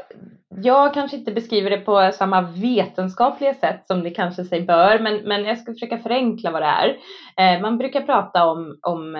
jag 0.48 0.94
kanske 0.94 1.16
inte 1.16 1.32
beskriver 1.32 1.70
det 1.70 1.78
på 1.78 2.10
samma 2.14 2.40
vetenskapliga 2.40 3.54
sätt 3.54 3.86
som 3.86 4.02
det 4.02 4.10
kanske 4.10 4.44
sig 4.44 4.62
bör, 4.62 4.98
men, 4.98 5.16
men 5.16 5.44
jag 5.44 5.58
ska 5.58 5.72
försöka 5.72 5.98
förenkla 5.98 6.50
vad 6.50 6.62
det 6.62 6.66
är. 6.66 6.96
Eh, 7.36 7.62
man 7.62 7.78
brukar 7.78 8.00
prata 8.00 8.46
om, 8.46 8.78
om 8.82 9.12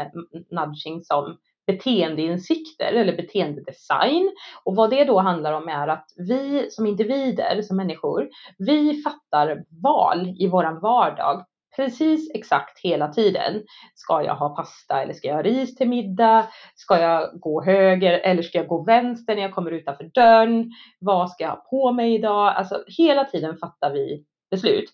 nudging 0.50 1.04
som 1.04 1.36
beteendeinsikter 1.66 2.92
eller 2.92 3.16
beteendedesign. 3.16 4.30
Och 4.64 4.76
vad 4.76 4.90
det 4.90 5.04
då 5.04 5.18
handlar 5.20 5.52
om 5.52 5.68
är 5.68 5.88
att 5.88 6.06
vi 6.16 6.70
som 6.70 6.86
individer, 6.86 7.62
som 7.62 7.76
människor, 7.76 8.28
vi 8.58 9.02
fattar 9.02 9.64
val 9.82 10.34
i 10.38 10.48
våran 10.48 10.80
vardag 10.80 11.44
precis 11.76 12.30
exakt 12.34 12.80
hela 12.82 13.08
tiden. 13.08 13.62
Ska 13.94 14.22
jag 14.22 14.34
ha 14.34 14.56
pasta 14.56 15.02
eller 15.02 15.12
ska 15.12 15.28
jag 15.28 15.34
ha 15.34 15.42
ris 15.42 15.74
till 15.74 15.88
middag? 15.88 16.46
Ska 16.74 17.00
jag 17.00 17.40
gå 17.40 17.64
höger 17.64 18.12
eller 18.12 18.42
ska 18.42 18.58
jag 18.58 18.68
gå 18.68 18.84
vänster 18.84 19.34
när 19.34 19.42
jag 19.42 19.54
kommer 19.54 19.70
utanför 19.70 20.10
dörren? 20.14 20.70
Vad 21.00 21.30
ska 21.30 21.44
jag 21.44 21.50
ha 21.50 21.64
på 21.70 21.92
mig 21.92 22.14
idag? 22.14 22.54
Alltså 22.56 22.84
hela 22.98 23.24
tiden 23.24 23.56
fattar 23.56 23.92
vi 23.92 24.24
beslut. 24.50 24.90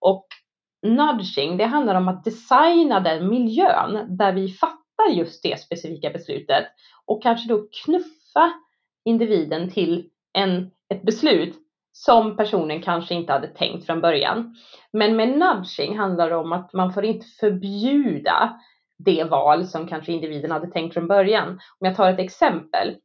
Och 0.00 0.26
nudging, 0.82 1.56
det 1.56 1.64
handlar 1.64 1.94
om 1.94 2.08
att 2.08 2.24
designa 2.24 3.00
den 3.00 3.28
miljön 3.28 4.16
där 4.16 4.32
vi 4.32 4.48
fattar 4.48 5.10
just 5.10 5.42
det 5.42 5.60
specifika 5.60 6.10
beslutet 6.10 6.64
och 7.06 7.22
kanske 7.22 7.48
då 7.48 7.68
knuffa 7.84 8.52
individen 9.04 9.70
till 9.70 10.10
en, 10.32 10.70
ett 10.94 11.02
beslut 11.02 11.54
som 12.04 12.36
personen 12.36 12.82
kanske 12.82 13.14
inte 13.14 13.32
hade 13.32 13.48
tänkt 13.48 13.86
från 13.86 14.00
början. 14.00 14.54
Men 14.92 15.16
med 15.16 15.28
nudging 15.28 15.98
handlar 15.98 16.30
det 16.30 16.36
om 16.36 16.52
att 16.52 16.72
man 16.72 16.92
får 16.92 17.04
inte 17.04 17.26
förbjuda 17.40 18.60
det 18.98 19.24
val 19.24 19.66
som 19.66 19.88
kanske 19.88 20.12
individen 20.12 20.50
hade 20.50 20.66
tänkt 20.66 20.94
från 20.94 21.08
början. 21.08 21.48
Om 21.48 21.86
jag 21.86 21.96
tar 21.96 22.10
ett 22.10 22.18
exempel. 22.18 22.96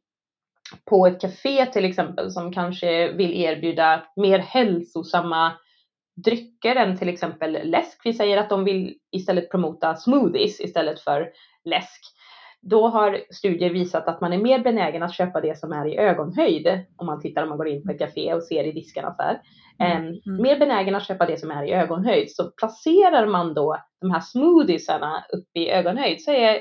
På 0.90 1.06
ett 1.06 1.20
café 1.20 1.66
till 1.66 1.84
exempel 1.84 2.30
som 2.30 2.52
kanske 2.52 3.12
vill 3.12 3.32
erbjuda 3.32 4.02
mer 4.16 4.38
hälsosamma 4.38 5.52
drycker 6.24 6.76
än 6.76 6.98
till 6.98 7.08
exempel 7.08 7.58
läsk. 7.70 8.00
Vi 8.04 8.12
säger 8.12 8.38
att 8.38 8.50
de 8.50 8.64
vill 8.64 8.94
istället 9.12 9.50
promota 9.50 9.96
smoothies 9.96 10.60
istället 10.60 11.00
för 11.00 11.30
läsk 11.64 12.00
då 12.62 12.88
har 12.88 13.20
studier 13.30 13.70
visat 13.70 14.08
att 14.08 14.20
man 14.20 14.32
är 14.32 14.38
mer 14.38 14.58
benägen 14.58 15.02
att 15.02 15.14
köpa 15.14 15.40
det 15.40 15.58
som 15.58 15.72
är 15.72 15.86
i 15.86 15.96
ögonhöjd. 15.96 16.84
Om 16.96 17.06
man 17.06 17.20
tittar 17.20 17.42
om 17.42 17.48
man 17.48 17.58
går 17.58 17.68
in 17.68 17.82
på 17.82 17.92
ett 17.92 17.98
café 17.98 18.34
och 18.34 18.42
ser 18.42 18.64
i 18.64 18.72
diskarna 18.72 19.14
så 19.14 19.22
här. 19.22 19.40
Mm. 19.78 20.02
Mm. 20.02 20.42
Mer 20.42 20.58
benägen 20.58 20.94
att 20.94 21.06
köpa 21.06 21.26
det 21.26 21.36
som 21.40 21.50
är 21.50 21.64
i 21.64 21.72
ögonhöjd. 21.72 22.30
Så 22.30 22.50
placerar 22.50 23.26
man 23.26 23.54
då 23.54 23.76
de 24.00 24.10
här 24.10 24.20
smoothiesarna 24.20 25.24
uppe 25.32 25.60
i 25.60 25.70
ögonhöjd 25.70 26.22
så 26.22 26.30
är 26.32 26.58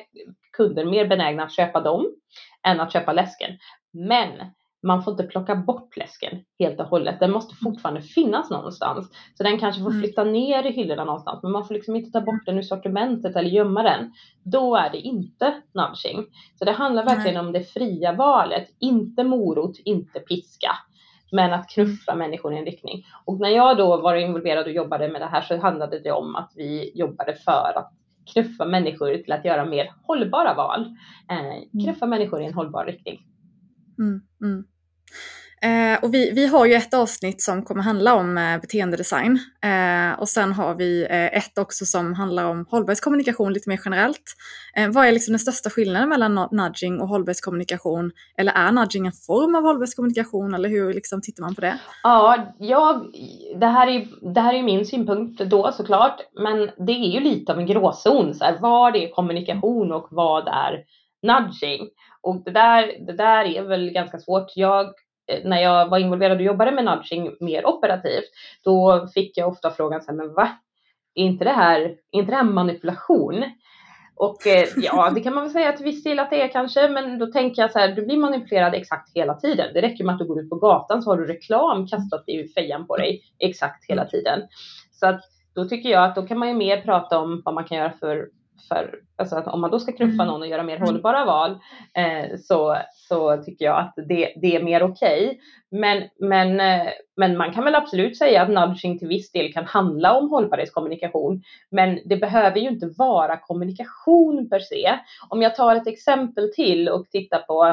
kunder 0.58 0.86
mer 0.86 1.08
benägna 1.08 1.44
att 1.44 1.56
köpa 1.56 1.82
dem 1.82 2.16
än 2.68 2.80
att 2.80 2.94
köpa 2.94 3.14
läsken. 3.14 3.58
Men 3.94 4.30
man 4.84 5.04
får 5.04 5.12
inte 5.12 5.24
plocka 5.24 5.56
bort 5.56 5.98
läsken 5.98 6.40
helt 6.60 6.80
och 6.80 6.86
hållet. 6.86 7.20
Den 7.20 7.32
måste 7.32 7.56
fortfarande 7.56 8.02
finnas 8.02 8.50
någonstans. 8.50 9.12
Så 9.38 9.44
den 9.44 9.60
kanske 9.60 9.82
får 9.82 9.90
mm. 9.90 10.02
flytta 10.02 10.24
ner 10.24 10.66
i 10.66 10.72
hyllorna 10.72 11.06
någonstans. 11.06 11.44
Men 11.44 11.52
man 11.52 11.66
får 11.66 11.74
liksom 11.74 11.96
inte 11.96 12.12
ta 12.12 12.22
bort 12.22 12.46
den 12.46 12.58
ur 12.58 12.62
sortimentet 12.62 13.36
eller 13.36 13.50
gömma 13.50 13.84
den. 13.84 14.12
Då 14.44 14.76
är 14.76 14.90
det 14.90 14.98
inte 14.98 15.54
nudging. 15.74 16.26
Så 16.60 16.66
det 16.66 16.72
handlar 16.72 17.06
verkligen 17.06 17.46
om 17.46 17.52
det 17.52 17.64
fria 17.64 18.14
valet. 18.14 18.68
Inte 18.80 19.24
morot, 19.24 19.80
inte 19.86 20.20
piska. 20.20 20.72
Men 21.32 21.54
att 21.54 21.70
knuffa 21.70 22.16
människor 22.16 22.54
i 22.54 22.58
en 22.58 22.66
riktning. 22.66 23.06
Och 23.26 23.40
när 23.40 23.50
jag 23.50 23.78
då 23.78 24.02
var 24.02 24.16
involverad 24.16 24.66
och 24.66 24.72
jobbade 24.72 25.08
med 25.08 25.22
det 25.22 25.28
här 25.28 25.42
så 25.42 25.58
handlade 25.58 26.00
det 26.00 26.12
om 26.12 26.36
att 26.36 26.52
vi 26.56 26.92
jobbade 26.96 27.36
för 27.36 27.74
att 27.76 27.94
knuffa 28.34 28.66
människor 28.66 29.18
till 29.18 29.32
att 29.32 29.46
göra 29.46 29.66
mer 29.66 29.94
hållbara 30.04 30.54
val. 30.54 30.96
Eh, 31.30 31.40
mm. 31.40 31.84
knuffa 31.84 32.06
människor 32.06 32.42
i 32.42 32.46
en 32.46 32.54
hållbar 32.54 32.86
riktning. 32.86 33.20
Mm, 34.00 34.22
mm. 34.42 34.64
Eh, 35.64 36.04
och 36.04 36.14
vi, 36.14 36.32
vi 36.32 36.48
har 36.48 36.66
ju 36.66 36.74
ett 36.74 36.94
avsnitt 36.94 37.42
som 37.42 37.64
kommer 37.64 37.84
handla 37.84 38.16
om 38.16 38.38
eh, 38.38 38.62
beteendedesign. 38.62 39.40
Eh, 39.64 40.20
och 40.20 40.30
sen 40.30 40.54
har 40.54 40.76
vi 40.76 41.04
eh, 41.10 41.38
ett 41.38 41.58
också 41.58 41.86
som 41.86 42.14
handlar 42.14 42.46
om 42.46 42.66
hållbarhetskommunikation 42.70 43.54
lite 43.54 43.70
mer 43.70 43.80
generellt. 43.86 44.24
Eh, 44.78 44.90
vad 44.90 45.08
är 45.08 45.12
liksom 45.12 45.32
den 45.32 45.40
största 45.40 45.70
skillnaden 45.70 46.10
mellan 46.10 46.48
nudging 46.52 47.02
och 47.02 47.08
hållbarhetskommunikation? 47.08 48.12
Eller 48.38 48.52
är 48.52 48.72
nudging 48.72 49.06
en 49.06 49.12
form 49.28 49.56
av 49.56 49.64
hållbarhetskommunikation 49.64 50.54
eller 50.54 50.70
hur 50.70 50.94
liksom 50.94 51.22
tittar 51.22 51.44
man 51.44 51.56
på 51.56 51.62
det? 51.62 51.80
Ja, 52.04 52.54
jag, 52.60 53.06
det, 53.60 53.68
här 53.68 53.88
är, 53.88 54.08
det 54.34 54.42
här 54.42 54.54
är 54.54 54.64
min 54.64 54.86
synpunkt 54.86 55.42
då 55.42 55.72
såklart. 55.72 56.18
Men 56.34 56.86
det 56.86 56.92
är 56.92 57.12
ju 57.14 57.20
lite 57.20 57.52
av 57.52 57.60
en 57.60 57.66
gråzon. 57.66 58.34
Så 58.34 58.44
här, 58.44 58.58
vad 58.62 58.96
är 58.96 59.12
kommunikation 59.12 59.92
och 59.92 60.08
vad 60.12 60.48
är 60.48 60.84
nudging? 61.28 61.90
Och 62.22 62.44
det 62.46 62.52
där, 62.52 63.06
det 63.08 63.14
där 63.14 63.46
är 63.46 63.64
väl 63.64 63.90
ganska 63.90 64.20
svårt. 64.20 64.52
Jag, 64.56 64.94
Eh, 65.32 65.40
när 65.44 65.62
jag 65.62 65.90
var 65.90 65.98
involverad 65.98 66.38
och 66.38 66.44
jobbade 66.44 66.72
med 66.72 66.86
nudging 66.86 67.36
mer 67.40 67.66
operativt, 67.66 68.30
då 68.64 69.08
fick 69.14 69.38
jag 69.38 69.48
ofta 69.48 69.72
frågan 69.72 70.02
så 70.02 70.12
här, 70.12 70.18
men 70.18 70.34
va? 70.34 70.50
Är 71.16 71.24
inte 71.24 71.44
det 71.44 71.52
här, 71.52 71.80
är 72.12 72.20
inte 72.20 72.32
det 72.32 72.36
här 72.36 72.44
manipulation? 72.44 73.44
Och 74.16 74.48
eh, 74.48 74.68
ja, 74.78 75.10
det 75.16 75.22
kan 75.22 75.34
man 75.34 75.44
väl 75.44 75.54
säga 75.54 75.74
till 75.74 75.86
viss 75.86 76.04
del 76.04 76.20
att 76.20 76.30
det 76.30 76.42
är 76.42 76.48
kanske, 76.48 76.90
men 76.90 77.20
då 77.20 77.26
tänker 77.28 77.62
jag 77.62 77.72
så 77.72 77.80
här, 77.80 77.88
du 77.88 78.06
blir 78.06 78.18
manipulerad 78.18 78.74
exakt 78.74 79.16
hela 79.16 79.34
tiden. 79.34 79.74
Det 79.74 79.82
räcker 79.82 80.04
med 80.04 80.14
att 80.14 80.20
du 80.20 80.28
går 80.28 80.40
ut 80.40 80.50
på 80.50 80.56
gatan 80.56 81.02
så 81.02 81.10
har 81.10 81.18
du 81.18 81.26
reklam 81.26 81.88
kastat 81.88 82.24
i 82.28 82.48
fejan 82.48 82.88
på 82.88 82.98
dig 82.98 83.22
exakt 83.40 83.86
hela 83.90 84.06
tiden. 84.06 84.40
Så 84.92 85.08
att 85.08 85.22
då 85.56 85.66
tycker 85.66 85.90
jag 85.90 86.04
att 86.04 86.16
då 86.16 86.22
kan 86.22 86.40
man 86.40 86.48
ju 86.48 86.54
mer 86.54 86.82
prata 86.82 87.20
om 87.20 87.42
vad 87.46 87.54
man 87.54 87.64
kan 87.64 87.78
göra 87.78 87.94
för 88.00 88.28
för 88.68 89.00
alltså 89.16 89.36
att 89.36 89.48
om 89.48 89.62
man 89.62 89.72
då 89.72 89.80
ska 89.80 89.92
knuffa 89.92 90.24
mm. 90.24 90.28
någon 90.28 90.42
och 90.42 90.48
göra 90.48 90.64
mer 90.64 90.76
mm. 90.76 90.88
hållbara 90.88 91.26
val 91.26 91.60
eh, 91.94 92.38
så, 92.40 92.78
så 92.94 93.44
tycker 93.44 93.66
jag 93.66 93.80
att 93.80 93.94
det, 93.96 94.34
det 94.42 94.56
är 94.56 94.64
mer 94.64 94.84
okej. 94.84 95.26
Okay. 95.26 95.40
Men, 95.72 96.04
men, 96.20 96.60
eh, 96.60 96.88
men 97.18 97.38
man 97.38 97.54
kan 97.54 97.64
väl 97.64 97.76
absolut 97.76 98.18
säga 98.18 98.42
att 98.42 98.50
nudging 98.50 99.00
till 99.00 99.08
viss 99.08 99.32
del 99.32 99.54
kan 99.54 99.66
handla 99.66 100.18
om 100.18 100.30
hållbarhetskommunikation. 100.30 101.44
Men 101.70 102.00
det 102.06 102.18
behöver 102.18 102.60
ju 102.60 102.70
inte 102.70 102.90
vara 102.98 103.38
kommunikation 103.38 104.50
per 104.50 104.60
se. 104.60 105.00
Om 105.30 105.42
jag 105.42 105.56
tar 105.56 105.76
ett 105.76 105.88
exempel 105.88 106.54
till 106.54 106.90
och 106.90 107.10
tittar 107.10 107.40
på 107.40 107.66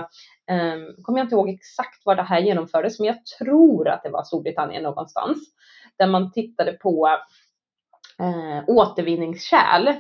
eh, 0.50 1.02
kommer 1.02 1.18
jag 1.18 1.24
inte 1.24 1.34
ihåg 1.34 1.48
exakt 1.48 2.06
var 2.06 2.16
det 2.16 2.22
här 2.22 2.40
genomfördes, 2.40 2.98
men 2.98 3.06
jag 3.06 3.26
tror 3.26 3.88
att 3.88 4.02
det 4.02 4.10
var 4.10 4.22
Storbritannien 4.22 4.82
någonstans 4.82 5.38
där 5.98 6.06
man 6.06 6.32
tittade 6.32 6.72
på 6.72 7.08
eh, 8.18 8.64
återvinningskärl 8.66 9.94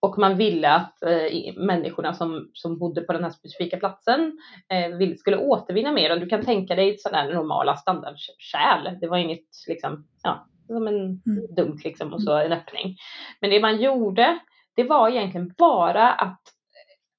och 0.00 0.18
man 0.18 0.36
ville 0.36 0.70
att 0.70 1.02
eh, 1.02 1.54
människorna 1.56 2.14
som, 2.14 2.50
som 2.52 2.78
bodde 2.78 3.00
på 3.00 3.12
den 3.12 3.24
här 3.24 3.30
specifika 3.30 3.76
platsen 3.76 4.38
eh, 4.72 4.96
vill, 4.96 5.18
skulle 5.18 5.36
återvinna 5.36 5.92
mer. 5.92 6.12
Och 6.12 6.20
du 6.20 6.26
kan 6.26 6.44
tänka 6.44 6.74
dig 6.74 6.98
sådana 6.98 7.30
normala 7.30 7.76
standardkärl. 7.76 8.98
Det 9.00 9.08
var 9.08 9.16
inget 9.16 9.46
liksom, 9.68 10.06
ja, 10.22 10.46
som 10.66 10.88
en 10.88 11.22
mm. 11.26 11.54
dunk 11.56 11.84
liksom 11.84 12.12
och 12.12 12.22
så 12.22 12.36
en 12.36 12.52
öppning. 12.52 12.96
Men 13.40 13.50
det 13.50 13.60
man 13.60 13.80
gjorde, 13.80 14.38
det 14.76 14.84
var 14.84 15.08
egentligen 15.08 15.54
bara 15.58 16.12
att 16.12 16.40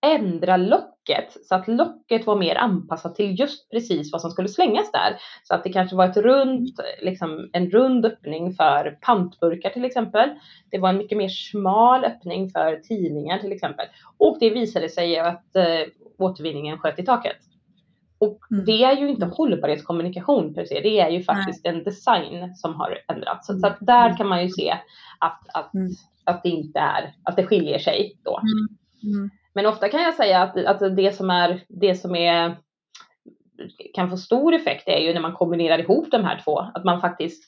ändra 0.02 0.58
locket 0.58 1.38
så 1.44 1.56
att 1.56 1.68
locket 1.68 2.28
var 2.28 2.36
mer 2.36 2.56
anpassat 2.56 3.16
till 3.16 3.40
just 3.40 3.70
precis 3.70 4.12
vad 4.12 4.22
som 4.22 4.32
skulle 4.32 4.50
slängas 4.50 4.92
där. 4.92 5.18
Så 5.44 5.56
att 5.56 5.64
det 5.64 5.74
kanske 5.74 5.96
var 5.96 6.06
ett 6.06 6.18
runt, 6.18 6.80
liksom 7.02 7.50
en 7.54 7.70
rund 7.70 8.06
öppning 8.06 8.54
för 8.54 8.98
pantburkar 9.02 9.70
till 9.70 9.86
exempel. 9.86 10.30
Det 10.72 10.78
var 10.78 10.90
en 10.90 10.98
mycket 10.98 11.18
mer 11.18 11.30
smal 11.30 12.06
öppning 12.06 12.50
för 12.50 12.76
tidningar 12.76 13.40
till 13.40 13.52
exempel. 13.52 13.86
Och 14.18 14.38
det 14.40 14.50
visade 14.50 14.90
sig 14.90 15.20
att 15.20 15.56
eh, 15.56 15.64
återvinningen 16.18 16.78
sköt 16.78 17.00
i 17.00 17.06
taket. 17.06 17.38
Och 18.20 18.40
mm. 18.52 18.66
det 18.66 18.84
är 18.84 18.98
ju 18.98 19.10
inte 19.10 19.26
hållbarhetskommunikation 19.26 20.54
per 20.54 20.66
se, 20.66 20.80
det 20.80 21.00
är 21.00 21.10
ju 21.10 21.24
faktiskt 21.24 21.66
Nej. 21.66 21.74
en 21.74 21.84
design 21.84 22.56
som 22.56 22.76
har 22.76 22.98
ändrats. 23.08 23.48
Så, 23.48 23.60
så 23.60 23.68
att 23.68 23.78
där 23.80 24.06
mm. 24.06 24.18
kan 24.18 24.28
man 24.28 24.44
ju 24.44 24.50
se 24.50 24.74
att, 25.20 25.42
att, 25.54 25.74
mm. 25.74 25.92
att 26.24 26.44
det 26.44 26.50
inte 26.50 26.80
är, 26.80 27.14
att 27.24 27.36
det 27.36 27.46
skiljer 27.46 27.80
sig 27.80 28.18
då. 28.24 28.42
Mm. 29.04 29.30
Mm. 29.56 29.64
Men 29.64 29.66
ofta 29.66 29.90
kan 29.90 30.02
jag 30.02 30.14
säga 30.14 30.42
att, 30.42 30.58
att 30.58 30.96
det 30.96 31.16
som 31.16 31.30
är, 31.30 31.64
det 31.68 31.96
som 31.96 32.16
är 32.16 32.58
kan 33.94 34.10
få 34.10 34.18
stor 34.18 34.54
effekt 34.54 34.88
är 34.88 34.98
ju 34.98 35.14
när 35.14 35.22
man 35.22 35.34
kombinerar 35.34 35.80
ihop 35.80 36.12
de 36.12 36.24
här 36.24 36.42
två. 36.44 36.60
Att 36.60 36.84
man 36.84 37.02
faktiskt, 37.02 37.44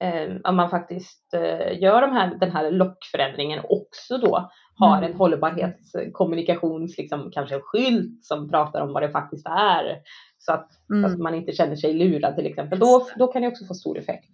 eh, 0.00 0.36
att 0.44 0.54
man 0.54 0.70
faktiskt 0.70 1.34
eh, 1.34 1.80
gör 1.82 2.00
de 2.00 2.12
här, 2.12 2.34
den 2.40 2.50
här 2.50 2.70
lockförändringen 2.70 3.60
också 3.64 4.18
då 4.18 4.50
har 4.76 4.98
mm. 4.98 5.10
en 5.10 5.16
hållbarhetskommunikations, 5.16 6.98
liksom, 6.98 7.30
kanske 7.32 7.54
en 7.54 7.60
skylt 7.60 8.24
som 8.24 8.48
pratar 8.50 8.80
om 8.80 8.92
vad 8.92 9.02
det 9.02 9.10
faktiskt 9.10 9.46
är. 9.46 9.98
Så 10.38 10.52
att, 10.52 10.68
mm. 10.90 11.02
så 11.02 11.14
att 11.14 11.20
man 11.20 11.34
inte 11.34 11.52
känner 11.52 11.76
sig 11.76 11.92
lurad 11.92 12.36
till 12.36 12.46
exempel. 12.46 12.78
Då, 12.78 13.06
då 13.16 13.26
kan 13.26 13.42
det 13.42 13.48
också 13.48 13.64
få 13.64 13.74
stor 13.74 13.98
effekt. 13.98 14.30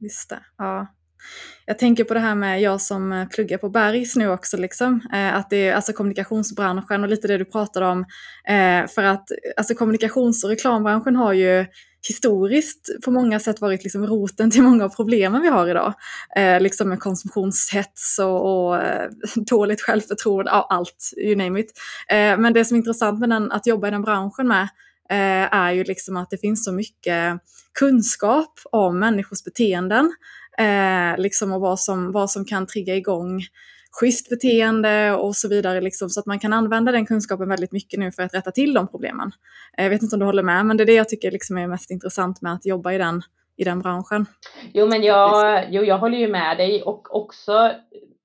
Just 0.00 0.30
det, 0.30 0.38
ja. 0.58 0.86
Jag 1.68 1.78
tänker 1.78 2.04
på 2.04 2.14
det 2.14 2.20
här 2.20 2.34
med 2.34 2.62
jag 2.62 2.80
som 2.80 3.12
eh, 3.12 3.28
pluggar 3.28 3.58
på 3.58 3.68
Bergs 3.68 4.16
nu 4.16 4.28
också, 4.28 4.56
liksom, 4.56 5.00
eh, 5.12 5.34
att 5.34 5.50
det 5.50 5.68
är 5.68 5.74
alltså 5.74 5.92
kommunikationsbranschen 5.92 7.02
och 7.02 7.08
lite 7.08 7.28
det 7.28 7.38
du 7.38 7.44
pratade 7.44 7.86
om. 7.86 8.00
Eh, 8.48 8.86
för 8.86 9.02
att 9.02 9.28
alltså 9.56 9.74
kommunikations 9.74 10.44
och 10.44 10.50
reklambranschen 10.50 11.16
har 11.16 11.32
ju 11.32 11.66
historiskt 12.08 12.88
på 13.04 13.10
många 13.10 13.40
sätt 13.40 13.60
varit 13.60 13.84
liksom 13.84 14.06
roten 14.06 14.50
till 14.50 14.62
många 14.62 14.84
av 14.84 14.88
problemen 14.88 15.42
vi 15.42 15.48
har 15.48 15.68
idag. 15.68 15.94
Eh, 16.36 16.60
liksom 16.60 16.88
med 16.88 17.00
konsumtionshets 17.00 18.18
och, 18.18 18.70
och 18.70 18.82
dåligt 19.46 19.80
självförtroende, 19.80 20.50
ja, 20.50 20.66
allt, 20.70 21.12
you 21.16 21.36
name 21.36 21.60
it. 21.60 21.72
Eh, 22.08 22.38
men 22.38 22.52
det 22.52 22.64
som 22.64 22.74
är 22.74 22.78
intressant 22.78 23.20
med 23.20 23.28
den, 23.28 23.52
att 23.52 23.66
jobba 23.66 23.88
i 23.88 23.90
den 23.90 24.02
branschen 24.02 24.48
med 24.48 24.68
är 25.50 25.72
ju 25.72 25.84
liksom 25.84 26.16
att 26.16 26.30
det 26.30 26.38
finns 26.38 26.64
så 26.64 26.72
mycket 26.72 27.40
kunskap 27.78 28.60
om 28.70 28.98
människors 28.98 29.44
beteenden 29.44 30.12
eh, 30.58 31.18
liksom, 31.18 31.52
och 31.52 31.60
vad 31.60 31.80
som, 31.80 32.12
vad 32.12 32.30
som 32.30 32.44
kan 32.44 32.66
trigga 32.66 32.96
igång 32.96 33.40
schysst 34.00 34.28
beteende 34.28 35.14
och 35.14 35.36
så 35.36 35.48
vidare. 35.48 35.80
Liksom, 35.80 36.08
så 36.08 36.20
att 36.20 36.26
man 36.26 36.38
kan 36.38 36.52
använda 36.52 36.92
den 36.92 37.06
kunskapen 37.06 37.48
väldigt 37.48 37.72
mycket 37.72 38.00
nu 38.00 38.12
för 38.12 38.22
att 38.22 38.34
rätta 38.34 38.50
till 38.50 38.74
de 38.74 38.88
problemen. 38.88 39.32
Eh, 39.78 39.84
jag 39.84 39.90
vet 39.90 40.02
inte 40.02 40.16
om 40.16 40.20
du 40.20 40.26
håller 40.26 40.42
med, 40.42 40.66
men 40.66 40.76
det 40.76 40.84
är 40.84 40.86
det 40.86 40.94
jag 40.94 41.08
tycker 41.08 41.30
liksom 41.30 41.58
är 41.58 41.66
mest 41.66 41.90
intressant 41.90 42.42
med 42.42 42.52
att 42.52 42.66
jobba 42.66 42.92
i 42.92 42.98
den, 42.98 43.22
i 43.56 43.64
den 43.64 43.80
branschen. 43.80 44.26
Jo, 44.72 44.86
men 44.86 45.02
jag, 45.02 45.64
jo, 45.70 45.82
jag 45.82 45.98
håller 45.98 46.18
ju 46.18 46.28
med 46.28 46.56
dig 46.56 46.82
och 46.82 47.16
också 47.16 47.72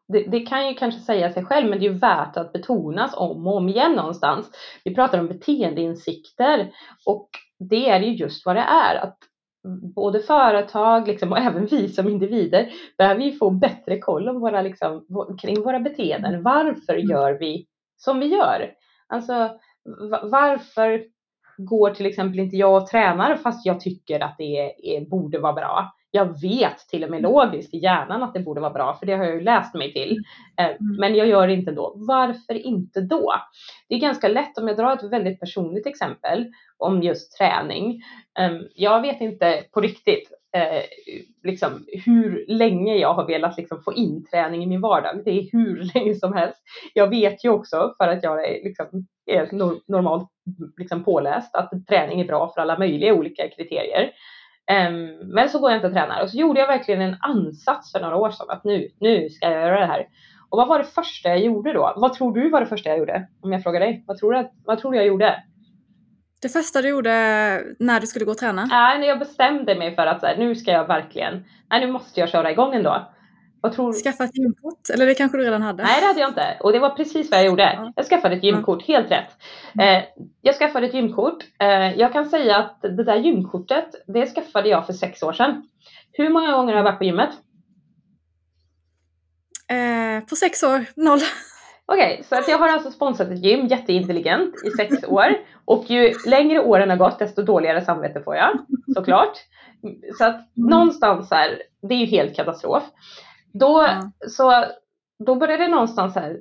det, 0.07 0.23
det, 0.23 0.39
kan 0.39 0.67
ju 0.67 0.73
kanske 0.73 1.01
säga 1.01 1.33
sig 1.33 1.45
själv, 1.45 1.69
men 1.69 1.79
det 1.79 1.85
är 1.85 1.91
ju 1.91 1.97
värt 1.97 2.37
att 2.37 2.53
betonas 2.53 3.13
om 3.15 3.47
och 3.47 3.57
om 3.57 3.69
igen 3.69 3.91
någonstans. 3.91 4.51
Vi 4.83 4.95
pratar 4.95 5.19
om 5.19 5.27
beteendeinsikter 5.27 6.71
och 7.05 7.29
det 7.69 7.89
är 7.89 7.99
ju 7.99 8.15
just 8.15 8.45
vad 8.45 8.55
det 8.55 8.61
är. 8.61 8.95
Att 8.95 9.17
både 9.95 10.19
företag 10.19 11.07
liksom, 11.07 11.31
och 11.31 11.37
även 11.37 11.65
vi 11.65 11.89
som 11.89 12.09
individer 12.09 12.69
behöver 12.97 13.21
ju 13.21 13.31
få 13.31 13.49
bättre 13.49 13.99
koll 13.99 14.29
om 14.29 14.39
våra, 14.39 14.61
liksom, 14.61 15.05
kring 15.41 15.61
våra 15.61 15.79
beteenden. 15.79 16.43
Varför 16.43 16.93
mm. 16.93 17.09
gör 17.09 17.39
vi 17.39 17.67
som 17.97 18.19
vi 18.19 18.25
gör? 18.25 18.71
Alltså 19.07 19.49
varför 20.23 21.03
går 21.57 21.89
till 21.89 22.05
exempel 22.05 22.39
inte 22.39 22.57
jag 22.57 22.81
och 22.81 22.87
tränar 22.87 23.35
fast 23.35 23.65
jag 23.65 23.79
tycker 23.79 24.19
att 24.19 24.35
det 24.37 24.57
är, 24.57 24.85
är, 24.85 25.09
borde 25.09 25.39
vara 25.39 25.53
bra? 25.53 25.93
Jag 26.15 26.41
vet 26.41 26.77
till 26.89 27.03
och 27.03 27.09
med 27.09 27.21
logiskt 27.21 27.73
i 27.73 27.77
hjärnan 27.77 28.23
att 28.23 28.33
det 28.33 28.39
borde 28.39 28.61
vara 28.61 28.73
bra, 28.73 28.93
för 28.99 29.05
det 29.05 29.13
har 29.13 29.25
jag 29.25 29.35
ju 29.35 29.41
läst 29.41 29.75
mig 29.75 29.93
till. 29.93 30.23
Eh, 30.57 30.65
mm. 30.65 30.77
Men 30.99 31.15
jag 31.15 31.27
gör 31.27 31.47
det 31.47 31.53
inte 31.53 31.71
då. 31.71 31.93
Varför 31.95 32.53
inte 32.53 33.01
då? 33.01 33.33
Det 33.89 33.95
är 33.95 33.99
ganska 33.99 34.27
lätt 34.27 34.57
om 34.57 34.67
jag 34.67 34.77
drar 34.77 34.93
ett 34.93 35.11
väldigt 35.11 35.39
personligt 35.39 35.87
exempel 35.87 36.51
om 36.77 37.03
just 37.03 37.37
träning. 37.37 38.01
Ehm, 38.39 38.61
jag 38.75 39.01
vet 39.01 39.21
inte 39.21 39.63
på 39.71 39.81
riktigt 39.81 40.31
eh, 40.55 40.81
liksom, 41.43 41.85
hur 42.05 42.45
länge 42.47 42.95
jag 42.95 43.13
har 43.13 43.27
velat 43.27 43.57
liksom, 43.57 43.81
få 43.81 43.93
in 43.93 44.25
träning 44.25 44.63
i 44.63 44.67
min 44.67 44.81
vardag. 44.81 45.21
Det 45.25 45.31
är 45.31 45.49
hur 45.51 45.91
länge 45.93 46.15
som 46.15 46.33
helst. 46.33 46.61
Jag 46.93 47.07
vet 47.07 47.45
ju 47.45 47.49
också 47.49 47.93
för 47.97 48.07
att 48.07 48.23
jag 48.23 48.49
är, 48.49 48.63
liksom, 48.63 49.07
är 49.25 49.47
normalt 49.91 50.29
liksom, 50.77 51.03
påläst 51.03 51.55
att 51.55 51.71
träning 51.87 52.21
är 52.21 52.27
bra 52.27 52.51
för 52.53 52.61
alla 52.61 52.79
möjliga 52.79 53.13
olika 53.13 53.49
kriterier. 53.49 54.11
Um, 54.71 55.33
men 55.33 55.49
så 55.49 55.59
går 55.59 55.71
jag 55.71 55.77
inte 55.77 55.87
och 55.87 55.93
tränar 55.93 56.23
och 56.23 56.29
så 56.29 56.37
gjorde 56.37 56.59
jag 56.59 56.67
verkligen 56.67 57.01
en 57.01 57.17
ansats 57.19 57.91
för 57.91 57.99
några 57.99 58.15
år 58.15 58.31
sedan 58.31 58.49
att 58.49 58.63
nu, 58.63 58.89
nu 58.99 59.29
ska 59.29 59.45
jag 59.45 59.61
göra 59.61 59.79
det 59.79 59.85
här. 59.85 60.07
Och 60.49 60.57
vad 60.57 60.67
var 60.67 60.77
det 60.77 60.85
första 60.85 61.29
jag 61.29 61.39
gjorde 61.39 61.73
då? 61.73 61.93
Vad 61.95 62.13
tror 62.13 62.33
du 62.33 62.49
var 62.49 62.59
det 62.59 62.65
första 62.65 62.89
jag 62.89 62.99
gjorde? 62.99 63.27
Om 63.41 63.51
jag 63.51 63.63
frågar 63.63 63.79
dig. 63.79 64.03
Vad 64.07 64.17
tror 64.17 64.33
du, 64.33 64.49
vad 64.65 64.79
tror 64.79 64.91
du 64.91 64.97
jag 64.97 65.07
gjorde? 65.07 65.43
Det 66.41 66.49
första 66.49 66.81
du 66.81 66.89
gjorde 66.89 67.11
när 67.79 67.99
du 67.99 68.07
skulle 68.07 68.25
gå 68.25 68.31
och 68.31 68.37
träna? 68.37 68.65
Nej, 68.65 68.99
när 68.99 69.07
jag 69.07 69.19
bestämde 69.19 69.75
mig 69.75 69.95
för 69.95 70.07
att 70.07 70.19
så 70.19 70.25
här, 70.25 70.37
nu 70.37 70.55
ska 70.55 70.71
jag 70.71 70.87
verkgen, 70.87 71.45
nej 71.69 71.85
nu 71.85 71.91
måste 71.91 72.19
jag 72.19 72.29
köra 72.29 72.51
igång 72.51 72.73
ändå. 72.73 73.12
Vad 73.63 73.73
tror... 73.73 73.93
Skaffa 73.93 74.23
ett 74.23 74.37
gymkort? 74.37 74.89
Eller 74.93 75.05
det 75.05 75.15
kanske 75.15 75.37
du 75.37 75.43
redan 75.43 75.61
hade? 75.61 75.83
Nej, 75.83 76.01
det 76.01 76.07
hade 76.07 76.19
jag 76.19 76.29
inte. 76.29 76.57
Och 76.59 76.71
det 76.71 76.79
var 76.79 76.89
precis 76.89 77.31
vad 77.31 77.39
jag 77.39 77.47
gjorde. 77.47 77.73
Ja. 77.73 77.93
Jag 77.95 78.05
skaffade 78.05 78.35
ett 78.35 78.43
gymkort, 78.43 78.83
helt 78.83 79.11
rätt. 79.11 79.29
Eh, 79.79 80.03
jag 80.41 80.55
skaffade 80.55 80.87
ett 80.87 80.93
gymkort. 80.93 81.43
Eh, 81.59 81.99
jag 81.99 82.13
kan 82.13 82.25
säga 82.29 82.57
att 82.57 82.81
det 82.81 83.03
där 83.03 83.15
gymkortet, 83.15 83.85
det 84.07 84.27
skaffade 84.27 84.69
jag 84.69 84.85
för 84.85 84.93
sex 84.93 85.23
år 85.23 85.33
sedan. 85.33 85.63
Hur 86.11 86.29
många 86.29 86.51
gånger 86.51 86.73
har 86.73 86.79
jag 86.79 86.83
varit 86.83 86.97
på 86.97 87.03
gymmet? 87.03 87.29
Eh, 89.69 90.27
på 90.29 90.35
sex 90.35 90.63
år, 90.63 90.85
noll. 90.95 91.19
Okej, 91.85 92.13
okay, 92.13 92.23
så 92.23 92.35
att 92.35 92.47
jag 92.47 92.57
har 92.57 92.69
alltså 92.69 92.91
sponsrat 92.91 93.27
ett 93.27 93.43
gym, 93.43 93.67
jätteintelligent, 93.67 94.55
i 94.65 94.69
sex 94.69 95.03
år. 95.07 95.37
Och 95.65 95.89
ju 95.89 96.13
längre 96.25 96.59
åren 96.59 96.89
har 96.89 96.97
gått, 96.97 97.19
desto 97.19 97.41
dåligare 97.41 97.85
samvete 97.85 98.21
får 98.21 98.35
jag, 98.35 98.59
såklart. 98.95 99.37
Så 100.17 100.25
att 100.25 100.57
mm. 100.57 100.69
någonstans 100.69 101.31
här, 101.31 101.61
det 101.81 101.93
är 101.93 101.99
ju 101.99 102.05
helt 102.05 102.35
katastrof. 102.35 102.83
Då, 103.59 103.85
ja. 103.87 104.11
så, 104.27 104.65
då 105.25 105.35
började 105.35 105.63
det 105.63 105.71
någonstans 105.71 106.15
här, 106.15 106.39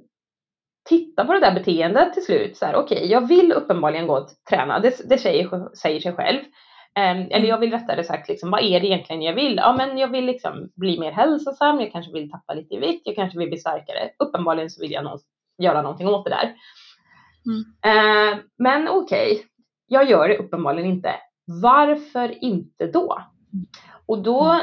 titta 0.88 1.24
på 1.24 1.32
det 1.32 1.40
där 1.40 1.54
beteendet 1.54 2.14
till 2.14 2.24
slut. 2.24 2.58
Okej, 2.62 2.76
okay, 2.76 3.06
jag 3.06 3.28
vill 3.28 3.52
uppenbarligen 3.52 4.06
gå 4.06 4.18
och 4.18 4.28
träna, 4.50 4.80
det, 4.80 5.08
det 5.08 5.18
säger, 5.18 5.74
säger 5.76 6.00
sig 6.00 6.12
själv. 6.12 6.40
Um, 6.98 7.28
eller 7.30 7.48
jag 7.48 7.58
vill 7.58 7.70
rättare 7.70 8.04
sagt, 8.04 8.28
liksom, 8.28 8.50
vad 8.50 8.62
är 8.62 8.80
det 8.80 8.86
egentligen 8.86 9.22
jag 9.22 9.34
vill? 9.34 9.56
Ja, 9.56 9.74
men 9.78 9.98
jag 9.98 10.08
vill 10.08 10.24
liksom 10.24 10.70
bli 10.76 11.00
mer 11.00 11.12
hälsosam, 11.12 11.80
jag 11.80 11.92
kanske 11.92 12.12
vill 12.12 12.30
tappa 12.30 12.54
lite 12.54 12.76
vikt, 12.76 13.02
jag 13.04 13.16
kanske 13.16 13.38
vill 13.38 13.48
bli 13.48 13.58
starkare. 13.58 14.10
Uppenbarligen 14.18 14.70
så 14.70 14.82
vill 14.82 14.92
jag 14.92 15.04
någon, 15.04 15.18
göra 15.58 15.82
någonting 15.82 16.08
åt 16.08 16.24
det 16.24 16.30
där. 16.30 16.54
Mm. 17.46 17.58
Uh, 17.96 18.38
men 18.58 18.88
okej, 18.88 19.32
okay, 19.32 19.44
jag 19.86 20.10
gör 20.10 20.28
det 20.28 20.38
uppenbarligen 20.38 20.90
inte. 20.90 21.14
Varför 21.62 22.44
inte 22.44 22.86
då? 22.86 23.22
Och 24.06 24.22
då 24.22 24.42
mm 24.42 24.62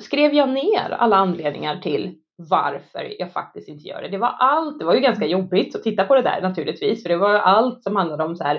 skrev 0.00 0.34
jag 0.34 0.48
ner 0.48 0.90
alla 0.90 1.16
anledningar 1.16 1.76
till 1.76 2.18
varför 2.36 3.14
jag 3.18 3.32
faktiskt 3.32 3.68
inte 3.68 3.88
gör 3.88 4.02
det. 4.02 4.08
Det 4.08 4.18
var 4.18 4.28
allt, 4.38 4.78
det 4.78 4.84
var 4.84 4.94
ju 4.94 5.00
ganska 5.00 5.26
jobbigt 5.26 5.76
att 5.76 5.82
titta 5.82 6.04
på 6.04 6.14
det 6.14 6.22
där 6.22 6.42
naturligtvis, 6.42 7.02
för 7.02 7.08
det 7.08 7.16
var 7.16 7.34
allt 7.34 7.82
som 7.82 7.96
handlade 7.96 8.24
om 8.24 8.36
så 8.36 8.44
här, 8.44 8.56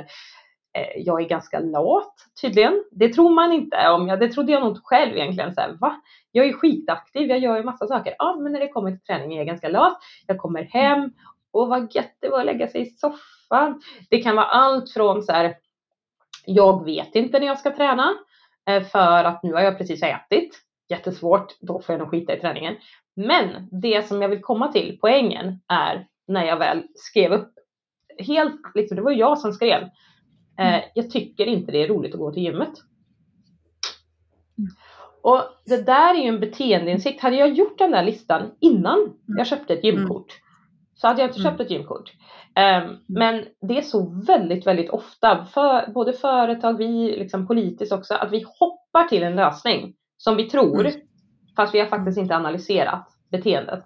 eh, 0.77 1.01
jag 1.01 1.21
är 1.21 1.27
ganska 1.27 1.59
lat 1.59 2.15
tydligen. 2.41 2.83
Det 2.91 3.09
tror 3.09 3.29
man 3.29 3.51
inte 3.51 3.89
om 3.89 4.07
jag, 4.07 4.19
det 4.19 4.27
trodde 4.27 4.51
jag 4.51 4.61
nog 4.61 4.71
inte 4.71 4.81
själv 4.83 5.17
egentligen. 5.17 5.53
Så 5.53 5.61
här, 5.61 5.77
va? 5.79 6.01
Jag 6.31 6.45
är 6.45 6.53
skitaktiv, 6.53 7.29
jag 7.29 7.39
gör 7.39 7.57
ju 7.57 7.63
massa 7.63 7.87
saker. 7.87 8.15
Ja, 8.17 8.35
men 8.39 8.51
när 8.51 8.59
det 8.59 8.67
kommer 8.67 8.91
till 8.91 9.03
träning 9.03 9.33
är 9.33 9.37
jag 9.37 9.47
ganska 9.47 9.69
lat. 9.69 9.97
Jag 10.27 10.37
kommer 10.37 10.63
hem 10.63 11.11
och 11.51 11.67
vad 11.67 11.95
gött 11.95 12.17
det 12.19 12.29
var 12.29 12.39
att 12.39 12.45
lägga 12.45 12.67
sig 12.67 12.81
i 12.81 12.85
soffan. 12.85 13.81
Det 14.09 14.21
kan 14.21 14.35
vara 14.35 14.45
allt 14.45 14.91
från 14.91 15.23
så 15.23 15.31
här, 15.31 15.55
jag 16.45 16.85
vet 16.85 17.15
inte 17.15 17.39
när 17.39 17.47
jag 17.47 17.59
ska 17.59 17.75
träna 17.75 18.13
eh, 18.69 18.83
för 18.83 19.23
att 19.23 19.43
nu 19.43 19.53
har 19.53 19.61
jag 19.61 19.77
precis 19.77 20.03
ätit 20.03 20.59
jättesvårt, 20.89 21.57
då 21.61 21.81
får 21.81 21.93
jag 21.93 21.99
nog 21.99 22.09
skita 22.09 22.37
i 22.37 22.39
träningen. 22.39 22.75
Men 23.15 23.69
det 23.81 24.07
som 24.07 24.21
jag 24.21 24.29
vill 24.29 24.41
komma 24.41 24.71
till, 24.71 24.97
poängen, 25.01 25.59
är 25.67 26.07
när 26.27 26.45
jag 26.45 26.57
väl 26.57 26.83
skrev 26.95 27.31
upp, 27.31 27.53
helt, 28.19 28.61
liksom, 28.75 28.95
det 28.95 29.01
var 29.01 29.11
jag 29.11 29.37
som 29.37 29.53
skrev, 29.53 29.81
eh, 30.59 30.73
mm. 30.73 30.81
jag 30.95 31.09
tycker 31.11 31.45
inte 31.45 31.71
det 31.71 31.83
är 31.83 31.87
roligt 31.87 32.13
att 32.13 32.19
gå 32.19 32.31
till 32.31 32.43
gymmet. 32.43 32.73
Mm. 34.57 34.71
Och 35.23 35.41
det 35.65 35.85
där 35.85 36.13
är 36.13 36.21
ju 36.21 36.27
en 36.27 36.39
beteendeinsikt. 36.39 37.21
Hade 37.21 37.35
jag 37.35 37.53
gjort 37.53 37.77
den 37.77 37.91
där 37.91 38.03
listan 38.03 38.51
innan 38.59 38.99
mm. 38.99 39.15
jag 39.25 39.47
köpte 39.47 39.73
ett 39.73 39.83
gymkort, 39.83 40.33
så 40.95 41.07
hade 41.07 41.21
jag 41.21 41.29
inte 41.29 41.41
köpt 41.41 41.59
ett 41.59 41.71
gymkort. 41.71 42.11
Um, 42.55 42.97
men 43.07 43.45
det 43.61 43.77
är 43.77 43.81
så 43.81 44.23
väldigt, 44.27 44.67
väldigt 44.67 44.89
ofta, 44.89 45.45
för 45.45 45.91
både 45.91 46.13
företag, 46.13 46.77
vi 46.77 47.17
liksom 47.17 47.47
politiskt 47.47 47.91
också, 47.91 48.13
att 48.13 48.31
vi 48.31 48.45
hoppar 48.59 49.07
till 49.07 49.23
en 49.23 49.35
lösning 49.35 49.95
som 50.23 50.35
vi 50.35 50.43
tror, 50.43 50.79
mm. 50.79 50.93
fast 51.55 51.75
vi 51.75 51.79
har 51.79 51.87
faktiskt 51.87 52.17
inte 52.17 52.35
analyserat 52.35 53.07
beteendet. 53.31 53.83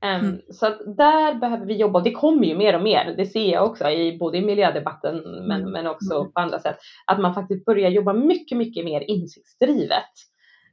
Mm. 0.00 0.40
Så 0.50 0.66
att 0.66 0.78
där 0.96 1.34
behöver 1.34 1.66
vi 1.66 1.76
jobba, 1.76 1.98
och 1.98 2.04
det 2.04 2.12
kommer 2.12 2.46
ju 2.46 2.56
mer 2.56 2.76
och 2.76 2.82
mer, 2.82 3.14
det 3.16 3.26
ser 3.26 3.52
jag 3.52 3.66
också 3.66 3.90
i 3.90 4.18
både 4.18 4.38
i 4.38 4.42
miljödebatten 4.42 5.16
men, 5.48 5.60
mm. 5.60 5.72
men 5.72 5.86
också 5.86 6.14
mm. 6.14 6.32
på 6.32 6.40
andra 6.40 6.58
sätt, 6.58 6.76
att 7.06 7.20
man 7.20 7.34
faktiskt 7.34 7.64
börjar 7.64 7.90
jobba 7.90 8.12
mycket, 8.12 8.58
mycket 8.58 8.84
mer 8.84 9.00
insiktsdrivet. 9.00 10.12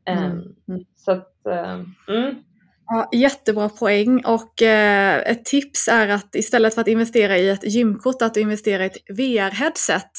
Um, 0.10 0.56
så 0.96 1.12
att, 1.12 1.34
um, 1.44 1.96
Ja, 2.90 3.10
jättebra 3.12 3.70
poäng 3.70 4.26
och 4.26 4.62
eh, 4.62 5.32
ett 5.32 5.46
tips 5.46 5.88
är 5.88 6.08
att 6.08 6.36
istället 6.36 6.74
för 6.74 6.82
att 6.82 6.88
investera 6.88 7.38
i 7.38 7.50
ett 7.50 7.74
gymkort 7.74 8.22
att 8.22 8.38
investera 8.38 8.84
i 8.84 8.86
ett 8.86 8.98
VR-headset. 9.18 10.12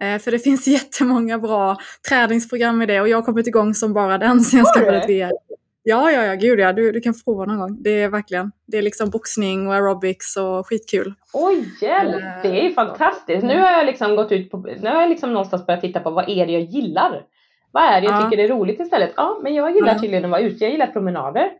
Eh, 0.00 0.18
för 0.18 0.30
det 0.30 0.38
finns 0.38 0.66
jättemånga 0.66 1.38
bra 1.38 1.76
träningsprogram 2.08 2.82
i 2.82 2.86
det 2.86 3.00
och 3.00 3.08
jag 3.08 3.16
har 3.16 3.22
kommit 3.22 3.46
igång 3.46 3.74
som 3.74 3.92
bara 3.92 4.18
den 4.18 4.40
så 4.40 4.56
jag 4.56 4.66
ska 4.66 4.94
ett 4.94 5.08
VR. 5.08 5.32
Ja, 5.86 6.10
ja, 6.10 6.24
ja, 6.24 6.34
gud 6.34 6.60
ja, 6.60 6.72
du, 6.72 6.92
du 6.92 7.00
kan 7.00 7.14
få 7.14 7.24
prova 7.24 7.44
någon 7.44 7.58
gång. 7.58 7.82
Det 7.82 8.02
är 8.02 8.08
verkligen, 8.08 8.52
det 8.66 8.78
är 8.78 8.82
liksom 8.82 9.10
boxning 9.10 9.66
och 9.66 9.74
aerobics 9.74 10.36
och 10.36 10.66
skitkul. 10.66 11.14
Oj, 11.32 11.68
hjälp! 11.80 12.14
Eh, 12.14 12.42
det 12.50 12.66
är 12.66 12.70
fantastiskt. 12.70 13.44
Nu 13.44 13.60
har 13.60 13.70
jag 13.70 13.86
liksom 13.86 14.16
gått 14.16 14.32
ut 14.32 14.50
på, 14.50 14.56
nu 14.56 14.88
har 14.88 15.00
jag 15.00 15.08
liksom 15.08 15.32
någonstans 15.32 15.66
börjat 15.66 15.80
titta 15.80 16.00
på 16.00 16.10
vad 16.10 16.28
är 16.28 16.46
det 16.46 16.52
jag 16.52 16.62
gillar? 16.62 17.22
Vad 17.70 17.82
är 17.82 18.00
det 18.00 18.06
jag 18.06 18.14
ja. 18.14 18.30
tycker 18.30 18.44
är 18.44 18.48
roligt 18.48 18.80
istället? 18.80 19.12
Ja, 19.16 19.40
men 19.42 19.54
jag 19.54 19.74
gillar 19.74 19.94
tydligen 19.94 20.24
att 20.24 20.30
vara 20.30 20.40
ute, 20.40 20.64
jag 20.64 20.72
gillar 20.72 20.86
promenader. 20.86 21.50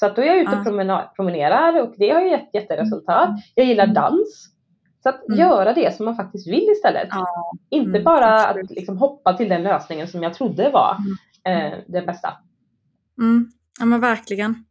Så 0.00 0.06
att 0.06 0.16
då 0.16 0.22
är 0.22 0.26
jag 0.26 0.38
ute 0.38 0.56
och 0.56 1.16
promenerar 1.16 1.82
och 1.82 1.94
det 1.96 2.10
har 2.10 2.20
ju 2.20 2.30
gett 2.30 2.54
jätteresultat. 2.54 3.28
Mm. 3.28 3.40
Jag 3.54 3.66
gillar 3.66 3.86
dans. 3.86 4.48
Så 5.02 5.08
att 5.08 5.28
mm. 5.28 5.40
göra 5.40 5.72
det 5.72 5.96
som 5.96 6.04
man 6.04 6.16
faktiskt 6.16 6.48
vill 6.48 6.68
istället. 6.72 7.08
Ja. 7.10 7.52
Inte 7.70 7.90
mm, 7.90 8.04
bara 8.04 8.46
absolut. 8.46 8.70
att 8.70 8.76
liksom 8.76 8.98
hoppa 8.98 9.36
till 9.36 9.48
den 9.48 9.62
lösningen 9.62 10.08
som 10.08 10.22
jag 10.22 10.34
trodde 10.34 10.70
var 10.70 10.96
mm. 11.44 11.72
eh, 11.72 11.78
det 11.86 12.02
bästa. 12.02 12.32
Mm. 13.20 13.50
Ja 13.80 13.86
men 13.86 14.00
verkligen. 14.00 14.64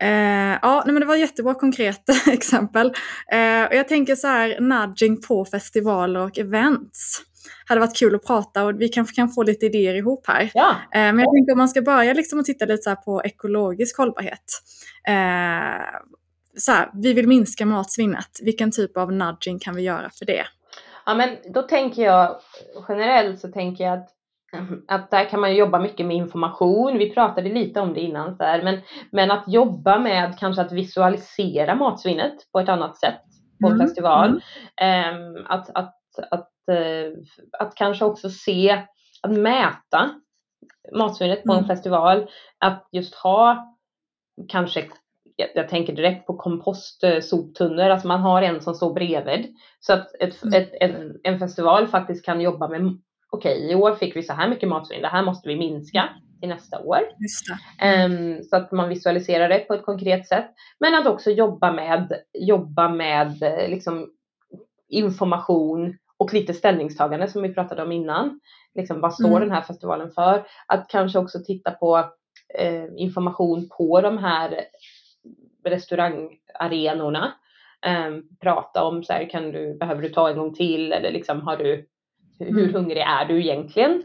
Eh, 0.00 0.58
ja, 0.62 0.82
nej, 0.86 0.92
men 0.92 1.00
det 1.00 1.06
var 1.06 1.16
jättebra 1.16 1.54
konkreta 1.54 2.12
exempel. 2.32 2.86
Eh, 3.32 3.64
och 3.64 3.74
jag 3.74 3.88
tänker 3.88 4.14
så 4.14 4.26
här, 4.26 4.60
nudging 4.60 5.22
på 5.22 5.44
festivaler 5.44 6.20
och 6.20 6.38
events 6.38 7.22
hade 7.66 7.80
varit 7.80 7.96
kul 7.96 8.14
att 8.14 8.26
prata 8.26 8.64
och 8.64 8.80
vi 8.80 8.88
kanske 8.88 9.14
kan 9.14 9.28
få 9.28 9.42
lite 9.42 9.66
idéer 9.66 9.94
ihop 9.94 10.26
här. 10.26 10.50
Ja. 10.54 10.70
Eh, 10.70 11.00
men 11.00 11.18
jag 11.18 11.34
tänker 11.34 11.52
om 11.52 11.58
man 11.58 11.68
ska 11.68 11.82
börja 11.82 12.12
liksom 12.12 12.40
att 12.40 12.46
titta 12.46 12.64
lite 12.64 12.82
så 12.82 12.96
på 12.96 13.22
ekologisk 13.24 13.98
hållbarhet. 13.98 14.62
Eh, 15.08 16.00
så 16.58 16.72
här, 16.72 16.90
vi 16.92 17.12
vill 17.12 17.28
minska 17.28 17.66
matsvinnet. 17.66 18.30
Vilken 18.42 18.70
typ 18.70 18.96
av 18.96 19.12
nudging 19.12 19.58
kan 19.58 19.74
vi 19.74 19.82
göra 19.82 20.10
för 20.18 20.26
det? 20.26 20.44
Ja, 21.06 21.14
men 21.14 21.36
då 21.54 21.62
tänker 21.62 22.02
jag 22.02 22.36
generellt 22.88 23.40
så 23.40 23.48
tänker 23.48 23.84
jag 23.84 23.98
att 23.98 24.08
att 24.88 25.10
där 25.10 25.24
kan 25.24 25.40
man 25.40 25.54
jobba 25.54 25.78
mycket 25.78 26.06
med 26.06 26.16
information. 26.16 26.98
Vi 26.98 27.10
pratade 27.10 27.48
lite 27.48 27.80
om 27.80 27.94
det 27.94 28.00
innan, 28.00 28.36
så 28.36 28.44
här, 28.44 28.62
men, 28.62 28.80
men 29.10 29.30
att 29.30 29.44
jobba 29.46 29.98
med 29.98 30.38
kanske 30.38 30.62
att 30.62 30.72
visualisera 30.72 31.74
matsvinnet 31.74 32.34
på 32.52 32.60
ett 32.60 32.68
annat 32.68 32.96
sätt 32.96 33.22
på 33.60 33.68
mm. 33.68 33.78
festival. 33.78 34.42
Mm. 34.76 35.36
Um, 35.36 35.46
att, 35.48 35.70
att, 35.74 35.94
att 36.30 36.48
att 37.58 37.74
kanske 37.74 38.04
också 38.04 38.30
se, 38.30 38.84
att 39.22 39.32
mäta 39.32 40.10
matsvinnet 40.92 41.44
på 41.44 41.52
en 41.52 41.58
mm. 41.58 41.68
festival. 41.68 42.30
Att 42.58 42.88
just 42.92 43.14
ha 43.14 43.76
kanske 44.48 44.88
jag 45.36 45.68
tänker 45.68 45.92
direkt 45.92 46.26
på 46.26 46.36
kompostsoptunnor, 46.36 47.84
alltså 47.84 48.08
man 48.08 48.20
har 48.20 48.42
en 48.42 48.60
som 48.60 48.74
står 48.74 48.94
bredvid. 48.94 49.54
Så 49.80 49.92
att 49.92 50.14
ett, 50.20 50.42
mm. 50.42 50.62
ett, 50.62 50.70
en, 50.80 51.20
en, 51.22 51.38
festival 51.38 51.86
faktiskt 51.86 52.24
kan 52.24 52.40
jobba 52.40 52.68
med, 52.68 52.80
okej 53.30 53.56
okay, 53.56 53.70
i 53.70 53.74
år 53.74 53.94
fick 53.94 54.16
vi 54.16 54.22
så 54.22 54.32
här 54.32 54.48
mycket 54.48 54.68
matsvinn, 54.68 55.02
det 55.02 55.08
här 55.08 55.22
måste 55.22 55.48
vi 55.48 55.56
minska 55.56 56.08
till 56.40 56.48
nästa 56.48 56.80
år. 56.80 56.98
Um, 58.06 58.42
så 58.42 58.56
att 58.56 58.72
man 58.72 58.88
visualiserar 58.88 59.48
det 59.48 59.58
på 59.58 59.74
ett 59.74 59.84
konkret 59.84 60.28
sätt. 60.28 60.46
Men 60.80 60.94
att 60.94 61.06
också 61.06 61.30
jobba 61.30 61.72
med, 61.72 62.12
jobba 62.38 62.88
med 62.88 63.42
eh, 63.42 63.68
liksom, 63.68 64.10
information 64.88 65.96
och 66.18 66.34
lite 66.34 66.54
ställningstagande 66.54 67.28
som 67.28 67.42
vi 67.42 67.54
pratade 67.54 67.82
om 67.82 67.92
innan. 67.92 68.40
Liksom, 68.74 69.00
vad 69.00 69.14
står 69.14 69.28
mm. 69.28 69.40
den 69.40 69.50
här 69.50 69.62
festivalen 69.62 70.10
för? 70.10 70.46
Att 70.66 70.88
kanske 70.88 71.18
också 71.18 71.38
titta 71.46 71.70
på 71.70 71.96
eh, 72.58 72.84
information 72.96 73.68
på 73.68 74.00
de 74.00 74.18
här 74.18 74.60
restaurangarenorna. 75.64 77.32
Eh, 77.86 78.10
prata 78.40 78.84
om 78.84 79.04
så 79.04 79.12
här, 79.12 79.30
kan 79.30 79.52
du, 79.52 79.74
behöver 79.78 80.02
du 80.02 80.08
ta 80.08 80.30
en 80.30 80.38
gång 80.38 80.54
till 80.54 80.92
eller 80.92 81.12
liksom 81.12 81.40
har 81.40 81.56
du, 81.56 81.88
hur 82.38 82.58
mm. 82.58 82.74
hungrig 82.74 83.02
är 83.02 83.24
du 83.24 83.40
egentligen? 83.40 84.02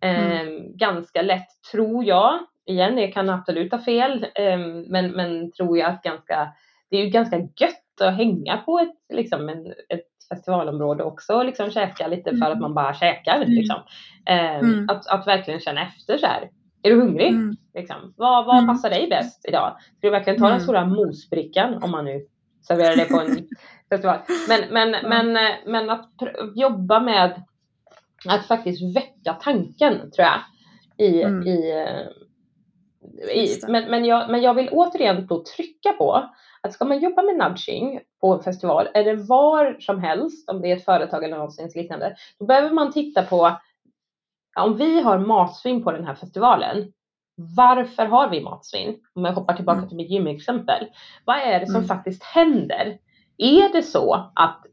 Eh, 0.00 0.40
mm. 0.40 0.76
Ganska 0.76 1.22
lätt 1.22 1.48
tror 1.72 2.04
jag, 2.04 2.38
igen 2.66 2.98
jag 2.98 3.12
kan 3.12 3.30
absolut 3.30 3.72
ha 3.72 3.78
fel, 3.78 4.26
eh, 4.34 4.58
men, 4.88 5.10
men 5.10 5.52
tror 5.52 5.78
jag 5.78 5.90
att 5.90 6.02
ganska, 6.02 6.48
det 6.90 6.96
är 6.96 7.04
ju 7.04 7.10
ganska 7.10 7.36
gött 7.36 8.00
att 8.00 8.16
hänga 8.16 8.56
på 8.56 8.78
ett, 8.78 9.16
liksom 9.16 9.48
en, 9.48 9.66
ett 9.66 10.11
festivalområde 10.34 11.04
också 11.04 11.34
och 11.34 11.44
liksom 11.44 11.70
käka 11.70 12.06
lite 12.06 12.30
för 12.30 12.44
att 12.44 12.52
mm. 12.52 12.60
man 12.60 12.74
bara 12.74 12.94
käkar. 12.94 13.36
Mm. 13.36 13.48
Liksom. 13.48 13.76
Eh, 14.26 14.56
mm. 14.56 14.86
att, 14.88 15.06
att 15.06 15.26
verkligen 15.26 15.60
känna 15.60 15.82
efter 15.82 16.18
så 16.18 16.26
här. 16.26 16.50
Är 16.82 16.90
du 16.90 17.00
hungrig? 17.00 17.28
Mm. 17.28 17.56
Liksom. 17.74 18.14
Vad, 18.16 18.46
vad 18.46 18.66
passar 18.66 18.90
dig 18.90 19.08
bäst 19.10 19.44
idag? 19.48 19.76
Ska 19.98 20.06
du 20.06 20.10
verkligen 20.10 20.38
ta 20.38 20.48
den 20.48 20.60
stora 20.60 20.86
mosbrickan 20.86 21.82
om 21.82 21.90
man 21.90 22.04
nu 22.04 22.26
serverar 22.66 22.96
det 22.96 23.04
på 23.04 23.20
en 23.20 23.48
festival? 23.90 24.18
Men, 24.48 24.60
men, 24.70 25.08
men, 25.08 25.36
eh, 25.36 25.52
men 25.66 25.90
att 25.90 26.10
jobba 26.54 27.00
med 27.00 27.34
att 28.28 28.46
faktiskt 28.46 28.96
väcka 28.96 29.32
tanken 29.32 29.94
tror 30.10 30.26
jag. 30.26 30.40
I, 31.08 31.22
mm. 31.22 31.42
i, 31.42 31.70
eh, 31.70 32.06
i, 33.36 33.60
men, 33.68 33.90
men, 33.90 34.04
jag, 34.04 34.30
men 34.30 34.42
jag 34.42 34.54
vill 34.54 34.68
återigen 34.72 35.26
då 35.26 35.44
trycka 35.56 35.92
på 35.92 36.30
att 36.62 36.72
ska 36.72 36.84
man 36.84 37.00
jobba 37.00 37.22
med 37.22 37.36
nudging 37.36 38.00
på 38.20 38.34
en 38.34 38.42
festival, 38.42 38.88
eller 38.94 39.16
var 39.16 39.76
som 39.80 40.00
helst, 40.00 40.50
om 40.50 40.60
det 40.60 40.72
är 40.72 40.76
ett 40.76 40.84
företag 40.84 41.24
eller 41.24 41.38
något 41.38 41.74
liknande, 41.74 42.16
då 42.38 42.46
behöver 42.46 42.70
man 42.70 42.92
titta 42.92 43.22
på 43.22 43.56
om 44.56 44.76
vi 44.76 45.00
har 45.00 45.18
matsvinn 45.18 45.84
på 45.84 45.92
den 45.92 46.04
här 46.04 46.14
festivalen, 46.14 46.92
varför 47.56 48.06
har 48.06 48.30
vi 48.30 48.40
matsvinn? 48.40 48.98
Om 49.14 49.24
jag 49.24 49.32
hoppar 49.32 49.54
tillbaka 49.54 49.78
mm. 49.78 49.88
till 49.88 49.96
mitt 49.96 50.10
gymexempel. 50.10 50.86
Vad 51.24 51.36
är 51.36 51.60
det 51.60 51.66
som 51.66 51.76
mm. 51.76 51.88
faktiskt 51.88 52.22
händer? 52.22 52.98
Är 53.38 53.72
det 53.72 53.82
så 53.82 54.30
att 54.34 54.66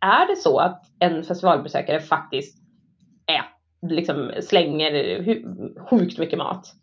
är 0.00 0.26
det 0.26 0.36
så 0.36 0.58
att 0.58 0.84
en 0.98 1.24
festivalbesökare 1.24 2.00
faktiskt 2.00 2.62
är, 3.26 3.44
liksom 3.88 4.32
slänger 4.40 4.92
sjukt 5.90 6.18
mycket 6.18 6.38
mat? 6.38 6.74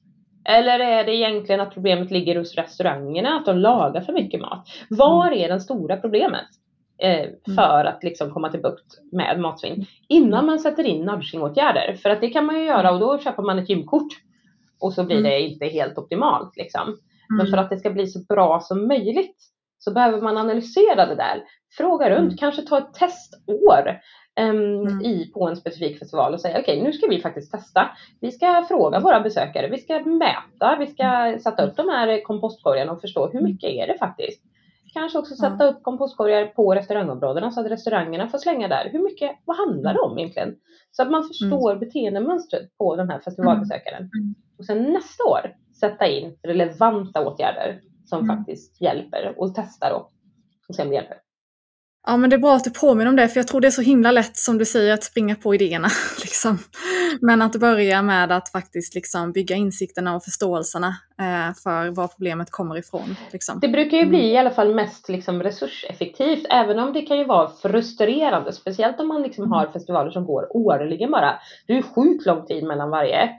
Eller 0.49 0.79
är 0.79 1.03
det 1.03 1.15
egentligen 1.15 1.61
att 1.61 1.73
problemet 1.73 2.11
ligger 2.11 2.35
hos 2.35 2.55
restaurangerna, 2.55 3.37
att 3.37 3.45
de 3.45 3.57
lagar 3.57 4.01
för 4.01 4.13
mycket 4.13 4.41
mat? 4.41 4.67
Var 4.89 5.27
mm. 5.27 5.39
är 5.39 5.49
det 5.49 5.59
stora 5.59 5.97
problemet? 5.97 6.45
Eh, 7.01 7.19
mm. 7.19 7.55
för 7.55 7.85
att 7.85 8.03
liksom 8.03 8.31
komma 8.31 8.51
till 8.51 8.61
bukt 8.61 8.99
med 9.11 9.39
matsvinn 9.39 9.85
innan 10.07 10.45
man 10.45 10.59
sätter 10.59 10.83
in 10.83 11.05
nudgingåtgärder. 11.05 11.93
För 11.93 12.09
att 12.09 12.21
det 12.21 12.29
kan 12.29 12.45
man 12.45 12.59
ju 12.59 12.65
göra 12.65 12.91
och 12.91 12.99
då 12.99 13.17
köper 13.17 13.43
man 13.43 13.59
ett 13.59 13.69
gymkort 13.69 14.13
och 14.79 14.93
så 14.93 15.03
blir 15.03 15.17
mm. 15.17 15.31
det 15.31 15.39
inte 15.39 15.65
helt 15.65 15.97
optimalt. 15.97 16.57
Liksom. 16.57 16.97
Men 17.37 17.47
för 17.47 17.57
att 17.57 17.69
det 17.69 17.77
ska 17.77 17.89
bli 17.89 18.07
så 18.07 18.19
bra 18.29 18.59
som 18.59 18.87
möjligt 18.87 19.35
så 19.77 19.93
behöver 19.93 20.21
man 20.21 20.37
analysera 20.37 21.05
det 21.05 21.15
där. 21.15 21.43
Fråga 21.77 22.09
runt, 22.09 22.39
kanske 22.39 22.61
ta 22.61 22.77
ett 22.77 22.93
testår 22.93 23.99
mm. 24.39 25.01
i, 25.01 25.31
på 25.33 25.47
en 25.47 25.55
specifik 25.55 25.99
festival 25.99 26.33
och 26.33 26.41
säga 26.41 26.59
okej, 26.59 26.77
okay, 26.77 26.83
nu 26.83 26.93
ska 26.93 27.07
vi 27.07 27.21
faktiskt 27.21 27.51
testa. 27.51 27.89
Vi 28.19 28.31
ska 28.31 28.65
fråga 28.67 28.99
våra 28.99 29.19
besökare, 29.19 29.69
vi 29.69 29.77
ska 29.77 29.99
mäta, 29.99 30.77
vi 30.79 30.87
ska 30.87 31.03
mm. 31.03 31.39
sätta 31.39 31.65
upp 31.65 31.75
de 31.75 31.89
här 31.89 32.23
kompostkorgarna 32.23 32.91
och 32.91 33.01
förstå 33.01 33.27
hur 33.27 33.41
mycket 33.41 33.69
är 33.69 33.87
det 33.87 33.97
faktiskt. 33.97 34.43
Kanske 34.93 35.19
också 35.19 35.35
sätta 35.35 35.67
upp 35.67 35.83
kompostkorgar 35.83 36.45
på 36.45 36.75
restaurangområdena 36.75 37.51
så 37.51 37.61
att 37.61 37.71
restaurangerna 37.71 38.27
får 38.27 38.37
slänga 38.37 38.67
där. 38.67 38.89
Hur 38.91 38.99
mycket, 38.99 39.31
vad 39.45 39.57
handlar 39.57 39.93
det 39.93 39.99
om 39.99 40.17
egentligen? 40.17 40.55
Så 40.91 41.03
att 41.03 41.11
man 41.11 41.23
förstår 41.23 41.71
mm. 41.71 41.79
beteendemönstret 41.79 42.77
på 42.77 42.95
den 42.95 43.09
här 43.09 43.19
festivalbesökaren. 43.19 44.01
Mm. 44.01 44.35
Och 44.57 44.65
sen 44.65 44.83
nästa 44.83 45.23
år 45.23 45.55
sätta 45.79 46.07
in 46.07 46.37
relevanta 46.43 47.27
åtgärder 47.27 47.81
som 48.05 48.23
mm. 48.23 48.37
faktiskt 48.37 48.81
hjälper 48.81 49.33
och 49.37 49.55
testa 49.55 49.89
då 49.89 50.09
och 50.69 50.75
se 50.75 50.83
om 50.83 50.89
det 50.89 50.95
hjälper. 50.95 51.17
Ja 52.07 52.17
men 52.17 52.29
det 52.29 52.35
är 52.35 52.37
bra 52.37 52.55
att 52.55 52.63
du 52.63 52.69
påminner 52.69 53.09
om 53.09 53.15
det, 53.15 53.27
för 53.27 53.39
jag 53.39 53.47
tror 53.47 53.61
det 53.61 53.67
är 53.67 53.71
så 53.71 53.81
himla 53.81 54.11
lätt 54.11 54.37
som 54.37 54.57
du 54.57 54.65
säger 54.65 54.93
att 54.93 55.03
springa 55.03 55.35
på 55.35 55.55
idéerna. 55.55 55.87
Liksom. 56.21 56.57
Men 57.21 57.41
att 57.41 57.55
börja 57.55 58.01
med 58.01 58.31
att 58.31 58.49
faktiskt 58.49 58.95
liksom 58.95 59.31
bygga 59.31 59.55
insikterna 59.55 60.15
och 60.15 60.23
förståelserna 60.23 60.87
eh, 61.19 61.55
för 61.63 61.89
var 61.89 62.07
problemet 62.07 62.51
kommer 62.51 62.77
ifrån. 62.77 63.15
Liksom. 63.31 63.59
Det 63.59 63.67
brukar 63.67 63.97
ju 63.97 64.05
bli 64.05 64.19
mm. 64.19 64.31
i 64.31 64.37
alla 64.37 64.51
fall 64.51 64.75
mest 64.75 65.09
liksom, 65.09 65.43
resurseffektivt, 65.43 66.45
även 66.49 66.79
om 66.79 66.93
det 66.93 67.01
kan 67.01 67.17
ju 67.17 67.25
vara 67.25 67.49
frustrerande, 67.61 68.53
speciellt 68.53 68.99
om 68.99 69.07
man 69.07 69.21
liksom 69.21 69.43
mm. 69.43 69.51
har 69.51 69.67
festivaler 69.67 70.11
som 70.11 70.25
går 70.25 70.57
årligen 70.57 71.11
bara. 71.11 71.39
Det 71.67 71.73
är 71.73 71.77
ju 71.77 71.83
sjukt 71.83 72.25
lång 72.25 72.45
tid 72.45 72.63
mellan 72.63 72.89
varje. 72.89 73.29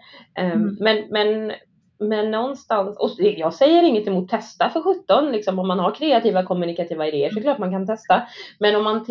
Um, 0.40 0.46
mm. 0.46 0.76
men, 0.80 1.04
men 1.10 1.52
men 2.00 2.30
någonstans, 2.30 2.96
och 2.98 3.10
jag 3.18 3.54
säger 3.54 3.82
inget 3.82 4.06
emot 4.06 4.28
testa 4.28 4.70
för 4.70 4.80
17, 4.82 5.32
liksom 5.32 5.58
om 5.58 5.68
man 5.68 5.78
har 5.78 5.94
kreativa 5.94 6.42
kommunikativa 6.42 7.06
idéer 7.06 7.30
så 7.30 7.38
är 7.38 7.42
klart 7.42 7.58
man 7.58 7.70
kan 7.70 7.86
testa. 7.86 8.22
Men 8.58 8.76
om, 8.76 8.84
man 8.84 9.06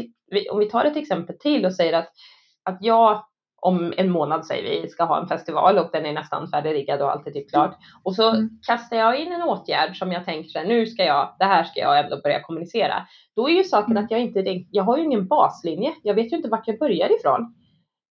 om 0.51 0.59
vi 0.59 0.69
tar 0.69 0.85
ett 0.85 0.97
exempel 0.97 1.37
till 1.39 1.65
och 1.65 1.75
säger 1.75 1.93
att, 1.93 2.09
att 2.63 2.77
jag 2.81 3.23
om 3.61 3.93
en 3.97 4.11
månad 4.11 4.45
säger 4.45 4.81
vi 4.81 4.89
ska 4.89 5.03
ha 5.03 5.21
en 5.21 5.27
festival 5.27 5.77
och 5.77 5.89
den 5.93 6.05
är 6.05 6.13
nästan 6.13 6.47
färdigriggad 6.47 7.01
och 7.01 7.11
allt 7.11 7.27
är 7.27 7.31
typ 7.31 7.49
klart. 7.49 7.77
Och 8.03 8.15
så 8.15 8.29
mm. 8.29 8.49
kastar 8.67 8.97
jag 8.97 9.19
in 9.19 9.31
en 9.31 9.43
åtgärd 9.43 9.97
som 9.97 10.11
jag 10.11 10.25
tänker 10.25 10.49
så 10.49 10.59
här, 10.59 10.65
nu 10.65 10.85
ska 10.85 11.03
jag, 11.03 11.35
det 11.39 11.45
här 11.45 11.63
ska 11.63 11.79
jag 11.79 11.99
ändå 11.99 12.19
börja 12.23 12.41
kommunicera. 12.41 13.07
Då 13.35 13.49
är 13.49 13.53
ju 13.53 13.63
saken 13.63 13.91
mm. 13.91 14.03
att 14.03 14.11
jag 14.11 14.19
inte, 14.19 14.63
jag 14.71 14.83
har 14.83 14.97
ju 14.97 15.03
ingen 15.03 15.27
baslinje. 15.27 15.93
Jag 16.03 16.13
vet 16.13 16.31
ju 16.31 16.37
inte 16.37 16.49
vart 16.49 16.67
jag 16.67 16.79
börjar 16.79 17.19
ifrån. 17.19 17.55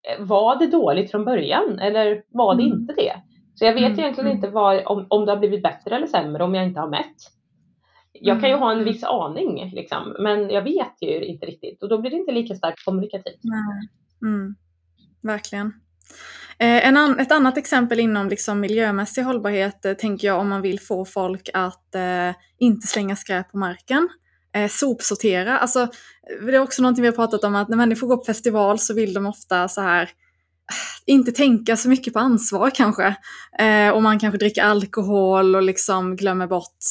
Eh, 0.09 0.25
var 0.25 0.57
det 0.57 0.67
dåligt 0.67 1.11
från 1.11 1.25
början 1.25 1.79
eller 1.79 2.23
var 2.29 2.55
det 2.55 2.63
mm. 2.63 2.79
inte 2.79 2.93
det? 2.93 3.13
Så 3.59 3.65
jag 3.65 3.75
vet 3.75 3.87
mm. 3.87 4.01
egentligen 4.01 4.31
inte 4.31 4.49
vad, 4.49 4.87
om, 4.87 5.07
om 5.11 5.27
det 5.27 5.33
har 5.33 5.39
blivit 5.39 5.63
bättre 5.63 5.97
eller 5.97 6.07
sämre 6.07 6.45
om 6.45 6.55
jag 6.55 6.65
inte 6.65 6.81
har 6.81 6.89
mätt. 6.89 7.17
Jag 8.13 8.41
kan 8.41 8.51
ju 8.51 8.57
ha 8.57 8.73
en 8.73 8.85
viss 8.85 9.05
aning 9.05 9.71
liksom, 9.75 10.17
men 10.19 10.51
jag 10.51 10.63
vet 10.63 10.95
ju 11.01 11.25
inte 11.25 11.47
riktigt 11.47 11.83
och 11.83 11.89
då 11.89 11.99
blir 11.99 12.11
det 12.11 12.17
inte 12.17 12.33
lika 12.33 12.55
starkt 12.55 12.85
kommunikativt. 12.85 13.41
Mm 14.23 14.57
verkligen. 15.23 15.67
Eh, 16.59 16.87
en 16.89 16.97
an, 16.97 17.21
ett 17.21 17.33
annat 17.33 17.59
exempel 17.59 18.01
inom 18.01 18.29
liksom 18.29 18.61
miljömässig 18.61 19.23
hållbarhet 19.23 19.85
eh, 19.85 19.93
tänker 19.93 20.29
jag 20.29 20.41
om 20.41 20.49
man 20.49 20.63
vill 20.63 20.81
få 20.81 21.05
folk 21.05 21.49
att 21.55 21.95
eh, 21.95 22.35
inte 22.59 22.87
slänga 22.87 23.17
skräp 23.17 23.51
på 23.51 23.59
marken. 23.59 24.09
Eh, 24.53 24.69
sopsortera, 24.69 25.59
alltså 25.59 25.89
det 26.47 26.57
är 26.57 26.61
också 26.61 26.83
någonting 26.83 27.03
vi 27.03 27.09
har 27.09 27.15
pratat 27.15 27.45
om 27.45 27.55
att 27.55 27.69
när 27.69 27.77
människor 27.77 28.07
går 28.07 28.17
på 28.17 28.25
festival 28.25 28.79
så 28.79 28.95
vill 28.95 29.15
de 29.15 29.27
ofta 29.27 29.69
så 29.69 29.81
här 29.81 30.11
inte 31.07 31.33
tänka 31.33 31.77
så 31.77 31.89
mycket 31.89 32.13
på 32.13 32.19
ansvar 32.19 32.71
kanske. 32.71 33.17
Eh, 33.59 33.91
och 33.91 34.03
man 34.03 34.19
kanske 34.19 34.39
dricker 34.39 34.63
alkohol 34.63 35.57
och 35.57 35.63
liksom 35.63 36.17
glömmer 36.17 36.47
bort 36.47 36.85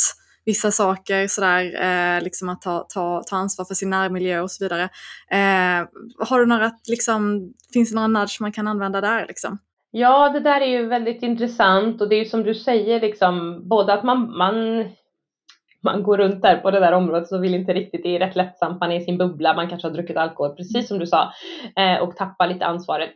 vissa 0.46 0.72
saker, 0.72 1.28
sådär, 1.28 1.82
eh, 1.82 2.24
liksom 2.24 2.50
att 2.50 2.62
ta, 2.62 2.86
ta, 2.94 3.24
ta 3.24 3.36
ansvar 3.36 3.66
för 3.66 3.74
sin 3.74 3.90
närmiljö 3.90 4.42
och 4.42 4.52
så 4.52 4.64
vidare. 4.64 4.84
Eh, 5.32 5.88
har 6.28 6.40
du 6.40 6.46
några, 6.46 6.72
liksom, 6.88 7.52
finns 7.74 7.90
det 7.90 7.96
några 7.96 8.08
nudge 8.08 8.42
man 8.42 8.52
kan 8.52 8.68
använda 8.68 9.02
där? 9.02 9.28
Liksom? 9.28 9.58
Ja, 9.92 10.30
det 10.30 10.40
där 10.40 10.62
är 10.62 10.66
ju 10.66 10.88
väldigt 10.88 11.24
intressant 11.24 12.02
och 12.02 12.10
det 12.10 12.16
är 12.16 12.20
ju 12.20 12.30
som 12.30 12.44
du 12.44 12.56
säger, 12.56 13.02
liksom, 13.02 13.62
både 13.70 13.94
att 13.94 14.04
man, 14.04 14.38
man 14.38 14.56
man 15.84 16.04
går 16.04 16.18
runt 16.18 16.42
där 16.42 16.58
på 16.58 16.72
det 16.72 16.80
där 16.80 16.92
området 16.92 17.28
så 17.28 17.38
vill 17.38 17.56
inte 17.56 17.74
riktigt, 17.74 18.04
det 18.04 18.16
är 18.16 18.20
rätt 18.20 18.36
lättsamt, 18.36 18.80
man 18.80 18.92
är 18.92 18.96
i 18.96 19.04
sin 19.04 19.18
bubbla, 19.18 19.54
man 19.54 19.70
kanske 19.70 19.88
har 19.88 19.94
druckit 19.94 20.18
alkohol, 20.18 20.56
precis 20.56 20.88
som 20.88 21.00
du 21.00 21.08
sa, 21.08 21.34
eh, 21.76 22.02
och 22.02 22.16
tappar 22.16 22.48
lite 22.48 22.66
ansvaret. 22.66 23.10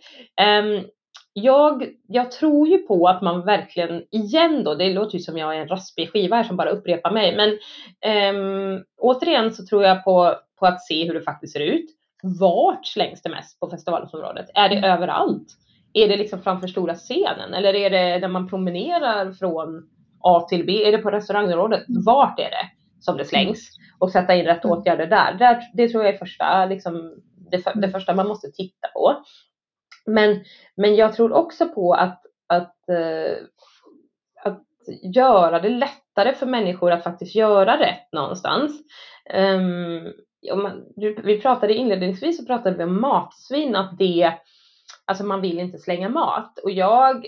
Um, 0.64 0.86
jag, 1.34 1.88
jag 2.08 2.32
tror 2.32 2.68
ju 2.68 2.78
på 2.78 3.08
att 3.08 3.22
man 3.22 3.46
verkligen, 3.46 4.04
igen 4.12 4.64
då, 4.64 4.76
det 4.76 4.94
låter 4.94 5.18
ju 5.18 5.20
som 5.20 5.38
jag 5.38 5.56
är 5.56 5.62
en 5.62 5.68
raspig 5.68 6.12
skiva 6.12 6.36
här 6.36 6.44
som 6.44 6.58
bara 6.58 6.70
upprepar 6.70 7.12
mig, 7.12 7.36
men 7.36 7.50
um, 8.36 8.84
återigen 8.98 9.54
så 9.54 9.66
tror 9.66 9.84
jag 9.84 10.04
på, 10.04 10.36
på 10.60 10.66
att 10.66 10.82
se 10.82 11.08
hur 11.08 11.14
det 11.14 11.22
faktiskt 11.22 11.54
ser 11.54 11.60
ut. 11.60 11.86
Vart 12.40 12.86
slängs 12.86 13.22
det 13.22 13.30
mest 13.30 13.60
på 13.60 13.70
festivalområdet? 13.70 14.50
Är 14.54 14.70
det 14.70 14.76
mm. 14.76 14.92
överallt? 14.92 15.48
Är 15.94 16.08
det 16.08 16.18
liksom 16.18 16.42
framför 16.42 16.68
stora 16.68 16.96
scenen 16.96 17.54
eller 17.54 17.74
är 17.74 17.90
det 17.90 18.20
när 18.20 18.28
man 18.28 18.48
promenerar 18.48 19.32
från 19.32 19.88
A 20.24 20.46
till 20.50 20.66
B? 20.66 20.88
Är 20.88 20.92
det 20.92 20.98
på 20.98 21.12
restaurangområdet? 21.12 21.90
Mm. 21.90 22.04
Vart 22.04 22.40
är 22.40 22.50
det 22.50 22.70
som 23.00 23.18
det 23.18 23.26
slängs? 23.26 23.78
Och 24.00 24.12
sätta 24.12 24.36
in 24.36 24.46
rätt 24.46 24.64
mm. 24.64 24.78
åtgärder 24.78 25.08
där. 25.08 25.34
där 25.34 25.62
det 25.74 25.90
tror 25.90 26.04
jag 26.04 26.14
är 26.14 26.18
första, 26.18 26.66
liksom, 26.66 27.16
det, 27.52 27.64
det 27.76 27.90
första 27.90 28.16
man 28.16 28.28
måste 28.28 28.52
titta 28.52 28.88
på. 28.94 29.24
Men, 30.06 30.44
men 30.76 30.96
jag 30.96 31.14
tror 31.14 31.34
också 31.34 31.70
på 31.70 31.94
att, 31.94 32.22
att, 32.48 32.76
uh, 32.92 33.46
att 34.44 34.64
göra 35.16 35.60
det 35.60 35.70
lättare 35.70 36.34
för 36.34 36.46
människor 36.46 36.92
att 36.92 37.04
faktiskt 37.04 37.36
göra 37.36 37.80
rätt 37.80 38.12
någonstans. 38.12 38.72
Um, 39.34 40.14
man, 40.58 40.86
vi 41.24 41.42
pratade 41.42 41.74
inledningsvis 41.74 42.38
så 42.38 42.46
pratade 42.46 42.78
vi 42.78 42.84
om 42.84 43.02
matsvinn, 43.02 43.76
att 43.76 43.98
det, 43.98 44.34
alltså 45.06 45.24
man 45.24 45.42
vill 45.42 45.60
inte 45.60 45.78
slänga 45.78 46.10
mat. 46.10 46.60
Och 46.60 46.72
jag 46.72 47.26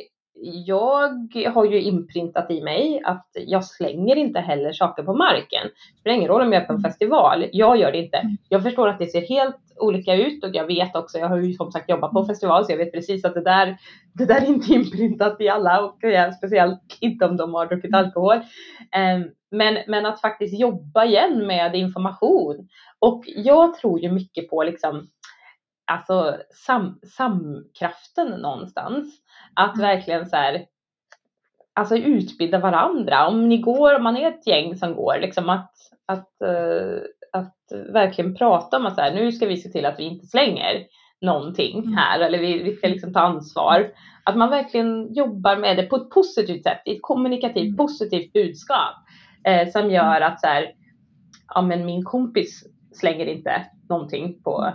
jag 0.65 1.35
har 1.53 1.65
ju 1.65 1.81
inprintat 1.81 2.51
i 2.51 2.61
mig 2.61 3.01
att 3.03 3.27
jag 3.33 3.65
slänger 3.65 4.15
inte 4.15 4.39
heller 4.39 4.73
saker 4.73 5.03
på 5.03 5.13
marken. 5.13 5.63
Det 5.63 5.99
spelar 5.99 6.15
ingen 6.15 6.29
roll 6.29 6.41
om 6.41 6.53
jag 6.53 6.61
är 6.61 6.67
på 6.67 6.73
en 6.73 6.79
mm. 6.79 6.91
festival, 6.91 7.45
jag 7.51 7.77
gör 7.77 7.91
det 7.91 7.97
inte. 7.97 8.17
Mm. 8.17 8.37
Jag 8.49 8.63
förstår 8.63 8.87
att 8.87 8.99
det 8.99 9.07
ser 9.07 9.21
helt 9.21 9.59
olika 9.79 10.15
ut 10.15 10.43
och 10.43 10.55
jag 10.55 10.67
vet 10.67 10.95
också, 10.95 11.17
jag 11.17 11.29
har 11.29 11.37
ju 11.37 11.53
som 11.53 11.71
sagt 11.71 11.89
jobbat 11.89 12.11
på 12.11 12.19
mm. 12.19 12.27
festival 12.27 12.65
så 12.65 12.71
jag 12.71 12.77
vet 12.77 12.91
precis 12.91 13.25
att 13.25 13.33
det 13.33 13.43
där, 13.43 13.77
det 14.13 14.25
där 14.25 14.41
är 14.41 14.47
inte 14.47 14.73
inprintat 14.73 15.41
i 15.41 15.49
alla 15.49 15.81
och 15.81 15.99
speciellt 16.37 16.81
inte 16.99 17.25
om 17.25 17.37
de 17.37 17.53
har 17.53 17.65
druckit 17.65 17.95
alkohol. 17.95 18.37
Ehm, 18.91 19.23
men, 19.51 19.77
men 19.87 20.05
att 20.05 20.21
faktiskt 20.21 20.59
jobba 20.59 21.05
igen 21.05 21.47
med 21.47 21.75
information. 21.75 22.67
Och 22.99 23.23
jag 23.27 23.73
tror 23.73 23.99
ju 23.99 24.11
mycket 24.11 24.49
på 24.49 24.63
liksom 24.63 25.07
alltså 25.85 26.37
sam, 26.65 26.99
samkraften 27.17 28.27
någonstans. 28.27 29.19
Att 29.53 29.75
mm. 29.75 29.87
verkligen 29.87 30.25
så 30.29 30.35
här, 30.35 30.65
alltså 31.73 31.95
utbilda 31.97 32.59
varandra. 32.59 33.27
Om 33.27 33.49
ni 33.49 33.57
går, 33.57 33.95
om 33.95 34.03
man 34.03 34.17
är 34.17 34.27
ett 34.27 34.47
gäng 34.47 34.77
som 34.77 34.95
går, 34.95 35.17
liksom 35.21 35.49
att, 35.49 35.71
att, 36.05 36.31
uh, 36.43 36.99
att 37.31 37.55
verkligen 37.93 38.35
prata 38.35 38.77
om 38.77 38.85
att 38.85 38.95
så 38.95 39.01
här, 39.01 39.13
nu 39.13 39.31
ska 39.31 39.45
vi 39.45 39.57
se 39.57 39.69
till 39.69 39.85
att 39.85 39.99
vi 39.99 40.03
inte 40.03 40.25
slänger 40.25 40.85
någonting 41.21 41.79
mm. 41.79 41.93
här 41.93 42.19
eller 42.19 42.39
vi, 42.39 42.63
vi 42.63 42.75
ska 42.75 42.87
liksom 42.87 43.13
ta 43.13 43.19
ansvar. 43.19 43.91
Att 44.23 44.37
man 44.37 44.49
verkligen 44.49 45.13
jobbar 45.13 45.57
med 45.57 45.77
det 45.77 45.83
på 45.83 45.95
ett 45.95 46.09
positivt 46.09 46.63
sätt, 46.63 46.81
ett 46.85 47.01
kommunikativt 47.01 47.63
mm. 47.63 47.77
positivt 47.77 48.33
budskap 48.33 48.95
eh, 49.43 49.67
som 49.67 49.91
gör 49.91 50.21
att 50.21 50.41
så 50.41 50.47
här, 50.47 50.71
ja 51.55 51.61
men 51.61 51.85
min 51.85 52.03
kompis 52.03 52.63
slänger 52.91 53.25
inte 53.25 53.65
någonting 53.89 54.41
på. 54.43 54.73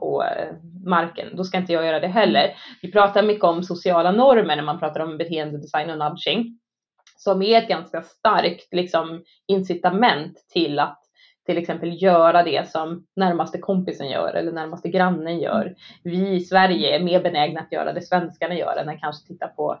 På 0.00 0.22
eh, 0.22 0.54
marken. 0.84 1.36
Då 1.36 1.44
ska 1.44 1.58
inte 1.58 1.72
jag 1.72 1.86
göra 1.86 2.00
det 2.00 2.08
heller. 2.08 2.54
Vi 2.82 2.92
pratar 2.92 3.22
mycket 3.22 3.44
om 3.44 3.62
sociala 3.62 4.12
normer 4.12 4.56
när 4.56 4.62
man 4.62 4.78
pratar 4.78 5.00
om 5.00 5.18
beteendedesign 5.18 5.90
och 5.90 5.98
nudging 5.98 6.58
som 7.16 7.42
är 7.42 7.62
ett 7.62 7.68
ganska 7.68 8.02
starkt 8.02 8.74
liksom, 8.74 9.24
incitament 9.46 10.44
till 10.52 10.78
att 10.78 11.00
till 11.46 11.58
exempel 11.58 12.02
göra 12.02 12.42
det 12.42 12.70
som 12.70 13.06
närmaste 13.16 13.58
kompisen 13.58 14.08
gör 14.08 14.34
eller 14.34 14.52
närmaste 14.52 14.88
grannen 14.88 15.38
gör. 15.38 15.74
Vi 16.02 16.28
i 16.28 16.40
Sverige 16.40 16.96
är 16.96 17.04
mer 17.04 17.22
benägna 17.22 17.60
att 17.60 17.72
göra 17.72 17.92
det 17.92 18.02
svenskarna 18.02 18.54
gör 18.54 18.76
än 18.76 18.88
att 18.88 19.00
kanske 19.00 19.26
titta 19.26 19.48
på 19.48 19.80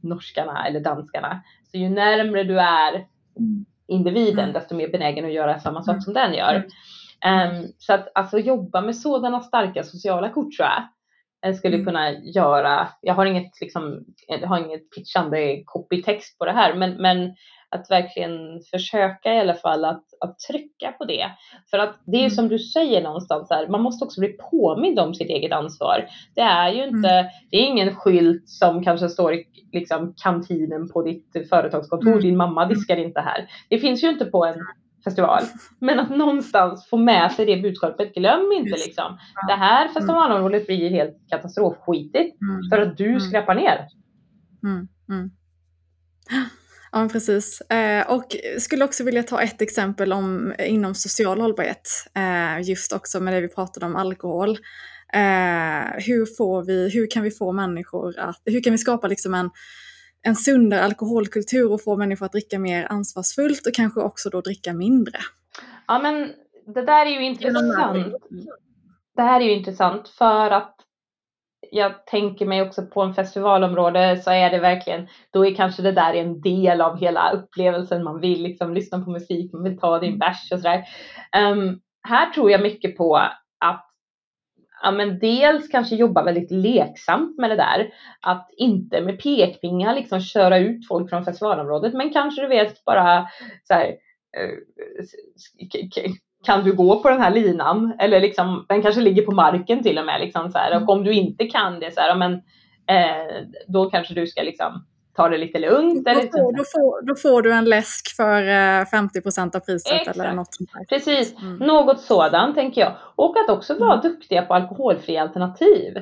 norskarna 0.00 0.66
eller 0.66 0.80
danskarna. 0.80 1.42
Så 1.70 1.76
ju 1.76 1.88
närmre 1.88 2.44
du 2.44 2.60
är 2.60 2.92
mm. 3.38 3.64
individen, 3.86 4.38
mm. 4.38 4.52
desto 4.52 4.74
mer 4.74 4.88
benägen 4.88 5.24
att 5.24 5.32
göra 5.32 5.58
samma 5.60 5.82
sak 5.82 6.04
som 6.04 6.14
den 6.14 6.34
gör. 6.34 6.66
Um, 7.26 7.72
så 7.78 7.92
att 7.92 8.08
alltså 8.14 8.38
jobba 8.38 8.80
med 8.80 8.96
sådana 8.96 9.40
starka 9.40 9.82
sociala 9.82 10.28
kort 10.28 10.56
tror 10.56 10.68
jag 10.68 10.82
eh, 11.46 11.56
skulle 11.56 11.74
mm. 11.74 11.86
kunna 11.86 12.12
göra. 12.12 12.88
Jag 13.00 13.14
har 13.14 13.26
inget, 13.26 13.60
liksom, 13.60 14.04
jag 14.28 14.48
har 14.48 14.58
inget 14.58 14.90
pitchande 14.90 15.62
copytext 15.64 16.38
på 16.38 16.44
det 16.44 16.52
här, 16.52 16.74
men, 16.74 16.90
men 17.02 17.34
att 17.74 17.90
verkligen 17.90 18.60
försöka 18.70 19.34
i 19.34 19.40
alla 19.40 19.54
fall 19.54 19.84
att, 19.84 20.04
att 20.20 20.38
trycka 20.38 20.92
på 20.92 21.04
det. 21.04 21.30
För 21.70 21.78
att 21.78 22.00
det 22.06 22.16
är 22.16 22.20
mm. 22.20 22.30
som 22.30 22.48
du 22.48 22.58
säger 22.58 23.02
någonstans 23.02 23.50
här, 23.50 23.68
man 23.68 23.82
måste 23.82 24.04
också 24.04 24.20
bli 24.20 24.28
påmind 24.28 24.98
om 24.98 25.14
sitt 25.14 25.28
eget 25.28 25.52
ansvar. 25.52 26.06
Det 26.34 26.40
är 26.40 26.72
ju 26.72 26.84
inte, 26.84 27.10
mm. 27.10 27.30
det 27.50 27.56
är 27.56 27.66
ingen 27.66 27.94
skylt 27.94 28.48
som 28.48 28.84
kanske 28.84 29.08
står 29.08 29.34
i 29.34 29.46
liksom, 29.72 30.14
kantinen 30.22 30.88
på 30.88 31.02
ditt 31.02 31.48
företagskontor, 31.50 32.10
mm. 32.10 32.22
din 32.22 32.36
mamma 32.36 32.66
diskar 32.66 32.96
inte 32.96 33.20
här. 33.20 33.46
Det 33.68 33.78
finns 33.78 34.04
ju 34.04 34.08
inte 34.08 34.24
på 34.24 34.44
en 34.44 34.58
festival. 35.04 35.42
Men 35.80 36.00
att 36.00 36.10
någonstans 36.10 36.88
få 36.88 36.96
med 36.96 37.32
sig 37.32 37.46
det 37.46 37.62
budskapet. 37.62 38.14
Glöm 38.14 38.52
inte 38.52 38.70
liksom. 38.70 39.18
Det 39.48 39.54
här 39.54 39.82
mm. 39.82 39.94
festivalområdet 39.94 40.66
blir 40.66 40.90
helt 40.90 41.16
katastrofskitigt 41.28 42.42
mm. 42.42 42.70
för 42.70 42.78
att 42.78 42.96
du 42.96 43.08
mm. 43.08 43.20
skräpar 43.20 43.54
ner. 43.54 43.88
Mm. 44.64 44.88
Mm. 45.08 45.30
Ja, 46.92 47.08
precis. 47.12 47.60
Eh, 47.60 48.10
och 48.10 48.36
skulle 48.58 48.84
också 48.84 49.04
vilja 49.04 49.22
ta 49.22 49.42
ett 49.42 49.62
exempel 49.62 50.12
om, 50.12 50.54
inom 50.58 50.94
social 50.94 51.40
hållbarhet, 51.40 51.88
eh, 52.16 52.68
just 52.68 52.92
också 52.92 53.20
med 53.20 53.34
det 53.34 53.40
vi 53.40 53.48
pratade 53.48 53.86
om 53.86 53.96
alkohol. 53.96 54.50
Eh, 55.12 56.04
hur, 56.06 56.36
får 56.36 56.64
vi, 56.64 56.90
hur 56.94 57.10
kan 57.10 57.22
vi 57.22 57.30
få 57.30 57.52
människor 57.52 58.18
att, 58.18 58.42
hur 58.44 58.62
kan 58.62 58.72
vi 58.72 58.78
skapa 58.78 59.08
liksom 59.08 59.34
en 59.34 59.50
en 60.24 60.36
sundare 60.36 60.82
alkoholkultur 60.82 61.72
och 61.72 61.82
få 61.82 61.96
människor 61.96 62.26
att 62.26 62.32
dricka 62.32 62.58
mer 62.58 62.86
ansvarsfullt 62.90 63.66
och 63.66 63.74
kanske 63.74 64.00
också 64.00 64.30
då 64.30 64.40
dricka 64.40 64.72
mindre. 64.72 65.18
Ja 65.86 65.98
men 65.98 66.32
det 66.74 66.82
där 66.82 67.06
är 67.06 67.10
ju 67.10 67.24
intressant. 67.24 68.14
Det 69.16 69.22
här 69.22 69.40
är 69.40 69.44
ju 69.44 69.52
intressant 69.52 70.08
för 70.08 70.50
att 70.50 70.74
jag 71.70 72.06
tänker 72.06 72.46
mig 72.46 72.62
också 72.62 72.86
på 72.86 73.02
en 73.02 73.14
festivalområde 73.14 74.22
så 74.22 74.30
är 74.30 74.50
det 74.50 74.58
verkligen, 74.58 75.08
då 75.30 75.46
är 75.46 75.54
kanske 75.54 75.82
det 75.82 75.92
där 75.92 76.14
en 76.14 76.40
del 76.40 76.80
av 76.80 76.98
hela 76.98 77.30
upplevelsen. 77.32 78.04
Man 78.04 78.20
vill 78.20 78.42
liksom 78.42 78.74
lyssna 78.74 79.00
på 79.00 79.10
musik, 79.10 79.52
man 79.52 79.62
vill 79.64 79.78
ta 79.78 79.98
din 79.98 80.18
bärs 80.18 80.52
och 80.52 80.60
sådär. 80.60 80.84
Um, 81.52 81.80
här 82.08 82.30
tror 82.30 82.50
jag 82.50 82.62
mycket 82.62 82.96
på 82.96 83.28
ja, 84.82 84.90
men 84.90 85.18
dels 85.18 85.68
kanske 85.68 85.96
jobba 85.96 86.22
väldigt 86.22 86.50
leksamt 86.50 87.38
med 87.38 87.50
det 87.50 87.56
där. 87.56 87.90
Att 88.20 88.48
inte 88.56 89.00
med 89.00 89.22
pekpingar 89.22 89.94
liksom 89.94 90.20
köra 90.20 90.58
ut 90.58 90.88
folk 90.88 91.10
från 91.10 91.24
festivalområdet, 91.24 91.94
men 91.94 92.12
kanske 92.12 92.42
du 92.42 92.48
vet 92.48 92.84
bara 92.84 93.28
så 93.64 93.74
här, 93.74 93.86
eh, 94.36 96.10
kan 96.44 96.64
du 96.64 96.72
gå 96.72 97.02
på 97.02 97.10
den 97.10 97.20
här 97.20 97.30
linan? 97.30 97.96
Eller 97.98 98.20
liksom, 98.20 98.66
den 98.68 98.82
kanske 98.82 99.00
ligger 99.00 99.22
på 99.22 99.34
marken 99.34 99.82
till 99.82 99.98
och 99.98 100.06
med. 100.06 100.20
Liksom 100.20 100.50
så 100.52 100.58
här. 100.58 100.82
Och 100.82 100.88
om 100.88 101.04
du 101.04 101.12
inte 101.12 101.44
kan 101.46 101.80
det, 101.80 101.94
så 101.94 102.00
här, 102.00 102.16
men, 102.16 102.32
eh, 102.88 103.46
då 103.68 103.90
kanske 103.90 104.14
du 104.14 104.26
ska 104.26 104.42
liksom 104.42 104.84
ta 105.14 105.28
det 105.28 105.38
lite 105.38 105.58
lugnt. 105.58 106.04
Då, 106.04 106.14
får, 106.14 106.56
då, 106.56 106.64
får, 106.64 107.06
då 107.06 107.14
får 107.14 107.42
du 107.42 107.52
en 107.52 107.64
läsk 107.64 108.16
för 108.16 108.84
50 108.84 109.18
eh, 109.18 109.44
av 109.44 109.60
priset 109.60 109.92
Exakt. 109.92 110.18
eller 110.18 110.32
något 110.32 110.54
sånt 110.54 110.70
där. 110.72 110.84
Precis, 110.84 111.34
mm. 111.42 111.56
något 111.56 112.00
sådant 112.00 112.54
tänker 112.54 112.80
jag. 112.80 112.96
Och 113.14 113.36
att 113.38 113.50
också 113.50 113.78
vara 113.78 113.92
mm. 113.92 114.02
duktiga 114.02 114.42
på 114.42 114.54
alkoholfria 114.54 115.22
alternativ. 115.22 115.94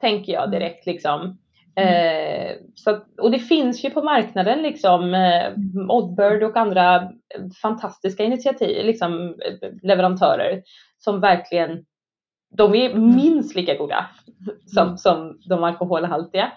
Tänker 0.00 0.32
jag 0.32 0.44
mm. 0.44 0.50
direkt 0.50 0.86
liksom. 0.86 1.38
Mm. 1.76 2.50
Eh, 2.50 2.56
så 2.74 2.90
att, 2.90 3.06
och 3.20 3.30
det 3.30 3.38
finns 3.38 3.84
ju 3.84 3.90
på 3.90 4.02
marknaden 4.02 4.62
liksom 4.62 5.14
eh. 5.14 5.52
Oddbird 5.88 6.42
och 6.42 6.56
andra 6.56 7.12
fantastiska 7.62 8.24
initiativ, 8.24 8.84
liksom 8.84 9.36
leverantörer 9.82 10.62
som 10.98 11.20
verkligen 11.20 11.84
de 12.50 12.74
är 12.74 12.90
mm. 12.90 13.16
minst 13.16 13.56
lika 13.56 13.76
goda 13.76 14.06
som, 14.66 14.86
mm. 14.86 14.98
som 14.98 15.38
de 15.48 15.64
alkoholhaltiga. 15.64 16.52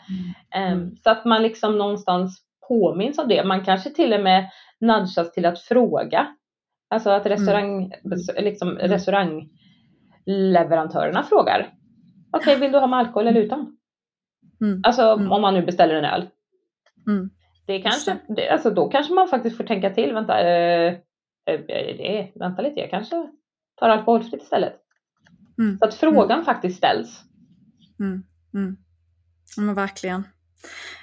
Mm. 0.54 0.78
Um, 0.78 0.98
så 1.04 1.10
att 1.10 1.26
man 1.26 1.42
liksom 1.42 1.78
någonstans 1.78 2.42
påminns 2.68 3.18
om 3.18 3.28
det. 3.28 3.44
Man 3.44 3.66
kanske 3.66 3.90
till 3.90 4.14
och 4.14 4.22
med 4.22 4.50
nudgas 4.80 5.34
till 5.34 5.46
att 5.46 5.60
fråga. 5.60 6.28
Alltså 6.90 7.10
att 7.10 7.26
restaurang, 7.26 7.84
mm. 7.84 7.94
liksom, 8.38 8.70
restaurangleverantörerna 8.70 11.24
frågar. 11.24 11.74
Okej, 12.32 12.56
okay, 12.56 12.62
vill 12.62 12.72
du 12.72 12.80
ha 12.80 12.88
med 12.88 13.00
alkohol 13.00 13.28
eller 13.28 13.42
utan? 13.42 13.78
Mm. 14.62 14.82
Alltså 14.84 15.14
om 15.14 15.42
man 15.42 15.54
nu 15.54 15.62
beställer 15.62 15.96
en 15.96 16.06
öl. 16.06 16.28
Mm. 17.08 17.30
Det 17.66 17.82
kanske, 17.82 18.18
det, 18.28 18.50
alltså 18.50 18.70
då 18.70 18.90
kanske 18.90 19.14
man 19.14 19.28
faktiskt 19.28 19.58
får 19.58 19.64
tänka 19.64 19.90
till. 19.90 20.14
Vänta, 20.14 20.40
äh, 20.40 20.94
äh, 21.46 22.26
vänta 22.36 22.62
lite, 22.62 22.80
jag 22.80 22.90
kanske 22.90 23.30
tar 23.76 23.90
alkoholfritt 23.90 24.42
istället. 24.42 24.83
Mm. 25.60 25.78
Så 25.80 25.86
att 25.86 25.94
frågan 25.94 26.32
mm. 26.32 26.46
faktiskt 26.46 26.78
ställs. 26.78 27.22
Mm. 28.00 28.24
Mm. 28.54 28.78
Ja, 29.56 29.62
men 29.62 29.76
verkligen. 29.76 30.24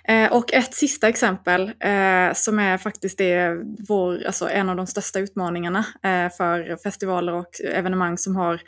Eh, 0.05 0.33
och 0.33 0.53
ett 0.53 0.75
sista 0.75 1.09
exempel 1.09 1.63
eh, 1.81 2.35
som 2.35 2.59
är 2.59 2.79
faktiskt 2.79 3.19
det 3.19 3.57
vår, 3.89 4.27
alltså 4.27 4.49
en 4.49 4.69
av 4.69 4.77
de 4.77 4.87
största 4.87 5.19
utmaningarna 5.19 5.79
eh, 5.79 6.37
för 6.37 6.83
festivaler 6.83 7.33
och 7.33 7.61
evenemang 7.61 8.19
som 8.19 8.37
har 8.37 8.61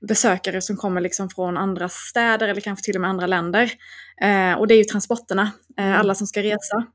besökare 0.00 0.60
som 0.60 0.76
kommer 0.76 1.00
liksom 1.00 1.28
från 1.30 1.56
andra 1.56 1.88
städer 1.88 2.48
eller 2.48 2.60
kanske 2.60 2.84
till 2.84 2.94
och 2.94 3.00
med 3.00 3.10
andra 3.10 3.26
länder. 3.26 3.72
Eh, 4.22 4.52
och 4.52 4.66
det 4.66 4.74
är 4.74 4.78
ju 4.78 4.84
transporterna, 4.84 5.52
eh, 5.78 5.86
mm. 5.86 6.00
alla 6.00 6.14
som 6.14 6.26
ska 6.26 6.42
resa. 6.42 6.86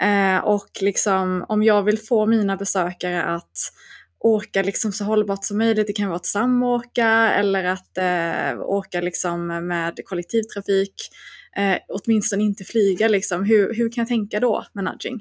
Eh, 0.00 0.38
och 0.38 0.70
liksom 0.80 1.44
om 1.48 1.62
jag 1.62 1.82
vill 1.82 1.98
få 1.98 2.26
mina 2.26 2.56
besökare 2.56 3.22
att 3.22 3.58
åka 4.22 4.62
liksom 4.62 4.92
så 4.92 5.04
hållbart 5.04 5.44
som 5.44 5.58
möjligt. 5.58 5.86
Det 5.86 5.92
kan 5.92 6.08
vara 6.08 6.16
att 6.16 6.26
samåka 6.26 7.08
eller 7.32 7.64
att 7.64 7.98
eh, 7.98 8.60
åka 8.60 9.00
liksom 9.00 9.46
med 9.46 10.00
kollektivtrafik. 10.04 10.94
Eh, 11.56 11.76
åtminstone 11.88 12.42
inte 12.42 12.64
flyga. 12.64 13.08
Liksom. 13.08 13.44
Hur, 13.44 13.74
hur 13.74 13.92
kan 13.92 14.02
jag 14.02 14.08
tänka 14.08 14.40
då 14.40 14.64
med 14.72 14.84
nudging? 14.84 15.20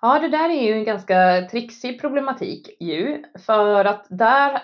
Ja, 0.00 0.18
det 0.18 0.28
där 0.28 0.50
är 0.50 0.62
ju 0.62 0.72
en 0.72 0.84
ganska 0.84 1.48
trixig 1.50 2.00
problematik 2.00 2.76
ju. 2.80 3.22
För 3.46 3.84
att 3.84 4.06
där 4.08 4.62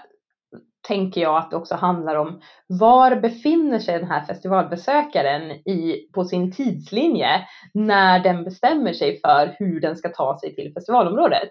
tänker 0.88 1.20
jag 1.20 1.36
att 1.36 1.50
det 1.50 1.56
också 1.56 1.74
handlar 1.74 2.16
om 2.16 2.40
var 2.66 3.16
befinner 3.16 3.78
sig 3.78 3.98
den 3.98 4.08
här 4.08 4.24
festivalbesökaren 4.24 5.50
i, 5.50 6.08
på 6.14 6.24
sin 6.24 6.52
tidslinje 6.52 7.46
när 7.74 8.20
den 8.20 8.44
bestämmer 8.44 8.92
sig 8.92 9.20
för 9.20 9.56
hur 9.58 9.80
den 9.80 9.96
ska 9.96 10.08
ta 10.08 10.38
sig 10.40 10.54
till 10.54 10.72
festivalområdet. 10.74 11.48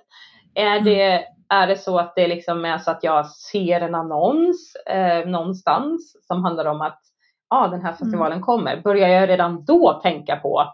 Är 0.56 0.78
mm. 0.78 0.84
det 0.84 1.24
är 1.50 1.68
det 1.68 1.78
så 1.78 1.98
att 1.98 2.16
det 2.16 2.28
liksom 2.28 2.66
är 2.66 2.78
så 2.78 2.92
att 2.92 3.04
jag 3.04 3.28
ser 3.32 3.82
en 3.82 3.96
annons 3.96 4.76
eh, 4.76 5.28
någonstans 5.28 6.18
som 6.28 6.44
handlar 6.44 6.66
om 6.66 6.82
att 6.82 7.02
ah, 7.48 7.68
den 7.68 7.82
här 7.82 7.94
festivalen 7.94 8.38
mm. 8.38 8.44
kommer, 8.44 8.82
börjar 8.82 9.08
jag 9.08 9.30
redan 9.30 9.66
då 9.66 10.00
tänka 10.04 10.36
på 10.36 10.74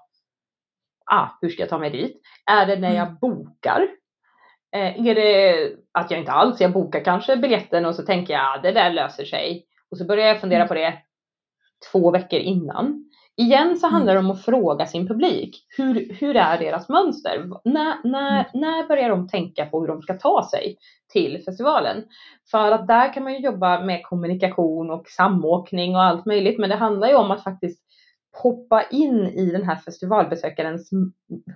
ah, 1.06 1.28
hur 1.42 1.50
ska 1.50 1.62
jag 1.62 1.70
ta 1.70 1.78
mig 1.78 1.90
dit? 1.90 2.22
Är 2.46 2.66
det 2.66 2.76
när 2.76 2.96
jag 2.96 3.08
mm. 3.08 3.18
bokar? 3.22 3.88
Eh, 4.76 5.08
är 5.08 5.16
det 5.16 5.72
att 5.92 6.12
jag 6.12 6.20
inte 6.20 6.32
alls, 6.32 6.62
jag 6.62 6.72
bokar 6.72 7.04
kanske 7.04 7.38
biljetten 7.38 7.86
och 7.86 7.96
så 7.96 8.04
tänker 8.04 8.34
jag 8.34 8.44
ah, 8.44 8.62
det 8.62 8.72
där 8.72 8.90
löser 8.90 9.26
sig 9.26 9.66
och 9.92 9.98
så 9.98 10.06
börjar 10.06 10.28
jag 10.28 10.42
fundera 10.42 10.60
mm. 10.60 10.68
på 10.68 10.74
det 10.74 10.98
två 11.92 12.12
veckor 12.12 12.40
innan. 12.40 13.10
Igen 13.38 13.78
så 13.78 13.88
handlar 13.88 14.14
det 14.14 14.20
om 14.20 14.32
att 14.32 14.46
fråga 14.46 14.86
sin 14.86 15.08
publik. 15.08 15.66
Hur, 15.78 16.14
hur 16.14 16.36
är 16.36 16.60
deras 16.60 16.90
mönster? 16.90 17.50
När, 17.64 18.10
när, 18.10 18.32
mm. 18.32 18.46
när 18.54 18.88
börjar 18.88 19.10
de 19.10 19.28
tänka 19.28 19.66
på 19.66 19.82
hur 19.82 19.88
de 19.88 20.02
ska 20.02 20.14
ta 20.14 20.48
sig 20.52 20.78
till 21.14 21.42
festivalen? 21.46 22.04
För 22.52 22.72
att 22.72 22.88
där 22.88 23.14
kan 23.14 23.24
man 23.24 23.34
ju 23.34 23.40
jobba 23.40 23.82
med 23.86 24.04
kommunikation 24.04 24.92
och 24.92 25.08
samåkning 25.08 25.96
och 25.96 26.04
allt 26.04 26.26
möjligt. 26.26 26.60
Men 26.60 26.70
det 26.70 26.76
handlar 26.76 27.08
ju 27.08 27.16
om 27.16 27.32
att 27.32 27.44
faktiskt 27.44 27.82
hoppa 28.44 28.84
in 28.84 29.26
i 29.26 29.52
den 29.52 29.64
här 29.64 29.76
festivalbesökarens 29.76 30.90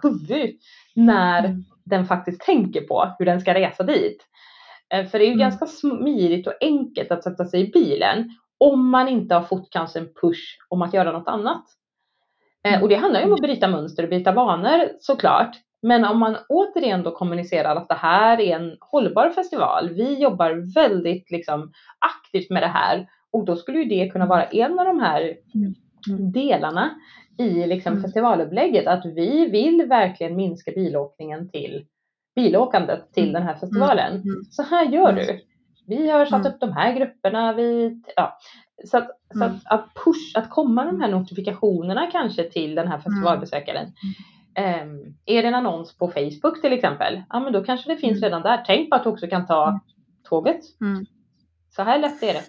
huvud 0.02 0.56
när 0.96 1.46
mm. 1.46 1.64
den 1.86 2.06
faktiskt 2.06 2.42
tänker 2.42 2.82
på 2.82 3.16
hur 3.20 3.26
den 3.26 3.42
ska 3.42 3.54
resa 3.54 3.84
dit. 3.84 4.26
Eh, 4.94 5.06
för 5.06 5.20
det 5.20 5.26
är 5.26 5.28
ju 5.28 5.34
mm. 5.34 5.50
ganska 5.50 5.66
smidigt 5.66 6.48
och 6.48 6.54
enkelt 6.62 7.12
att 7.12 7.24
sätta 7.24 7.46
sig 7.46 7.62
i 7.62 7.72
bilen 7.72 8.30
om 8.60 8.90
man 8.90 9.08
inte 9.08 9.36
har 9.36 9.42
fått 9.42 9.70
kanske 9.70 10.00
en 10.00 10.10
push 10.22 10.58
om 10.70 10.82
att 10.82 10.94
göra 10.94 11.12
något 11.12 11.28
annat. 11.28 11.66
Eh, 12.64 12.82
och 12.82 12.90
det 12.90 12.96
handlar 12.96 13.20
ju 13.20 13.26
om 13.26 13.34
att 13.34 13.42
bryta 13.42 13.68
mönster 13.68 14.04
och 14.04 14.10
byta 14.10 14.32
vanor 14.32 14.90
såklart. 15.00 15.56
Men 15.82 16.06
om 16.06 16.20
man 16.20 16.38
återigen 16.50 17.04
då 17.04 17.12
kommunicerar 17.12 17.76
att 17.76 17.90
det 17.90 17.96
här 17.96 18.42
är 18.42 18.56
en 18.56 18.78
hållbar 18.80 19.30
festival. 19.30 19.90
Vi 19.90 20.22
jobbar 20.22 20.74
väldigt 20.76 21.32
liksom, 21.32 21.72
aktivt 22.00 22.50
med 22.50 22.64
det 22.64 22.68
här 22.68 23.08
och 23.32 23.46
då 23.46 23.56
skulle 23.56 23.78
ju 23.80 23.86
det 23.86 24.10
kunna 24.10 24.26
vara 24.26 24.44
en 24.44 24.80
av 24.80 24.86
de 24.86 25.00
här 25.00 25.38
delarna 26.34 26.90
i 27.38 27.68
liksom, 27.68 27.92
mm. 27.92 28.04
festivalupplägget. 28.04 28.88
Att 28.88 29.06
vi 29.06 29.50
vill 29.50 29.86
verkligen 29.90 30.36
minska 30.36 30.72
bilåkningen 30.72 31.50
till 31.50 31.86
bilåkandet 32.36 33.14
till 33.14 33.34
den 33.34 33.44
här 33.44 33.56
festivalen. 33.56 34.14
Mm. 34.14 34.44
Så 34.50 34.64
här 34.64 34.86
gör 34.86 35.12
du. 35.14 35.40
Vi 35.90 36.10
har 36.10 36.26
satt 36.26 36.40
mm. 36.40 36.54
upp 36.54 36.60
de 36.60 36.74
här 36.74 36.94
grupperna. 36.94 37.54
Vi, 37.54 38.02
ja. 38.16 38.40
Så, 38.86 38.98
att, 38.98 39.08
så 39.34 39.44
att, 39.44 39.50
mm. 39.50 39.62
att, 39.66 39.94
push, 40.06 40.36
att 40.36 40.50
komma 40.50 40.86
de 40.86 41.02
här 41.02 41.10
notifikationerna 41.10 42.08
kanske 42.12 42.44
till 42.44 42.76
den 42.76 42.88
här 42.88 42.96
mm. 42.96 43.04
festivalbesökaren. 43.04 43.86
Um, 44.60 45.16
är 45.26 45.42
det 45.42 45.48
en 45.48 45.56
annons 45.56 45.98
på 45.98 46.08
Facebook 46.08 46.62
till 46.62 46.74
exempel, 46.74 47.24
ja 47.30 47.40
men 47.40 47.54
då 47.54 47.64
kanske 47.64 47.94
det 47.94 47.98
finns 47.98 48.22
redan 48.22 48.42
där. 48.42 48.64
Tänk 48.68 48.90
på 48.90 48.96
att 48.96 49.04
du 49.04 49.10
också 49.10 49.28
kan 49.28 49.48
ta 49.48 49.80
tåget. 50.30 50.60
Så 51.76 51.84
här 51.84 52.00
lätt 52.00 52.24
är 52.24 52.34
det. 52.34 52.44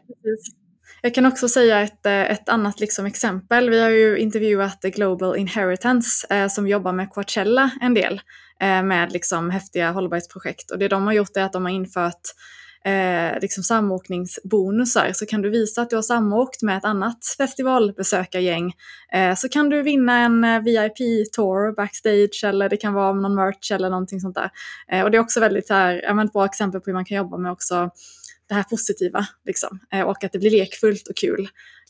Jag 1.03 1.15
kan 1.15 1.27
också 1.27 1.49
säga 1.49 1.81
ett, 1.81 2.07
eh, 2.07 2.31
ett 2.31 2.49
annat 2.49 2.81
liksom 2.81 3.07
exempel. 3.07 3.71
Vi 3.71 3.81
har 3.81 3.91
ju 3.91 4.19
intervjuat 4.19 4.83
Global 4.83 5.37
Inheritance 5.37 6.35
eh, 6.35 6.49
som 6.49 6.69
jobbar 6.69 6.93
med 6.93 7.11
Coachella 7.11 7.71
en 7.81 7.95
del 7.95 8.21
eh, 8.61 8.83
med 8.83 9.13
liksom 9.13 9.51
häftiga 9.51 9.91
hållbarhetsprojekt. 9.91 10.71
Och 10.71 10.79
det 10.79 10.89
de 10.89 11.07
har 11.07 11.13
gjort 11.13 11.37
är 11.37 11.43
att 11.43 11.53
de 11.53 11.65
har 11.65 11.73
infört 11.73 12.21
eh, 12.85 13.41
liksom 13.41 13.65
samåkningsbonusar 13.65 15.13
så 15.13 15.27
kan 15.27 15.43
du 15.43 15.51
visa 15.51 15.83
att 15.83 15.91
du 15.91 15.97
har 15.97 16.03
samåkt 16.03 16.63
med 16.63 16.77
ett 16.77 16.85
annat 16.85 17.19
festivalbesökargäng 17.39 18.73
eh, 19.13 19.35
så 19.35 19.49
kan 19.49 19.69
du 19.69 19.83
vinna 19.83 20.19
en 20.19 20.45
eh, 20.45 20.61
VIP-tour 20.61 21.75
backstage 21.77 22.45
eller 22.45 22.69
det 22.69 22.77
kan 22.77 22.95
vara 22.95 23.13
någon 23.13 23.35
merch 23.35 23.73
eller 23.73 23.91
någonting 23.91 24.21
sånt 24.21 24.35
där. 24.35 24.51
Eh, 24.93 25.05
och 25.05 25.11
det 25.11 25.17
är 25.17 25.21
också 25.21 25.41
väldigt 25.41 25.71
här, 25.71 26.23
ett 26.25 26.33
bra 26.33 26.45
exempel 26.45 26.81
på 26.81 26.87
hur 26.87 26.95
man 26.95 27.05
kan 27.05 27.17
jobba 27.17 27.37
med 27.37 27.53
också 27.53 27.91
det 28.49 28.55
här 28.55 28.63
positiva 28.63 29.27
liksom, 29.45 29.81
eh, 29.93 30.03
och 30.03 30.25
att 30.25 30.33
det 30.33 30.39
blir 30.39 30.51
lekfullt 30.51 31.09
och 31.09 31.17
kul. 31.17 31.49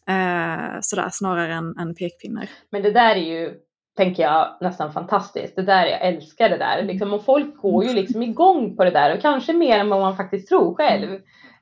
Eh, 0.08 0.80
sådär, 0.80 1.08
snarare 1.12 1.54
än, 1.54 1.78
än 1.78 1.94
pekpinnar. 1.94 2.50
Men 2.70 2.82
det 2.82 2.90
där 2.90 3.16
är 3.16 3.40
ju 3.40 3.54
tänker 3.96 4.22
jag 4.22 4.56
nästan 4.60 4.92
fantastiskt. 4.92 5.56
Det 5.56 5.62
där, 5.62 5.86
jag 5.86 6.00
älskar 6.00 6.48
det 6.48 6.58
där. 6.58 6.82
Liksom, 6.82 7.12
och 7.12 7.24
folk 7.24 7.56
går 7.56 7.84
ju 7.84 7.92
liksom 7.92 8.22
igång 8.22 8.76
på 8.76 8.84
det 8.84 8.90
där 8.90 9.14
och 9.14 9.22
kanske 9.22 9.52
mer 9.52 9.78
än 9.78 9.88
vad 9.88 10.00
man 10.00 10.16
faktiskt 10.16 10.48
tror 10.48 10.74
själv. 10.74 11.12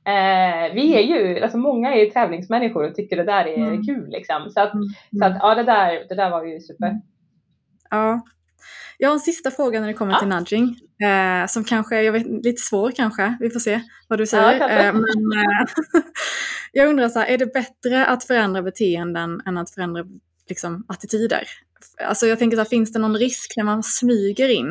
Eh, 0.05 0.75
vi 0.75 0.95
är 0.95 1.01
ju, 1.01 1.41
alltså 1.41 1.59
många 1.59 1.95
är 1.95 1.99
ju 2.05 2.11
tävlingsmänniskor 2.11 2.89
och 2.89 2.95
tycker 2.95 3.17
det 3.17 3.25
där 3.25 3.45
är 3.45 3.57
mm. 3.57 3.83
kul 3.83 4.09
liksom. 4.11 4.51
Så 4.51 4.61
att, 4.61 4.75
mm. 4.75 4.85
så 5.19 5.25
att 5.25 5.37
ja, 5.41 5.55
det 5.55 5.63
där, 5.63 6.09
det 6.09 6.15
där 6.15 6.31
var 6.31 6.45
ju 6.45 6.61
super. 6.61 7.01
Ja. 7.91 8.21
Jag 8.99 9.09
har 9.09 9.15
en 9.15 9.21
sista 9.21 9.51
fråga 9.51 9.81
när 9.81 9.87
det 9.87 9.95
kommer 9.95 10.13
ja. 10.13 10.19
till 10.19 10.29
nudging. 10.29 10.77
Eh, 11.09 11.47
som 11.47 11.65
kanske, 11.65 12.03
jag 12.03 12.13
vet, 12.13 12.27
lite 12.27 12.63
svår 12.63 12.91
kanske. 12.91 13.37
Vi 13.41 13.51
får 13.51 13.61
se 13.61 13.81
vad 14.09 14.19
du 14.19 14.27
säger. 14.27 14.59
Ja, 14.59 14.69
eh, 14.69 14.93
men, 14.93 15.03
eh, 15.05 15.69
jag 16.73 16.89
undrar 16.89 17.09
så 17.09 17.19
här, 17.19 17.27
är 17.27 17.39
det 17.39 17.53
bättre 17.53 18.07
att 18.07 18.25
förändra 18.25 18.63
beteenden 18.63 19.41
än 19.47 19.59
att 19.59 19.71
förändra 19.71 20.05
liksom, 20.49 20.85
attityder? 20.89 21.43
Alltså 22.05 22.27
jag 22.27 22.39
tänker 22.39 22.57
så 22.57 22.61
här, 22.61 22.69
finns 22.69 22.93
det 22.93 22.99
någon 22.99 23.17
risk 23.17 23.57
när 23.57 23.65
man 23.65 23.83
smyger 23.83 24.49
in 24.49 24.69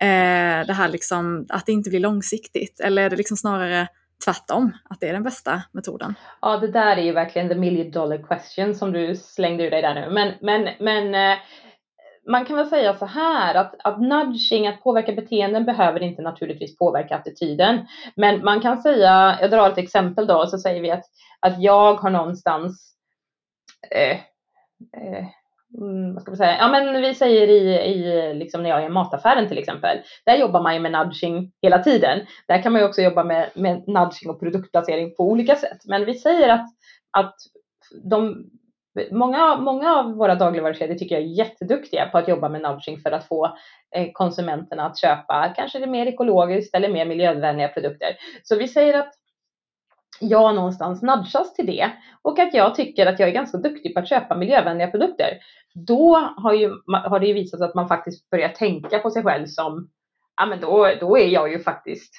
eh, 0.00 0.66
det 0.66 0.72
här 0.72 0.88
liksom, 0.88 1.46
att 1.48 1.66
det 1.66 1.72
inte 1.72 1.90
blir 1.90 2.00
långsiktigt? 2.00 2.80
Eller 2.80 3.02
är 3.02 3.10
det 3.10 3.16
liksom 3.16 3.36
snarare 3.36 3.88
tvärtom, 4.24 4.72
att 4.90 5.00
det 5.00 5.08
är 5.08 5.12
den 5.12 5.22
bästa 5.22 5.62
metoden? 5.72 6.14
Ja, 6.40 6.56
det 6.56 6.68
där 6.68 6.96
är 6.96 7.02
ju 7.02 7.12
verkligen 7.12 7.48
the 7.48 7.54
million 7.54 7.90
dollar 7.90 8.22
question 8.22 8.74
som 8.74 8.92
du 8.92 9.16
slängde 9.16 9.64
ur 9.64 9.70
dig 9.70 9.82
där 9.82 9.94
nu. 9.94 10.10
Men, 10.10 10.32
men, 10.40 10.68
men 10.80 11.14
eh, 11.14 11.38
man 12.28 12.44
kan 12.44 12.56
väl 12.56 12.66
säga 12.66 12.94
så 12.94 13.06
här 13.06 13.54
att, 13.54 13.74
att 13.84 14.00
nudging, 14.00 14.66
att 14.66 14.82
påverka 14.82 15.12
beteenden 15.12 15.64
behöver 15.64 16.02
inte 16.02 16.22
naturligtvis 16.22 16.76
påverka 16.76 17.16
attityden. 17.16 17.86
Men 18.16 18.44
man 18.44 18.60
kan 18.60 18.82
säga, 18.82 19.38
jag 19.40 19.50
drar 19.50 19.70
ett 19.70 19.78
exempel 19.78 20.26
då, 20.26 20.46
så 20.46 20.58
säger 20.58 20.82
vi 20.82 20.90
att, 20.90 21.04
att 21.40 21.62
jag 21.62 21.94
har 21.94 22.10
någonstans 22.10 22.94
eh, 23.90 24.16
eh, 25.02 25.26
Mm, 25.74 26.14
vad 26.14 26.22
ska 26.22 26.30
man 26.30 26.36
säga? 26.36 26.56
Ja, 26.58 26.68
men 26.68 27.02
vi 27.02 27.14
säger 27.14 27.48
i, 27.48 27.90
i 27.92 28.34
liksom 28.34 28.62
när 28.62 28.70
jag 28.70 28.82
är 28.82 28.86
i 28.86 28.88
mataffären 28.88 29.48
till 29.48 29.58
exempel. 29.58 29.98
Där 30.26 30.36
jobbar 30.36 30.62
man 30.62 30.74
ju 30.74 30.80
med 30.80 30.92
nudging 30.92 31.52
hela 31.62 31.78
tiden. 31.78 32.26
Där 32.48 32.62
kan 32.62 32.72
man 32.72 32.80
ju 32.82 32.88
också 32.88 33.02
jobba 33.02 33.24
med, 33.24 33.50
med 33.54 33.88
nudging 33.88 34.30
och 34.30 34.40
produktplacering 34.40 35.14
på 35.14 35.22
olika 35.22 35.56
sätt. 35.56 35.78
Men 35.84 36.04
vi 36.04 36.14
säger 36.14 36.48
att, 36.48 36.66
att 37.10 37.34
de, 38.04 38.44
många, 39.10 39.56
många 39.56 39.96
av 39.96 40.12
våra 40.12 40.34
dagligvarukedjor 40.34 40.94
tycker 40.94 41.14
jag 41.14 41.24
är 41.24 41.28
jätteduktiga 41.28 42.06
på 42.06 42.18
att 42.18 42.28
jobba 42.28 42.48
med 42.48 42.62
nudging 42.62 42.98
för 43.00 43.12
att 43.12 43.28
få 43.28 43.46
eh, 43.96 44.08
konsumenterna 44.12 44.86
att 44.86 45.00
köpa 45.00 45.52
kanske 45.56 45.78
det 45.78 45.86
mer 45.86 46.06
ekologiskt 46.06 46.74
eller 46.74 46.88
mer 46.88 47.06
miljövänliga 47.06 47.68
produkter. 47.68 48.08
Så 48.42 48.56
vi 48.56 48.68
säger 48.68 48.98
att 48.98 49.14
jag 50.20 50.54
någonstans 50.54 51.02
nudgas 51.02 51.54
till 51.54 51.66
det 51.66 51.90
och 52.22 52.38
att 52.38 52.54
jag 52.54 52.74
tycker 52.74 53.06
att 53.06 53.20
jag 53.20 53.28
är 53.28 53.32
ganska 53.32 53.58
duktig 53.58 53.94
på 53.94 54.00
att 54.00 54.08
köpa 54.08 54.36
miljövänliga 54.36 54.88
produkter. 54.90 55.38
Då 55.74 56.14
har, 56.36 56.52
ju, 56.52 56.70
har 56.86 57.20
det 57.20 57.26
ju 57.26 57.34
visat 57.34 57.58
sig 57.58 57.68
att 57.68 57.74
man 57.74 57.88
faktiskt 57.88 58.30
börjar 58.30 58.48
tänka 58.48 58.98
på 58.98 59.10
sig 59.10 59.22
själv 59.22 59.46
som, 59.46 59.88
ja 60.36 60.46
men 60.46 60.60
då, 60.60 60.90
då 61.00 61.18
är 61.18 61.28
jag 61.28 61.52
ju 61.52 61.58
faktiskt, 61.58 62.14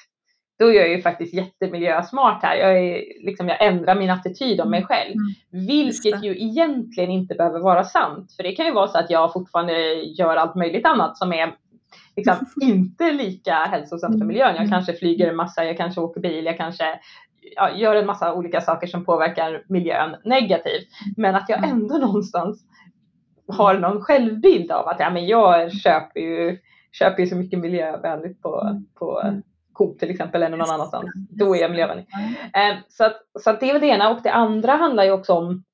då 0.58 0.66
är 0.66 0.74
jag 0.74 0.88
ju 0.88 1.02
faktiskt 1.02 1.34
jättemiljösmart 1.34 2.42
här. 2.42 2.56
Jag, 2.56 2.78
är, 2.78 3.02
liksom, 3.26 3.48
jag 3.48 3.64
ändrar 3.64 3.94
min 3.94 4.10
attityd 4.10 4.60
om 4.60 4.70
mig 4.70 4.84
själv. 4.84 5.14
Mm. 5.14 5.66
Vilket 5.66 6.24
ju 6.24 6.42
egentligen 6.42 7.10
inte 7.10 7.34
behöver 7.34 7.60
vara 7.60 7.84
sant. 7.84 8.32
För 8.36 8.42
det 8.42 8.52
kan 8.52 8.66
ju 8.66 8.72
vara 8.72 8.88
så 8.88 8.98
att 8.98 9.10
jag 9.10 9.32
fortfarande 9.32 9.92
gör 9.92 10.36
allt 10.36 10.54
möjligt 10.54 10.86
annat 10.86 11.18
som 11.18 11.32
är 11.32 11.54
liksom, 12.16 12.36
inte 12.62 13.12
lika 13.12 13.54
hälsosamt 13.54 14.18
för 14.18 14.26
miljön. 14.26 14.54
Jag 14.54 14.56
mm. 14.56 14.70
kanske 14.70 14.92
flyger 14.92 15.28
en 15.28 15.36
massa, 15.36 15.64
jag 15.64 15.76
kanske 15.76 16.00
åker 16.00 16.20
bil, 16.20 16.44
jag 16.44 16.56
kanske 16.56 17.00
ja, 17.56 17.76
gör 17.76 17.96
en 17.96 18.06
massa 18.06 18.34
olika 18.34 18.60
saker 18.60 18.86
som 18.86 19.04
påverkar 19.04 19.64
miljön 19.68 20.16
negativt. 20.24 20.88
Men 21.16 21.34
att 21.34 21.48
jag 21.48 21.58
mm. 21.58 21.70
ändå 21.70 21.98
någonstans 21.98 22.64
har 23.50 23.78
någon 23.78 24.00
självbild 24.00 24.70
av 24.70 24.88
att 24.88 25.00
ja, 25.00 25.10
men 25.10 25.26
jag 25.26 25.72
köper 25.72 26.20
ju, 26.20 26.58
köper 26.92 27.22
ju 27.22 27.28
så 27.28 27.36
mycket 27.36 27.58
miljövänligt 27.58 28.42
på, 28.42 28.60
mm. 28.60 28.84
på. 28.98 29.22
Coop 29.72 29.98
till 29.98 30.10
exempel 30.10 30.42
eller 30.42 30.56
någon 30.56 30.70
annanstans. 30.70 31.10
Då 31.30 31.56
är 31.56 31.60
jag 31.60 31.70
miljövänlig. 31.70 32.06
Eh, 32.54 32.76
så, 32.88 33.04
att, 33.04 33.16
så 33.40 33.50
att 33.50 33.60
det 33.60 33.68
är 33.68 33.72
väl 33.72 33.80
det 33.80 33.86
ena 33.86 34.10
och 34.10 34.22
det 34.22 34.32
andra 34.32 34.72
handlar 34.72 35.04
ju 35.04 35.10
också 35.10 35.32
om 35.32 35.64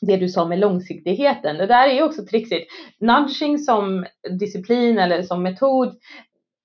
det 0.00 0.16
du 0.16 0.28
sa 0.28 0.46
med 0.46 0.58
långsiktigheten. 0.58 1.56
Det 1.56 1.66
där 1.66 1.88
är 1.88 1.92
ju 1.92 2.02
också 2.02 2.26
trixigt. 2.26 2.70
Nudging 3.00 3.58
som 3.58 4.06
disciplin 4.40 4.98
eller 4.98 5.22
som 5.22 5.42
metod 5.42 5.94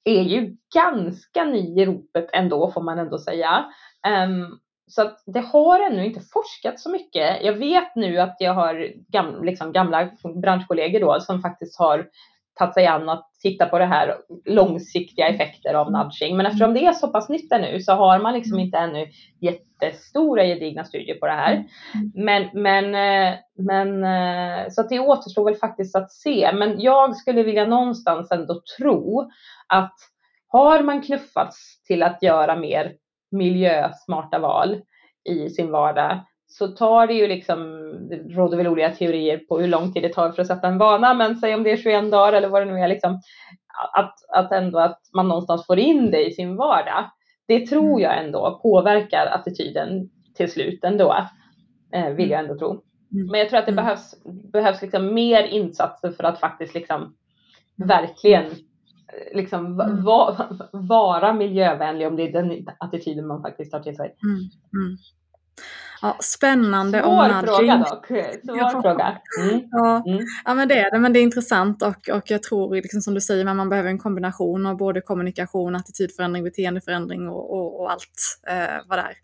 är 0.04 0.22
ju 0.22 0.56
ganska 0.74 1.44
ny 1.44 1.82
i 1.82 1.86
ropet 1.86 2.30
ändå 2.34 2.72
får 2.72 2.82
man 2.82 3.00
ändå 3.00 3.18
säga. 3.20 3.66
Um, 4.28 4.60
så 4.88 5.02
att 5.02 5.24
det 5.26 5.40
har 5.40 5.80
ännu 5.80 6.06
inte 6.06 6.20
forskats 6.34 6.84
så 6.84 6.90
mycket. 6.90 7.44
Jag 7.44 7.54
vet 7.54 7.96
nu 7.96 8.20
att 8.20 8.36
jag 8.40 8.54
har 8.54 8.92
gam, 9.08 9.44
liksom 9.44 9.72
gamla 9.72 10.10
branschkollegor 10.42 11.00
då 11.00 11.20
som 11.20 11.42
faktiskt 11.42 11.80
har 11.80 12.08
tagit 12.56 12.74
sig 12.74 12.88
an 12.88 13.10
att 13.10 13.30
titta 13.42 13.66
på 13.66 13.80
det 13.80 13.86
här 13.86 14.18
långsiktiga 14.46 15.28
effekter 15.28 15.74
av 15.74 15.92
nudging. 15.92 16.38
Men 16.38 16.46
eftersom 16.46 16.74
det 16.74 16.86
är 16.86 16.94
så 16.94 17.08
pass 17.08 17.30
nytt 17.30 17.52
nu 17.52 17.80
så 17.80 17.94
har 17.94 18.20
man 18.20 18.34
liksom 18.34 18.60
inte 18.60 18.78
ännu 18.78 19.08
jättestora 19.42 20.44
gedigna 20.46 20.84
studier 20.84 21.16
på 21.16 21.26
det 21.26 21.32
här. 21.32 21.64
Men, 22.14 22.50
men, 22.54 22.86
eh, 22.86 23.36
men 23.58 24.04
eh, 24.04 24.70
så 24.70 24.82
att 24.82 24.90
det 24.90 25.00
återstår 25.00 25.46
väl 25.46 25.56
faktiskt 25.56 25.96
att 25.96 26.12
se. 26.12 26.52
Men 26.54 26.80
jag 26.80 27.16
skulle 27.16 27.44
vilja 27.44 27.66
någonstans 27.66 28.32
ändå 28.32 28.62
tro 28.78 29.30
att 29.68 29.96
har 30.48 30.84
man 30.84 31.02
knuffats 31.02 31.84
till 31.84 32.04
att 32.04 32.24
göra 32.24 32.56
mer 32.56 32.94
miljösmarta 33.36 34.40
val 34.40 34.82
i 35.30 35.50
sin 35.50 35.72
vardag 35.72 36.20
så 36.48 36.68
tar 36.68 37.08
det 37.08 37.14
ju 37.14 37.28
liksom, 37.28 37.60
det 38.10 38.16
råder 38.16 38.58
väl 38.58 38.68
olika 38.68 38.90
teorier 38.90 39.38
på 39.38 39.60
hur 39.60 39.68
lång 39.68 39.94
tid 39.94 40.04
det 40.04 40.14
tar 40.14 40.32
för 40.32 40.42
att 40.42 40.48
sätta 40.48 40.68
en 40.68 40.78
vana, 40.78 41.14
men 41.14 41.36
säg 41.36 41.56
om 41.56 41.64
det 41.64 41.72
är 41.72 41.78
21 41.78 42.12
dagar 42.12 42.34
eller 42.34 42.48
vad 42.48 42.62
det 42.62 42.74
nu 42.74 42.80
är, 42.80 42.88
liksom, 42.88 43.22
att, 43.94 44.16
att 44.34 44.52
ändå 44.52 44.80
att 44.80 45.00
man 45.16 45.28
någonstans 45.28 45.66
får 45.66 45.80
in 45.80 46.12
det 46.12 46.26
i 46.26 46.32
sin 46.32 46.56
vardag. 46.56 47.12
Det 47.48 47.68
tror 47.68 47.90
mm. 47.90 48.00
jag 48.00 48.26
ändå 48.26 48.60
påverkar 48.64 49.26
attityden 49.26 50.10
till 50.36 50.52
slut 50.52 50.84
ändå, 50.84 51.16
eh, 51.94 52.10
vill 52.10 52.30
jag 52.30 52.40
ändå 52.40 52.58
tro. 52.58 52.70
Mm. 52.70 53.28
Men 53.32 53.40
jag 53.40 53.50
tror 53.50 53.60
att 53.60 53.66
det 53.66 53.72
mm. 53.72 53.86
behövs, 53.86 54.16
behövs 54.52 54.82
liksom 54.82 55.14
mer 55.14 55.44
insatser 55.44 56.12
för 56.12 56.24
att 56.24 56.40
faktiskt 56.40 56.74
liksom 56.74 57.16
verkligen 57.76 58.46
liksom 59.34 59.66
mm. 59.66 60.04
va, 60.04 60.50
vara 60.72 61.34
miljövänlig 61.34 62.08
om 62.08 62.16
det 62.16 62.24
är 62.24 62.32
den 62.32 62.68
attityden 62.80 63.28
man 63.28 63.42
faktiskt 63.42 63.72
tar 63.72 63.80
till 63.80 63.96
sig. 63.96 64.16
Mm. 64.24 64.98
Ja, 66.06 66.18
spännande 66.20 67.02
Svår 67.02 67.10
om 67.10 67.28
nudging. 67.28 67.46
fråga 67.46 67.78
dock. 67.78 68.08
Svår 68.08 68.58
ja. 68.58 68.82
fråga. 68.82 69.18
Mm. 69.42 69.62
Ja. 69.72 70.04
Mm. 70.08 70.26
ja, 70.46 70.54
men 70.54 70.68
det 70.68 70.80
är 70.80 70.92
det. 70.92 71.00
Men 71.00 71.14
det 71.14 71.20
är 71.20 71.22
intressant 71.22 71.82
och, 71.82 72.10
och 72.10 72.32
jag 72.32 72.44
tror, 72.44 72.76
liksom 72.76 73.02
som 73.02 73.14
du 73.14 73.22
säger, 73.22 73.54
man 73.54 73.70
behöver 73.70 73.90
en 73.90 74.00
kombination 74.00 74.66
av 74.66 74.78
både 74.78 75.02
kommunikation, 75.02 75.76
attitydförändring, 75.76 76.44
beteendeförändring 76.44 77.30
och, 77.30 77.54
och, 77.54 77.82
och 77.82 77.92
allt 77.92 78.40
eh, 78.48 78.88
vad 78.88 78.98
det 78.98 79.02
är. 79.02 79.16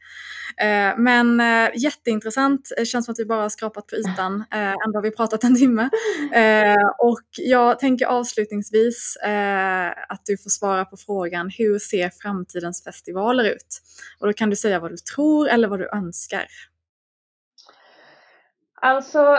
Eh, 0.58 0.94
men 0.98 1.40
eh, 1.40 1.70
jätteintressant. 1.76 2.70
Det 2.78 2.86
känns 2.86 3.06
som 3.06 3.12
att 3.12 3.20
vi 3.20 3.26
bara 3.26 3.42
har 3.42 3.50
skrapat 3.50 3.88
på 3.88 3.96
ytan. 3.96 4.44
Eh, 4.54 4.76
ändå 4.86 4.98
har 4.98 5.02
vi 5.02 5.12
pratat 5.12 5.44
en 5.44 5.56
timme. 5.56 5.90
Eh, 6.34 6.90
och 7.00 7.22
jag 7.38 7.80
tänker 7.80 8.06
avslutningsvis 8.06 9.16
eh, 9.16 9.90
att 10.10 10.22
du 10.26 10.38
får 10.38 10.50
svara 10.50 10.86
på 10.86 10.98
frågan 10.98 11.52
hur 11.58 11.80
ser 11.80 12.10
framtidens 12.22 12.84
festivaler 12.84 13.44
ut? 13.44 13.82
Och 14.20 14.28
då 14.28 14.34
kan 14.34 14.50
du 14.50 14.56
säga 14.56 14.80
vad 14.80 14.92
du 14.92 14.98
tror 14.98 15.50
eller 15.50 15.68
vad 15.68 15.80
du 15.80 15.90
önskar. 15.94 16.46
Alltså, 18.82 19.38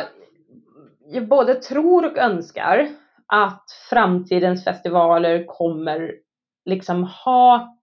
jag 1.07 1.29
både 1.29 1.55
tror 1.55 2.07
och 2.07 2.19
önskar 2.19 2.89
att 3.27 3.65
framtidens 3.91 4.65
festivaler 4.65 5.45
kommer 5.47 6.15
liksom 6.65 7.05
ha 7.05 7.77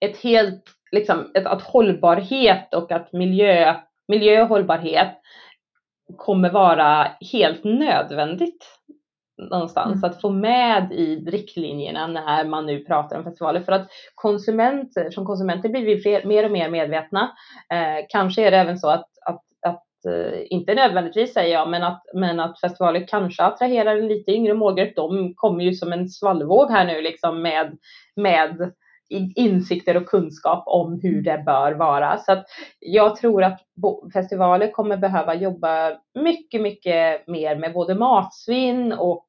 ett 0.00 0.16
helt, 0.16 0.62
liksom, 0.92 1.30
ett, 1.34 1.46
att 1.46 1.62
hållbarhet 1.62 2.74
och 2.74 2.92
att 2.92 3.12
miljö, 3.12 3.74
miljö 4.08 4.42
och 4.42 4.48
hållbarhet 4.48 5.12
kommer 6.16 6.50
vara 6.50 7.08
helt 7.32 7.64
nödvändigt 7.64 8.66
någonstans 9.50 9.96
mm. 9.96 10.10
att 10.10 10.20
få 10.20 10.30
med 10.30 10.92
i 10.92 11.16
riktlinjerna 11.16 12.06
när 12.06 12.44
man 12.44 12.66
nu 12.66 12.84
pratar 12.84 13.18
om 13.18 13.24
festivaler. 13.24 13.60
För 13.60 13.72
att 13.72 13.88
konsumenter, 14.14 15.10
som 15.10 15.26
konsumenter 15.26 15.68
blir 15.68 15.86
vi 15.86 16.00
fler, 16.00 16.24
mer 16.24 16.44
och 16.44 16.50
mer 16.50 16.70
medvetna. 16.70 17.32
Eh, 17.72 18.04
kanske 18.08 18.46
är 18.46 18.50
det 18.50 18.56
även 18.56 18.78
så 18.78 18.90
att, 18.90 19.08
att 19.26 19.42
inte 20.50 20.74
nödvändigtvis 20.74 21.34
säger 21.34 21.52
jag, 21.52 21.70
men 21.70 21.82
att, 21.82 22.02
men 22.14 22.40
att 22.40 22.60
festivaler 22.60 23.06
kanske 23.08 23.42
attraherar 23.42 23.96
en 23.96 24.08
lite 24.08 24.30
yngre 24.30 24.54
målgrupp. 24.54 24.96
De 24.96 25.34
kommer 25.34 25.64
ju 25.64 25.72
som 25.72 25.92
en 25.92 26.08
svallvåg 26.08 26.70
här 26.70 26.84
nu 26.86 27.00
liksom 27.02 27.42
med, 27.42 27.78
med 28.16 28.72
insikter 29.36 29.96
och 29.96 30.06
kunskap 30.06 30.64
om 30.66 31.00
hur 31.02 31.22
det 31.22 31.42
bör 31.46 31.72
vara. 31.72 32.18
Så 32.18 32.32
att 32.32 32.46
jag 32.80 33.16
tror 33.16 33.44
att 33.44 33.60
festivaler 34.12 34.70
kommer 34.70 34.96
behöva 34.96 35.34
jobba 35.34 35.98
mycket, 36.14 36.60
mycket 36.60 37.26
mer 37.28 37.56
med 37.56 37.72
både 37.72 37.94
matsvinn 37.94 38.92
och 38.92 39.26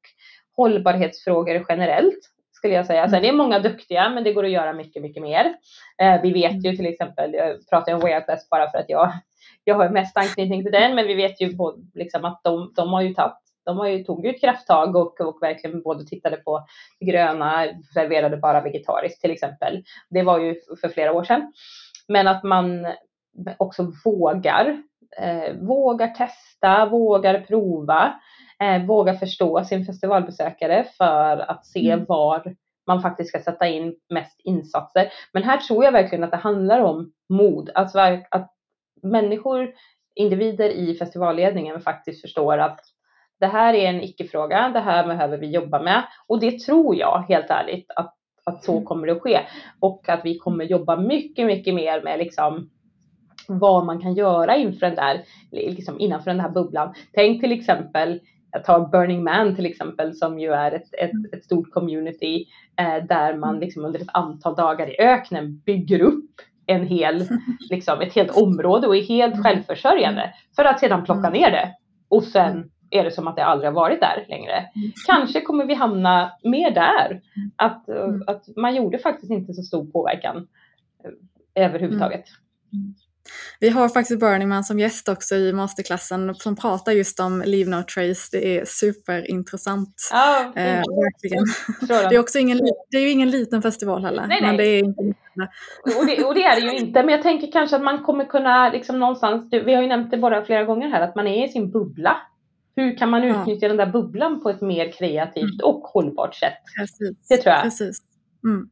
hållbarhetsfrågor 0.56 1.64
generellt 1.68 2.20
skulle 2.58 2.74
jag 2.74 2.86
säga. 2.86 3.08
Sen 3.08 3.24
är 3.24 3.32
många 3.32 3.58
duktiga, 3.58 4.08
men 4.08 4.24
det 4.24 4.32
går 4.32 4.44
att 4.44 4.50
göra 4.50 4.72
mycket, 4.72 5.02
mycket 5.02 5.22
mer. 5.22 5.54
Eh, 6.02 6.22
vi 6.22 6.32
vet 6.32 6.64
ju 6.64 6.76
till 6.76 6.86
exempel, 6.86 7.34
jag 7.34 7.68
pratar 7.70 7.94
om 7.94 8.00
Way 8.00 8.20
Best 8.26 8.50
bara 8.50 8.70
för 8.70 8.78
att 8.78 8.88
jag 8.88 9.12
jag 9.68 9.74
har 9.74 9.88
mest 9.88 10.16
anknytning 10.16 10.62
till 10.62 10.72
den, 10.72 10.94
men 10.94 11.06
vi 11.06 11.14
vet 11.14 11.40
ju 11.40 11.56
både, 11.56 11.82
liksom, 11.94 12.24
att 12.24 12.40
de, 12.44 12.72
de 12.76 12.88
har 12.88 13.02
ju 13.02 13.14
tagit 13.14 13.36
de 13.64 13.78
har 13.78 13.86
ju 13.86 14.04
tog 14.04 14.26
ett 14.26 14.40
krafttag 14.40 14.96
och, 14.96 15.20
och 15.20 15.38
verkligen 15.42 15.82
både 15.82 16.04
tittade 16.04 16.36
på 16.36 16.66
gröna, 17.00 17.64
serverade 17.94 18.36
bara 18.36 18.60
vegetariskt 18.60 19.20
till 19.20 19.30
exempel. 19.30 19.82
Det 20.10 20.22
var 20.22 20.38
ju 20.38 20.54
för 20.80 20.88
flera 20.88 21.12
år 21.12 21.24
sedan. 21.24 21.52
Men 22.08 22.28
att 22.28 22.42
man 22.42 22.86
också 23.56 23.92
vågar, 24.04 24.82
eh, 25.18 25.54
vågar 25.60 26.08
testa, 26.08 26.86
vågar 26.86 27.40
prova, 27.40 28.14
eh, 28.62 28.84
vågar 28.86 29.14
förstå 29.14 29.64
sin 29.64 29.86
festivalbesökare 29.86 30.84
för 30.98 31.50
att 31.50 31.66
se 31.66 31.90
mm. 31.90 32.04
var 32.08 32.54
man 32.86 33.02
faktiskt 33.02 33.28
ska 33.28 33.40
sätta 33.40 33.66
in 33.66 33.96
mest 34.10 34.40
insatser. 34.44 35.12
Men 35.32 35.42
här 35.42 35.56
tror 35.56 35.84
jag 35.84 35.92
verkligen 35.92 36.24
att 36.24 36.30
det 36.30 36.36
handlar 36.36 36.80
om 36.80 37.12
mod, 37.28 37.70
alltså 37.74 37.98
att 38.30 38.50
människor, 39.02 39.72
individer 40.14 40.68
i 40.68 40.94
festivalledningen 40.94 41.80
faktiskt 41.80 42.20
förstår 42.20 42.58
att 42.58 42.80
det 43.40 43.46
här 43.46 43.74
är 43.74 43.88
en 43.88 44.02
icke-fråga, 44.02 44.68
det 44.68 44.80
här 44.80 45.06
behöver 45.06 45.38
vi 45.38 45.50
jobba 45.50 45.82
med. 45.82 46.02
Och 46.26 46.40
det 46.40 46.60
tror 46.60 46.96
jag 46.96 47.24
helt 47.28 47.50
ärligt 47.50 47.90
att, 47.96 48.14
att 48.44 48.64
så 48.64 48.80
kommer 48.80 49.06
det 49.06 49.12
att 49.12 49.22
ske. 49.22 49.40
Och 49.80 50.08
att 50.08 50.20
vi 50.24 50.38
kommer 50.38 50.64
jobba 50.64 50.96
mycket, 50.96 51.46
mycket 51.46 51.74
mer 51.74 52.02
med 52.02 52.18
liksom 52.18 52.70
vad 53.48 53.86
man 53.86 54.00
kan 54.00 54.14
göra 54.14 54.56
inför 54.56 54.86
den 54.86 54.94
där, 54.94 55.24
liksom 55.50 56.00
innanför 56.00 56.30
den 56.30 56.40
här 56.40 56.50
bubblan. 56.50 56.94
Tänk 57.12 57.40
till 57.40 57.52
exempel 57.52 58.20
jag 58.50 58.64
tar 58.64 58.88
Burning 58.88 59.24
Man 59.24 59.56
till 59.56 59.66
exempel 59.66 60.14
som 60.14 60.38
ju 60.38 60.52
är 60.52 60.72
ett, 60.72 60.94
ett, 60.94 61.34
ett 61.34 61.44
stort 61.44 61.70
community 61.70 62.46
eh, 62.80 63.04
där 63.08 63.36
man 63.36 63.48
mm. 63.48 63.60
liksom 63.60 63.84
under 63.84 64.00
ett 64.00 64.14
antal 64.14 64.54
dagar 64.54 64.90
i 64.90 65.00
öknen 65.00 65.58
bygger 65.58 66.00
upp 66.00 66.30
en 66.68 66.86
hel, 66.86 67.28
liksom 67.70 68.00
ett 68.00 68.14
helt 68.14 68.36
område 68.36 68.86
och 68.86 68.96
är 68.96 69.02
helt 69.02 69.34
mm. 69.34 69.44
självförsörjande 69.44 70.34
för 70.56 70.64
att 70.64 70.80
sedan 70.80 71.04
plocka 71.04 71.28
mm. 71.28 71.32
ner 71.32 71.50
det 71.50 71.74
och 72.08 72.24
sen 72.24 72.70
är 72.90 73.04
det 73.04 73.10
som 73.10 73.28
att 73.28 73.36
det 73.36 73.44
aldrig 73.44 73.68
har 73.70 73.74
varit 73.74 74.00
där 74.00 74.26
längre. 74.28 74.64
Kanske 75.06 75.40
kommer 75.40 75.64
vi 75.64 75.74
hamna 75.74 76.32
mer 76.44 76.70
där, 76.70 77.20
att, 77.56 77.88
att 78.26 78.44
man 78.56 78.74
gjorde 78.74 78.98
faktiskt 78.98 79.32
inte 79.32 79.54
så 79.54 79.62
stor 79.62 79.86
påverkan 79.92 80.48
eh, 81.04 81.64
överhuvudtaget. 81.64 82.24
Vi 83.60 83.68
har 83.68 83.88
faktiskt 83.88 84.20
Burning 84.20 84.48
Man 84.48 84.64
som 84.64 84.78
gäst 84.78 85.08
också 85.08 85.34
i 85.34 85.52
masterklassen 85.52 86.34
som 86.34 86.56
pratar 86.56 86.92
just 86.92 87.20
om 87.20 87.42
Leave 87.46 87.70
No 87.70 87.82
Trace. 87.82 88.28
Det 88.32 88.58
är 88.58 88.64
superintressant. 88.64 89.94
Ja, 90.12 90.52
eh, 90.56 90.64
verkligen. 90.74 91.44
Det 91.88 92.14
är, 92.16 92.18
också 92.18 92.38
ingen, 92.38 92.58
det 92.90 92.96
är 92.96 93.02
ju 93.02 93.10
ingen 93.10 93.30
liten 93.30 93.62
festival 93.62 94.04
heller. 94.04 94.26
Nej, 94.26 94.40
nej. 94.40 94.50
Men 94.50 94.56
det 94.56 94.64
är 94.64 94.84
inte 94.84 95.02
och, 96.00 96.06
det, 96.06 96.24
och 96.24 96.34
det 96.34 96.42
är 96.42 96.60
det 96.60 96.60
ju 96.60 96.78
inte, 96.78 97.02
men 97.02 97.08
jag 97.08 97.22
tänker 97.22 97.52
kanske 97.52 97.76
att 97.76 97.82
man 97.82 98.02
kommer 98.02 98.24
kunna 98.24 98.72
liksom 98.72 98.98
någonstans, 98.98 99.48
vi 99.52 99.74
har 99.74 99.82
ju 99.82 99.88
nämnt 99.88 100.10
det 100.10 100.18
bara 100.18 100.44
flera 100.44 100.64
gånger 100.64 100.88
här, 100.88 101.00
att 101.00 101.14
man 101.14 101.26
är 101.26 101.44
i 101.44 101.48
sin 101.48 101.70
bubbla. 101.70 102.16
Hur 102.76 102.96
kan 102.96 103.10
man 103.10 103.24
utnyttja 103.24 103.66
ja. 103.66 103.68
den 103.68 103.76
där 103.76 103.92
bubblan 103.92 104.42
på 104.42 104.50
ett 104.50 104.60
mer 104.60 104.92
kreativt 104.92 105.60
mm. 105.60 105.64
och 105.64 105.80
hållbart 105.80 106.34
sätt? 106.34 106.52
Precis. 106.78 107.28
Det 107.28 107.36
tror 107.36 107.54
jag. 107.54 107.62
Precis. 107.62 107.98
Mm. 108.44 108.68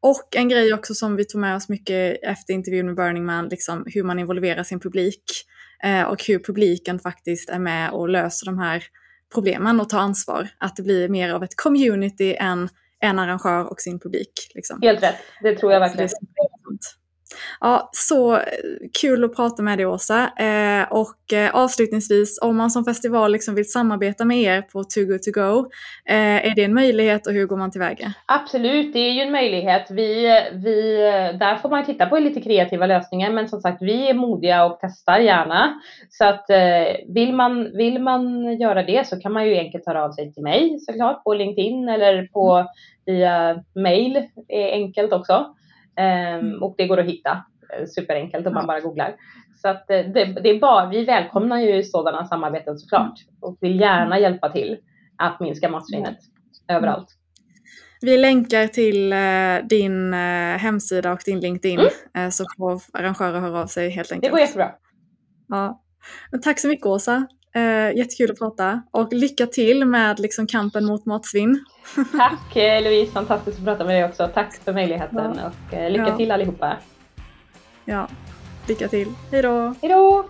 Och 0.00 0.36
en 0.36 0.48
grej 0.48 0.74
också 0.74 0.94
som 0.94 1.16
vi 1.16 1.24
tog 1.24 1.40
med 1.40 1.56
oss 1.56 1.68
mycket 1.68 2.18
efter 2.22 2.54
intervjun 2.54 2.86
med 2.86 2.96
Burning 2.96 3.24
Man, 3.24 3.48
liksom 3.48 3.84
hur 3.86 4.02
man 4.02 4.18
involverar 4.18 4.62
sin 4.62 4.80
publik 4.80 5.22
eh, 5.84 6.02
och 6.02 6.24
hur 6.24 6.38
publiken 6.38 6.98
faktiskt 6.98 7.50
är 7.50 7.58
med 7.58 7.90
och 7.90 8.08
löser 8.08 8.46
de 8.46 8.58
här 8.58 8.84
problemen 9.34 9.80
och 9.80 9.88
tar 9.88 9.98
ansvar. 9.98 10.48
Att 10.58 10.76
det 10.76 10.82
blir 10.82 11.08
mer 11.08 11.32
av 11.32 11.44
ett 11.44 11.56
community 11.56 12.34
än 12.34 12.68
en 13.00 13.18
arrangör 13.18 13.70
och 13.70 13.80
sin 13.80 14.00
publik. 14.00 14.32
Liksom. 14.54 14.82
Helt 14.82 15.02
rätt, 15.02 15.16
det 15.42 15.54
tror 15.54 15.72
jag 15.72 15.80
verkligen. 15.80 16.08
Ja, 17.60 17.90
så 17.92 18.34
eh, 18.34 18.40
kul 19.00 19.24
att 19.24 19.36
prata 19.36 19.62
med 19.62 19.78
dig 19.78 19.86
Åsa. 19.86 20.30
Eh, 20.36 20.92
och 20.92 21.32
eh, 21.32 21.54
avslutningsvis, 21.54 22.38
om 22.42 22.56
man 22.56 22.70
som 22.70 22.84
festival 22.84 23.32
liksom 23.32 23.54
vill 23.54 23.70
samarbeta 23.70 24.24
med 24.24 24.42
er 24.42 24.62
på 24.62 24.84
Too 24.84 25.04
Good 25.04 25.22
To 25.22 25.30
Go, 25.30 25.70
eh, 26.08 26.46
är 26.46 26.54
det 26.54 26.64
en 26.64 26.74
möjlighet 26.74 27.26
och 27.26 27.32
hur 27.32 27.46
går 27.46 27.56
man 27.56 27.70
tillväga? 27.70 28.12
Absolut, 28.26 28.92
det 28.92 28.98
är 28.98 29.12
ju 29.12 29.20
en 29.20 29.32
möjlighet. 29.32 29.86
Vi, 29.90 30.40
vi, 30.52 30.96
där 31.38 31.56
får 31.56 31.70
man 31.70 31.84
titta 31.84 32.06
på 32.06 32.18
lite 32.18 32.40
kreativa 32.40 32.86
lösningar, 32.86 33.30
men 33.30 33.48
som 33.48 33.60
sagt, 33.60 33.82
vi 33.82 34.10
är 34.10 34.14
modiga 34.14 34.64
och 34.64 34.78
testar 34.80 35.18
gärna. 35.18 35.80
Så 36.10 36.24
att 36.24 36.50
eh, 36.50 37.14
vill, 37.14 37.34
man, 37.34 37.76
vill 37.76 38.02
man 38.02 38.52
göra 38.60 38.82
det 38.82 39.06
så 39.06 39.20
kan 39.20 39.32
man 39.32 39.48
ju 39.48 39.56
enkelt 39.56 39.86
höra 39.86 40.04
av 40.04 40.12
sig 40.12 40.32
till 40.32 40.42
mig 40.42 40.78
såklart 40.80 41.24
på 41.24 41.34
LinkedIn 41.34 41.88
eller 41.88 42.26
på 42.26 42.66
via 43.06 43.64
mail, 43.74 44.16
är 44.48 44.72
enkelt 44.72 45.12
också. 45.12 45.54
Um, 45.98 46.62
och 46.62 46.74
det 46.78 46.86
går 46.86 47.00
att 47.00 47.06
hitta 47.06 47.44
eh, 47.72 47.86
superenkelt 47.86 48.46
om 48.46 48.54
man 48.54 48.66
bara 48.66 48.80
googlar. 48.80 49.16
Så 49.62 49.68
att 49.68 49.90
eh, 49.90 50.00
det, 50.00 50.24
det, 50.24 50.48
är 50.48 50.60
bara, 50.60 50.88
vi 50.88 51.04
välkomnar 51.04 51.58
ju 51.58 51.84
sådana 51.84 52.24
samarbeten 52.24 52.78
såklart 52.78 53.14
och 53.40 53.58
vill 53.60 53.80
gärna 53.80 54.18
hjälpa 54.18 54.48
till 54.52 54.78
att 55.16 55.40
minska 55.40 55.68
matsvinnet 55.68 56.18
överallt. 56.68 57.08
Vi 58.00 58.16
länkar 58.16 58.66
till 58.66 59.12
uh, 59.12 59.66
din 59.68 60.12
hemsida 60.58 61.12
och 61.12 61.20
din 61.24 61.40
LinkedIn 61.40 61.80
mm. 62.14 62.30
så 62.30 62.44
får 62.56 62.80
arrangörer 62.92 63.40
höra 63.40 63.60
av 63.60 63.66
sig 63.66 63.90
helt 63.90 64.12
enkelt. 64.12 64.22
Det 64.22 64.30
går 64.30 64.40
jättebra. 64.40 64.70
Ja. 65.48 65.82
tack 66.42 66.60
så 66.60 66.68
mycket 66.68 66.86
Åsa. 66.86 67.26
Uh, 67.56 67.96
jättekul 67.96 68.30
att 68.30 68.38
prata 68.38 68.82
och 68.90 69.12
lycka 69.12 69.46
till 69.46 69.84
med 69.84 70.20
liksom, 70.20 70.46
kampen 70.46 70.84
mot 70.84 71.06
matsvinn. 71.06 71.64
Tack 72.12 72.56
eh, 72.56 72.82
Louise, 72.82 73.12
fantastiskt 73.12 73.58
att 73.58 73.64
prata 73.64 73.84
med 73.84 73.94
dig 73.94 74.04
också. 74.04 74.30
Tack 74.34 74.54
för 74.64 74.72
möjligheten 74.72 75.38
ja. 75.42 75.46
och 75.46 75.78
uh, 75.78 75.90
lycka 75.90 76.08
ja. 76.08 76.16
till 76.16 76.30
allihopa. 76.30 76.76
Ja, 77.84 78.08
lycka 78.66 78.88
till. 78.88 79.12
Hej 79.30 79.42
då! 79.42 79.74
Hej 79.82 79.90
då! 79.90 80.24